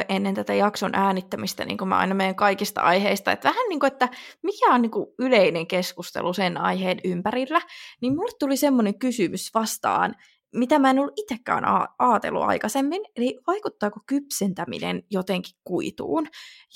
ennen 0.08 0.34
tätä 0.34 0.54
jakson 0.54 0.90
äänittämistä, 0.94 1.64
niin 1.64 1.78
kuin 1.78 1.88
mä 1.88 1.98
aina 1.98 2.14
menen 2.14 2.34
kaikista 2.34 2.80
aiheista, 2.80 3.32
että 3.32 3.48
vähän 3.48 3.68
niin 3.68 3.80
kuin, 3.80 3.92
että 3.92 4.08
mikä 4.42 4.74
on 4.74 4.82
niin 4.82 4.90
kuin 4.90 5.06
yleinen 5.18 5.66
keskustelu 5.66 6.32
sen 6.32 6.56
aiheen 6.56 6.98
ympärillä, 7.04 7.60
niin 8.00 8.16
mulle 8.16 8.32
tuli 8.38 8.56
semmoinen 8.56 8.98
kysymys 8.98 9.50
vastaan, 9.54 10.14
mitä 10.54 10.78
mä 10.78 10.90
en 10.90 10.98
ollut 10.98 11.18
itsekään 11.18 11.64
ajatellut 11.98 12.42
aikaisemmin, 12.42 13.02
eli 13.16 13.38
vaikuttaako 13.46 14.00
kypsentäminen 14.06 15.02
jotenkin 15.10 15.56
kuituun? 15.64 16.26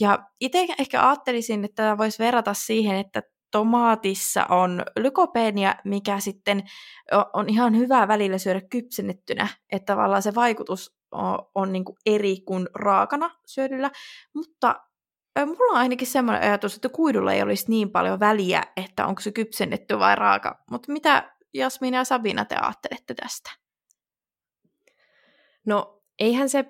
Ja 0.01 0.19
itse 0.41 0.67
ehkä 0.79 1.09
ajattelisin, 1.09 1.65
että 1.65 1.83
tämä 1.83 1.99
voisi 1.99 2.19
verrata 2.19 2.55
siihen, 2.55 2.97
että 2.97 3.23
tomaatissa 3.51 4.47
on 4.47 4.83
lykopeenia, 4.99 5.75
mikä 5.85 6.21
sitten 6.21 6.63
on 7.33 7.49
ihan 7.49 7.77
hyvä 7.77 8.09
välillä 8.09 8.39
syödä 8.39 8.61
kypsennettynä, 8.61 9.49
että 9.73 9.93
tavallaan 9.93 10.23
se 10.23 10.35
vaikutus 10.35 11.00
on, 11.55 11.73
niin 11.73 11.85
kuin 11.85 11.97
eri 12.07 12.37
kuin 12.47 12.69
raakana 12.75 13.31
syödyllä, 13.47 13.91
mutta 14.35 14.81
mulla 15.47 15.73
on 15.73 15.79
ainakin 15.79 16.07
semmoinen 16.07 16.43
ajatus, 16.43 16.75
että 16.75 16.89
kuidulla 16.89 17.33
ei 17.33 17.43
olisi 17.43 17.65
niin 17.69 17.91
paljon 17.91 18.21
väliä, 18.21 18.63
että 18.77 19.07
onko 19.07 19.21
se 19.21 19.33
kypsennetty 19.33 19.99
vai 19.99 20.17
raaka. 20.17 20.65
Mutta 20.71 20.93
mitä 20.93 21.33
Jasmina 21.55 21.97
ja 21.99 22.05
Sabina 22.05 22.45
te 22.45 22.57
ajattelette 22.57 23.15
tästä? 23.15 23.51
No 25.67 26.03
eihän 26.19 26.49
se, 26.49 26.65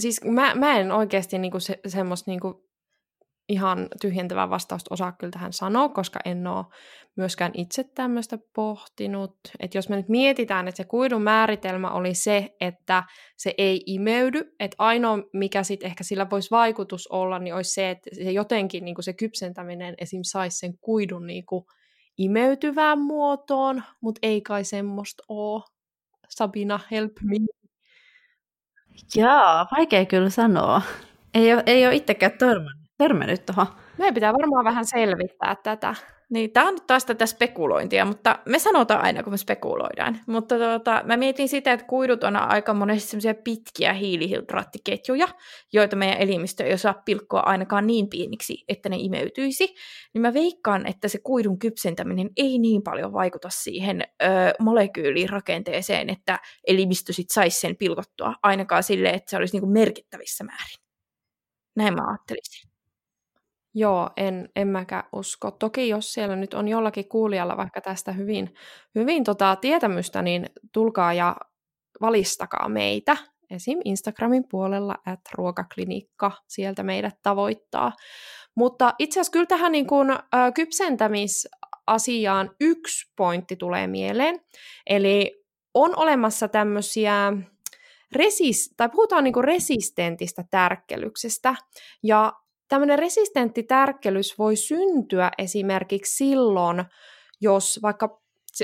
siis 0.00 0.24
mä, 0.24 0.54
mä 0.54 0.78
en 0.78 0.92
oikeasti 0.92 1.38
niinku 1.38 1.60
se, 1.60 1.80
semmoista 1.86 2.30
niinku 2.30 2.65
ihan 3.48 3.88
tyhjentävää 4.00 4.50
vastausta 4.50 4.94
osaa 4.94 5.12
kyllä 5.12 5.30
tähän 5.30 5.52
sanoa, 5.52 5.88
koska 5.88 6.20
en 6.24 6.46
ole 6.46 6.64
myöskään 7.16 7.52
itse 7.54 7.84
tämmöistä 7.84 8.38
pohtinut. 8.54 9.36
Että 9.60 9.78
jos 9.78 9.88
me 9.88 9.96
nyt 9.96 10.08
mietitään, 10.08 10.68
että 10.68 10.76
se 10.76 10.84
kuidun 10.84 11.22
määritelmä 11.22 11.90
oli 11.90 12.14
se, 12.14 12.56
että 12.60 13.02
se 13.36 13.54
ei 13.58 13.82
imeydy, 13.86 14.54
että 14.60 14.76
ainoa 14.78 15.18
mikä 15.32 15.62
sitten 15.62 15.86
ehkä 15.86 16.04
sillä 16.04 16.30
voisi 16.30 16.50
vaikutus 16.50 17.06
olla, 17.06 17.38
niin 17.38 17.54
olisi 17.54 17.72
se, 17.72 17.90
että 17.90 18.10
se 18.14 18.30
jotenkin 18.30 18.84
niin 18.84 18.94
kuin 18.94 19.04
se 19.04 19.12
kypsentäminen 19.12 19.94
esim. 19.98 20.20
saisi 20.22 20.58
sen 20.58 20.78
kuidun 20.80 21.26
niin 21.26 21.46
kuin 21.46 21.64
imeytyvään 22.18 22.98
muotoon, 22.98 23.82
mutta 24.00 24.18
ei 24.22 24.40
kai 24.40 24.64
semmoista 24.64 25.22
ole. 25.28 25.62
Sabina, 26.28 26.80
help 26.90 27.12
me. 27.22 27.36
Jaa, 29.16 29.66
vaikea 29.76 30.06
kyllä 30.06 30.30
sanoa. 30.30 30.82
Ei 31.34 31.54
ole, 31.54 31.62
ei 31.66 31.86
ole 31.86 31.94
itsekään 31.94 32.38
törmännyt 32.38 32.85
törmännyt 32.98 33.46
tuohon. 33.46 33.66
Meidän 33.98 34.14
pitää 34.14 34.32
varmaan 34.32 34.64
vähän 34.64 34.84
selvittää 34.86 35.56
tätä. 35.62 35.94
Niin, 36.30 36.52
tämä 36.52 36.68
on 36.68 36.74
nyt 36.74 36.86
taas 36.86 37.04
tätä 37.04 37.26
spekulointia, 37.26 38.04
mutta 38.04 38.38
me 38.46 38.58
sanotaan 38.58 39.04
aina, 39.04 39.22
kun 39.22 39.32
me 39.32 39.36
spekuloidaan. 39.36 40.18
Mutta 40.26 40.58
tuota, 40.58 41.02
mä 41.04 41.16
mietin 41.16 41.48
sitä, 41.48 41.72
että 41.72 41.86
kuidut 41.86 42.24
on 42.24 42.36
aika 42.36 42.74
monesti 42.74 43.10
semmoisia 43.10 43.34
pitkiä 43.34 43.92
hiilihydraattiketjuja, 43.92 45.28
joita 45.72 45.96
meidän 45.96 46.18
elimistö 46.18 46.64
ei 46.64 46.74
osaa 46.74 47.02
pilkkoa 47.04 47.40
ainakaan 47.40 47.86
niin 47.86 48.08
pieniksi, 48.08 48.64
että 48.68 48.88
ne 48.88 48.96
imeytyisi. 48.98 49.74
Niin 50.14 50.22
mä 50.22 50.34
veikkaan, 50.34 50.86
että 50.86 51.08
se 51.08 51.18
kuidun 51.18 51.58
kypsentäminen 51.58 52.30
ei 52.36 52.58
niin 52.58 52.82
paljon 52.82 53.12
vaikuta 53.12 53.48
siihen 53.50 54.02
ö, 54.02 54.26
molekyylirakenteeseen, 54.60 56.10
että 56.10 56.38
elimistö 56.66 57.12
sit 57.12 57.30
saisi 57.30 57.60
sen 57.60 57.76
pilkottua 57.76 58.34
ainakaan 58.42 58.82
sille, 58.82 59.08
että 59.08 59.30
se 59.30 59.36
olisi 59.36 59.54
niinku 59.54 59.72
merkittävissä 59.72 60.44
määrin. 60.44 60.86
Näin 61.76 61.94
mä 61.94 62.08
ajattelisin. 62.08 62.75
Joo, 63.78 64.10
en, 64.16 64.48
en 64.56 64.68
mäkään 64.68 65.04
usko. 65.12 65.50
Toki 65.50 65.88
jos 65.88 66.12
siellä 66.12 66.36
nyt 66.36 66.54
on 66.54 66.68
jollakin 66.68 67.08
kuulijalla 67.08 67.56
vaikka 67.56 67.80
tästä 67.80 68.12
hyvin, 68.12 68.54
hyvin 68.94 69.24
tota 69.24 69.56
tietämystä, 69.56 70.22
niin 70.22 70.46
tulkaa 70.72 71.12
ja 71.12 71.36
valistakaa 72.00 72.68
meitä. 72.68 73.16
Esim. 73.50 73.78
Instagramin 73.84 74.44
puolella, 74.50 74.94
että 74.98 75.30
ruokaklinikka 75.34 76.32
sieltä 76.48 76.82
meidät 76.82 77.14
tavoittaa. 77.22 77.92
Mutta 78.54 78.94
itse 78.98 79.20
asiassa 79.20 79.32
kyllä 79.32 79.46
tähän 79.46 79.72
niin 79.72 79.86
kuin, 79.86 80.10
ä, 80.10 80.18
kypsentämisasiaan 80.54 82.50
yksi 82.60 83.12
pointti 83.16 83.56
tulee 83.56 83.86
mieleen. 83.86 84.40
Eli 84.86 85.44
on 85.74 85.98
olemassa 85.98 86.48
tämmöisiä 86.48 87.32
resis, 88.12 88.74
tai 88.76 88.88
puhutaan 88.88 89.24
niin 89.24 89.44
resistentistä 89.44 90.44
tärkkelyksestä, 90.50 91.54
ja 92.02 92.32
tämmöinen 92.68 92.98
resistentti 92.98 93.62
tärkkelys 93.62 94.38
voi 94.38 94.56
syntyä 94.56 95.30
esimerkiksi 95.38 96.16
silloin, 96.16 96.84
jos 97.40 97.78
vaikka, 97.82 98.22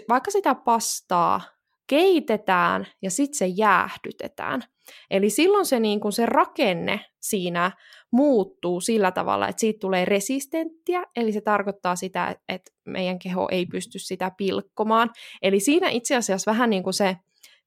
vaikka 0.09 0.31
sitä 0.31 0.55
pastaa 0.55 1.41
keitetään 1.87 2.87
ja 3.03 3.11
sitten 3.11 3.39
se 3.39 3.47
jäähdytetään. 3.47 4.63
Eli 5.11 5.31
silloin 5.31 5.67
se, 5.67 5.81
niin 5.81 6.01
kun 6.01 6.13
se 6.13 6.27
rakenne 6.27 7.01
siinä 7.21 7.71
muuttuu 8.13 8.81
sillä 8.81 9.11
tavalla, 9.11 9.49
että 9.49 9.61
siitä 9.61 9.79
tulee 9.81 10.05
resistenttiä, 10.05 11.05
eli 11.17 11.33
se 11.33 11.41
tarkoittaa 11.41 11.97
sitä, 11.97 12.37
että 12.49 12.71
meidän 12.85 13.19
keho 13.19 13.49
ei 13.51 13.67
pysty 13.67 13.99
sitä 13.99 14.33
pilkkomaan. 14.37 15.11
Eli 15.43 15.61
siinä 15.61 15.89
itse 15.89 16.17
asiassa 16.17 16.51
vähän 16.51 16.71
niin 16.71 16.83
kuin 16.83 16.95
se 16.95 17.17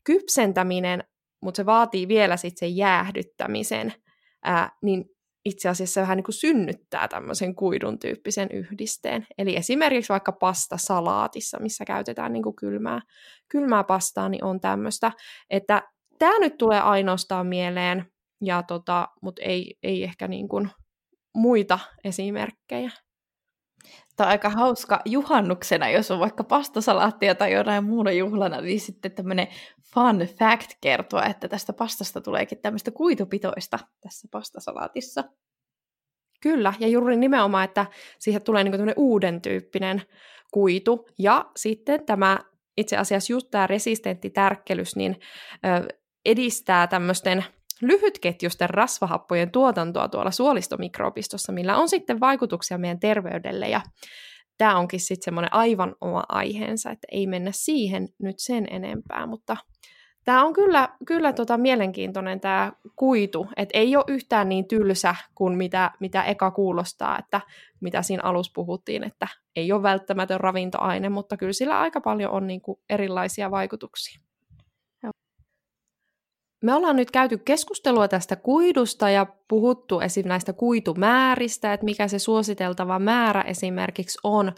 kypsentäminen, 0.04 1.04
mutta 1.42 1.58
se 1.58 1.66
vaatii 1.66 2.08
vielä 2.08 2.38
sitten 2.38 2.60
sen 2.60 2.78
jäähdyttämisen, 2.78 3.94
ää, 4.44 4.72
niin 4.82 5.06
itse 5.46 5.70
asiassa 5.70 6.02
vähän 6.02 6.18
niin 6.18 6.24
kuin 6.24 6.36
synnyttää 6.36 7.08
tämmöisen 7.08 7.56
kuidun 7.56 8.00
tyyppisen 8.00 8.50
yhdisteen. 8.54 9.28
Eli 9.38 9.56
esimerkiksi 9.56 10.10
vaikka 10.10 10.32
pasta 10.32 10.78
salaatissa, 10.78 11.60
missä 11.60 11.86
käytetään 11.86 12.34
niin 12.34 12.44
kuin 12.44 12.56
kylmää, 12.56 13.02
kylmää 13.50 13.84
pastaa, 13.84 14.30
niin 14.30 14.44
on 14.44 14.60
tämmöistä, 14.62 15.12
että 15.50 15.82
tämä 16.20 16.40
nyt 16.40 16.58
tulee 16.58 16.80
ainoastaan 16.80 17.48
mieleen, 17.48 18.06
ja 18.42 18.64
tota, 18.64 19.08
mutta 19.22 19.42
ei, 19.42 19.76
ei 19.84 20.04
ehkä 20.04 20.28
niin 20.28 20.48
kuin 20.48 20.70
muita 21.36 21.80
esimerkkejä. 22.04 22.92
Tämä 24.16 24.28
on 24.28 24.32
aika 24.32 24.50
hauska 24.50 25.02
juhannuksena, 25.06 25.90
jos 25.90 26.12
on 26.12 26.20
vaikka 26.20 26.44
pastasalaattia 26.44 27.36
tai 27.36 27.54
jotain 27.54 27.84
muuta 27.84 28.12
juhlana, 28.12 28.62
niin 28.62 28.80
sitten 28.80 29.12
tämmöinen 29.12 29.48
fun 29.94 30.28
fact 30.40 30.72
kertoa, 30.82 31.26
että 31.26 31.48
tästä 31.48 31.74
pastasta 31.74 32.22
tuleekin 32.22 32.58
tämmöistä 32.58 32.92
kuitupitoista 32.92 33.80
tässä 34.02 34.28
pastasalaatissa. 34.32 35.24
Kyllä, 36.42 36.74
ja 36.80 36.88
juuri 36.88 37.16
nimenomaan, 37.16 37.64
että 37.64 37.86
siihen 38.20 38.42
tulee 38.42 38.64
niin 38.64 38.72
tämmöinen 38.72 38.96
uuden 38.98 39.42
tyyppinen 39.42 40.02
kuitu. 40.54 41.08
Ja 41.20 41.52
sitten 41.56 42.06
tämä 42.06 42.40
itse 42.78 42.98
asiassa 42.98 43.34
just 43.34 43.48
tämä 43.52 43.68
resistentti 43.68 44.30
tärkkelys, 44.30 44.96
niin 44.96 45.20
ö, 45.66 45.88
edistää 46.26 46.88
tämmöisten 46.88 47.46
lyhytketjusten 47.82 48.70
rasvahappojen 48.70 49.52
tuotantoa 49.52 50.08
tuolla 50.08 50.32
suolistomikrobistossa, 50.32 51.52
millä 51.52 51.78
on 51.78 51.90
sitten 51.90 52.20
vaikutuksia 52.20 52.78
meidän 52.78 53.00
terveydelle 53.00 53.70
ja 53.70 53.82
tämä 54.58 54.78
onkin 54.78 55.00
sitten 55.00 55.26
semmoinen 55.26 55.54
aivan 55.54 55.96
oma 56.02 56.24
aiheensa, 56.30 56.92
että 56.92 57.08
ei 57.12 57.28
mennä 57.28 57.52
siihen 57.54 58.10
nyt 58.20 58.36
sen 58.40 58.68
enempää, 58.72 59.26
mutta 59.26 59.58
Tämä 60.26 60.44
on 60.44 60.54
kyllä, 60.54 60.90
kyllä 61.08 61.34
tota 61.34 61.58
mielenkiintoinen 61.58 62.40
tämä 62.40 62.72
kuitu, 62.96 63.48
että 63.58 63.78
ei 63.78 63.96
ole 63.96 64.06
yhtään 64.08 64.50
niin 64.50 64.68
tylsä 64.68 65.16
kuin 65.36 65.58
mitä, 65.58 65.92
mitä 66.00 66.24
eka 66.24 66.52
kuulostaa, 66.52 67.20
että 67.20 67.42
mitä 67.82 68.02
siinä 68.02 68.24
alussa 68.24 68.52
puhuttiin, 68.56 69.04
että 69.04 69.28
ei 69.56 69.72
ole 69.72 69.84
välttämätön 69.84 70.40
ravintoaine, 70.40 71.10
mutta 71.10 71.38
kyllä 71.38 71.54
sillä 71.54 71.80
aika 71.80 72.02
paljon 72.02 72.32
on 72.32 72.48
niin 72.48 72.62
kuin 72.62 72.80
erilaisia 72.90 73.52
vaikutuksia. 73.52 74.22
Me 76.66 76.74
ollaan 76.74 76.96
nyt 76.96 77.12
käyty 77.12 77.38
keskustelua 77.38 78.08
tästä 78.08 78.36
kuidusta 78.36 79.10
ja 79.10 79.26
puhuttu 79.48 80.00
esim. 80.00 80.28
näistä 80.28 80.54
kuitumääristä, 80.54 81.74
että 81.74 81.86
mikä 81.86 82.08
se 82.08 82.20
suositeltava 82.20 83.00
määrä 83.00 83.42
esimerkiksi 83.42 84.20
on, 84.24 84.52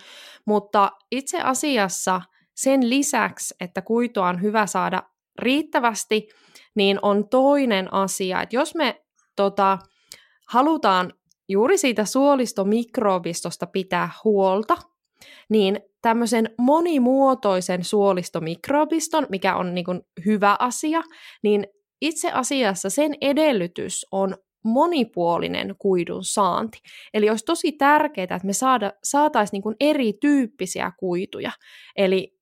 mutta 0.46 0.92
itse 1.12 1.42
asiassa 1.42 2.22
sen 2.56 2.90
lisäksi, 2.90 3.56
että 3.60 3.82
kuitua 3.82 4.28
on 4.28 4.42
hyvä 4.42 4.68
saada 4.68 5.04
riittävästi, 5.40 6.30
niin 6.76 7.00
on 7.02 7.30
toinen 7.30 7.94
asia, 7.94 8.42
että 8.42 8.56
jos 8.56 8.76
me 8.76 9.02
tota, 9.36 9.78
halutaan 10.48 11.14
juuri 11.50 11.78
siitä 11.78 12.06
suolistomikrobistosta 12.06 13.68
pitää 13.68 14.10
huolta, 14.24 14.78
niin 15.50 15.80
tämmöisen 16.02 16.50
monimuotoisen 16.58 17.84
suolistomikrobiston, 17.84 19.28
mikä 19.30 19.56
on 19.56 19.76
niin 19.76 19.86
kuin 19.86 20.02
hyvä 20.26 20.56
asia, 20.60 21.02
niin 21.44 21.68
itse 22.02 22.32
asiassa 22.32 22.90
sen 22.90 23.16
edellytys 23.22 24.06
on 24.12 24.36
monipuolinen 24.64 25.76
kuidun 25.80 26.24
saanti. 26.24 26.80
Eli 27.14 27.30
olisi 27.30 27.46
tosi 27.46 27.72
tärkeää, 27.72 28.24
että 28.24 28.40
me 28.44 28.54
saada, 28.54 28.94
saataisiin 29.04 29.62
niin 29.66 29.76
erityyppisiä 29.80 30.92
kuituja. 31.00 31.52
Eli 31.96 32.38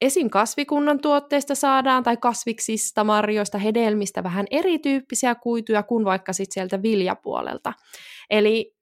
esim. 0.00 0.30
kasvikunnan 0.30 1.00
tuotteista 1.00 1.54
saadaan 1.54 2.02
tai 2.02 2.16
kasviksista, 2.16 3.04
marjoista, 3.04 3.58
hedelmistä 3.58 4.22
vähän 4.22 4.46
erityyppisiä 4.50 5.34
kuituja 5.34 5.82
kuin 5.82 6.04
vaikka 6.04 6.32
sit 6.32 6.52
sieltä 6.52 6.82
viljapuolelta. 6.82 7.72
Eli 8.30 8.75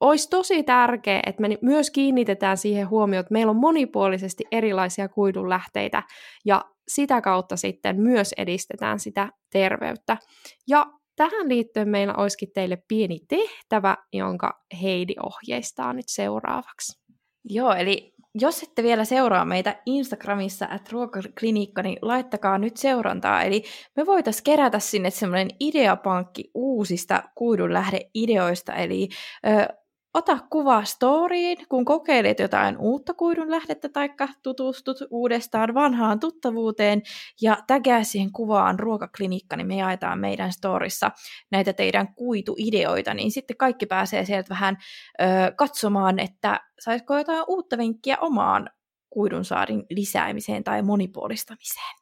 olisi 0.00 0.28
tosi 0.30 0.62
tärkeää, 0.62 1.22
että 1.26 1.40
me 1.40 1.58
myös 1.62 1.90
kiinnitetään 1.90 2.56
siihen 2.56 2.90
huomioon, 2.90 3.20
että 3.20 3.32
meillä 3.32 3.50
on 3.50 3.56
monipuolisesti 3.56 4.44
erilaisia 4.52 5.08
kuidunlähteitä 5.08 6.02
ja 6.44 6.64
sitä 6.88 7.20
kautta 7.20 7.56
sitten 7.56 8.00
myös 8.00 8.34
edistetään 8.38 8.98
sitä 8.98 9.28
terveyttä. 9.52 10.16
Ja 10.68 10.86
tähän 11.16 11.48
liittyen 11.48 11.88
meillä 11.88 12.14
olisikin 12.14 12.52
teille 12.54 12.78
pieni 12.88 13.18
tehtävä, 13.28 13.96
jonka 14.12 14.64
Heidi 14.82 15.14
ohjeistaa 15.22 15.92
nyt 15.92 16.08
seuraavaksi. 16.08 17.00
Joo, 17.44 17.72
eli 17.72 18.12
jos 18.34 18.62
ette 18.62 18.82
vielä 18.82 19.04
seuraa 19.04 19.44
meitä 19.44 19.82
Instagramissa 19.86 20.66
at 20.70 20.92
ruokaklinikka, 20.92 21.82
niin 21.82 21.98
laittakaa 22.02 22.58
nyt 22.58 22.76
seurantaa. 22.76 23.42
Eli 23.42 23.62
me 23.96 24.06
voitaisiin 24.06 24.44
kerätä 24.44 24.78
sinne 24.78 25.10
semmoinen 25.10 25.48
ideapankki 25.60 26.50
uusista 26.54 27.22
kuidunlähdeideoista. 27.34 28.74
Eli 28.74 29.08
ö, 29.46 29.80
ota 30.14 30.38
kuva 30.50 30.84
storyin, 30.84 31.58
kun 31.68 31.84
kokeilet 31.84 32.38
jotain 32.38 32.78
uutta 32.78 33.14
kuidun 33.14 33.50
lähdettä 33.50 33.88
tai 33.88 34.10
tutustut 34.42 34.98
uudestaan 35.10 35.74
vanhaan 35.74 36.20
tuttavuuteen 36.20 37.02
ja 37.40 37.56
tägää 37.66 38.04
siihen 38.04 38.32
kuvaan 38.32 38.78
ruokaklinikka, 38.78 39.56
niin 39.56 39.66
me 39.66 39.76
jaetaan 39.76 40.18
meidän 40.18 40.52
storissa 40.52 41.10
näitä 41.50 41.72
teidän 41.72 42.14
kuituideoita, 42.14 43.14
niin 43.14 43.30
sitten 43.30 43.56
kaikki 43.56 43.86
pääsee 43.86 44.24
sieltä 44.24 44.48
vähän 44.48 44.76
ö, 45.20 45.24
katsomaan, 45.56 46.18
että 46.18 46.60
saisiko 46.80 47.18
jotain 47.18 47.44
uutta 47.48 47.78
vinkkiä 47.78 48.16
omaan 48.20 48.70
kuidun 49.10 49.44
saadin 49.44 49.86
lisäämiseen 49.90 50.64
tai 50.64 50.82
monipuolistamiseen. 50.82 51.96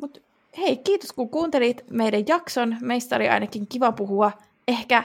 Mut 0.00 0.22
hei, 0.58 0.76
kiitos 0.76 1.12
kun 1.12 1.30
kuuntelit 1.30 1.84
meidän 1.90 2.22
jakson. 2.28 2.76
Meistä 2.80 3.16
oli 3.16 3.28
ainakin 3.28 3.66
kiva 3.66 3.92
puhua 3.92 4.32
ehkä 4.68 5.04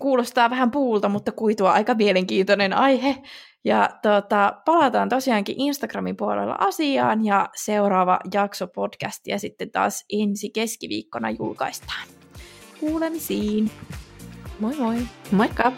kuulostaa 0.00 0.50
vähän 0.50 0.70
puulta, 0.70 1.08
mutta 1.08 1.32
kuitua 1.32 1.72
aika 1.72 1.94
mielenkiintoinen 1.94 2.72
aihe. 2.72 3.16
Ja 3.64 3.90
tota, 4.02 4.52
palataan 4.64 5.08
tosiaankin 5.08 5.54
Instagramin 5.58 6.16
puolella 6.16 6.56
asiaan 6.58 7.24
ja 7.24 7.48
seuraava 7.56 8.18
jakso 8.34 8.66
podcastia 8.66 9.38
sitten 9.38 9.70
taas 9.70 10.04
ensi 10.12 10.50
keskiviikkona 10.50 11.30
julkaistaan. 11.30 12.08
Kuulemisiin! 12.80 13.70
Moi 14.60 14.76
moi! 14.76 14.96
Moikka! 15.32 15.72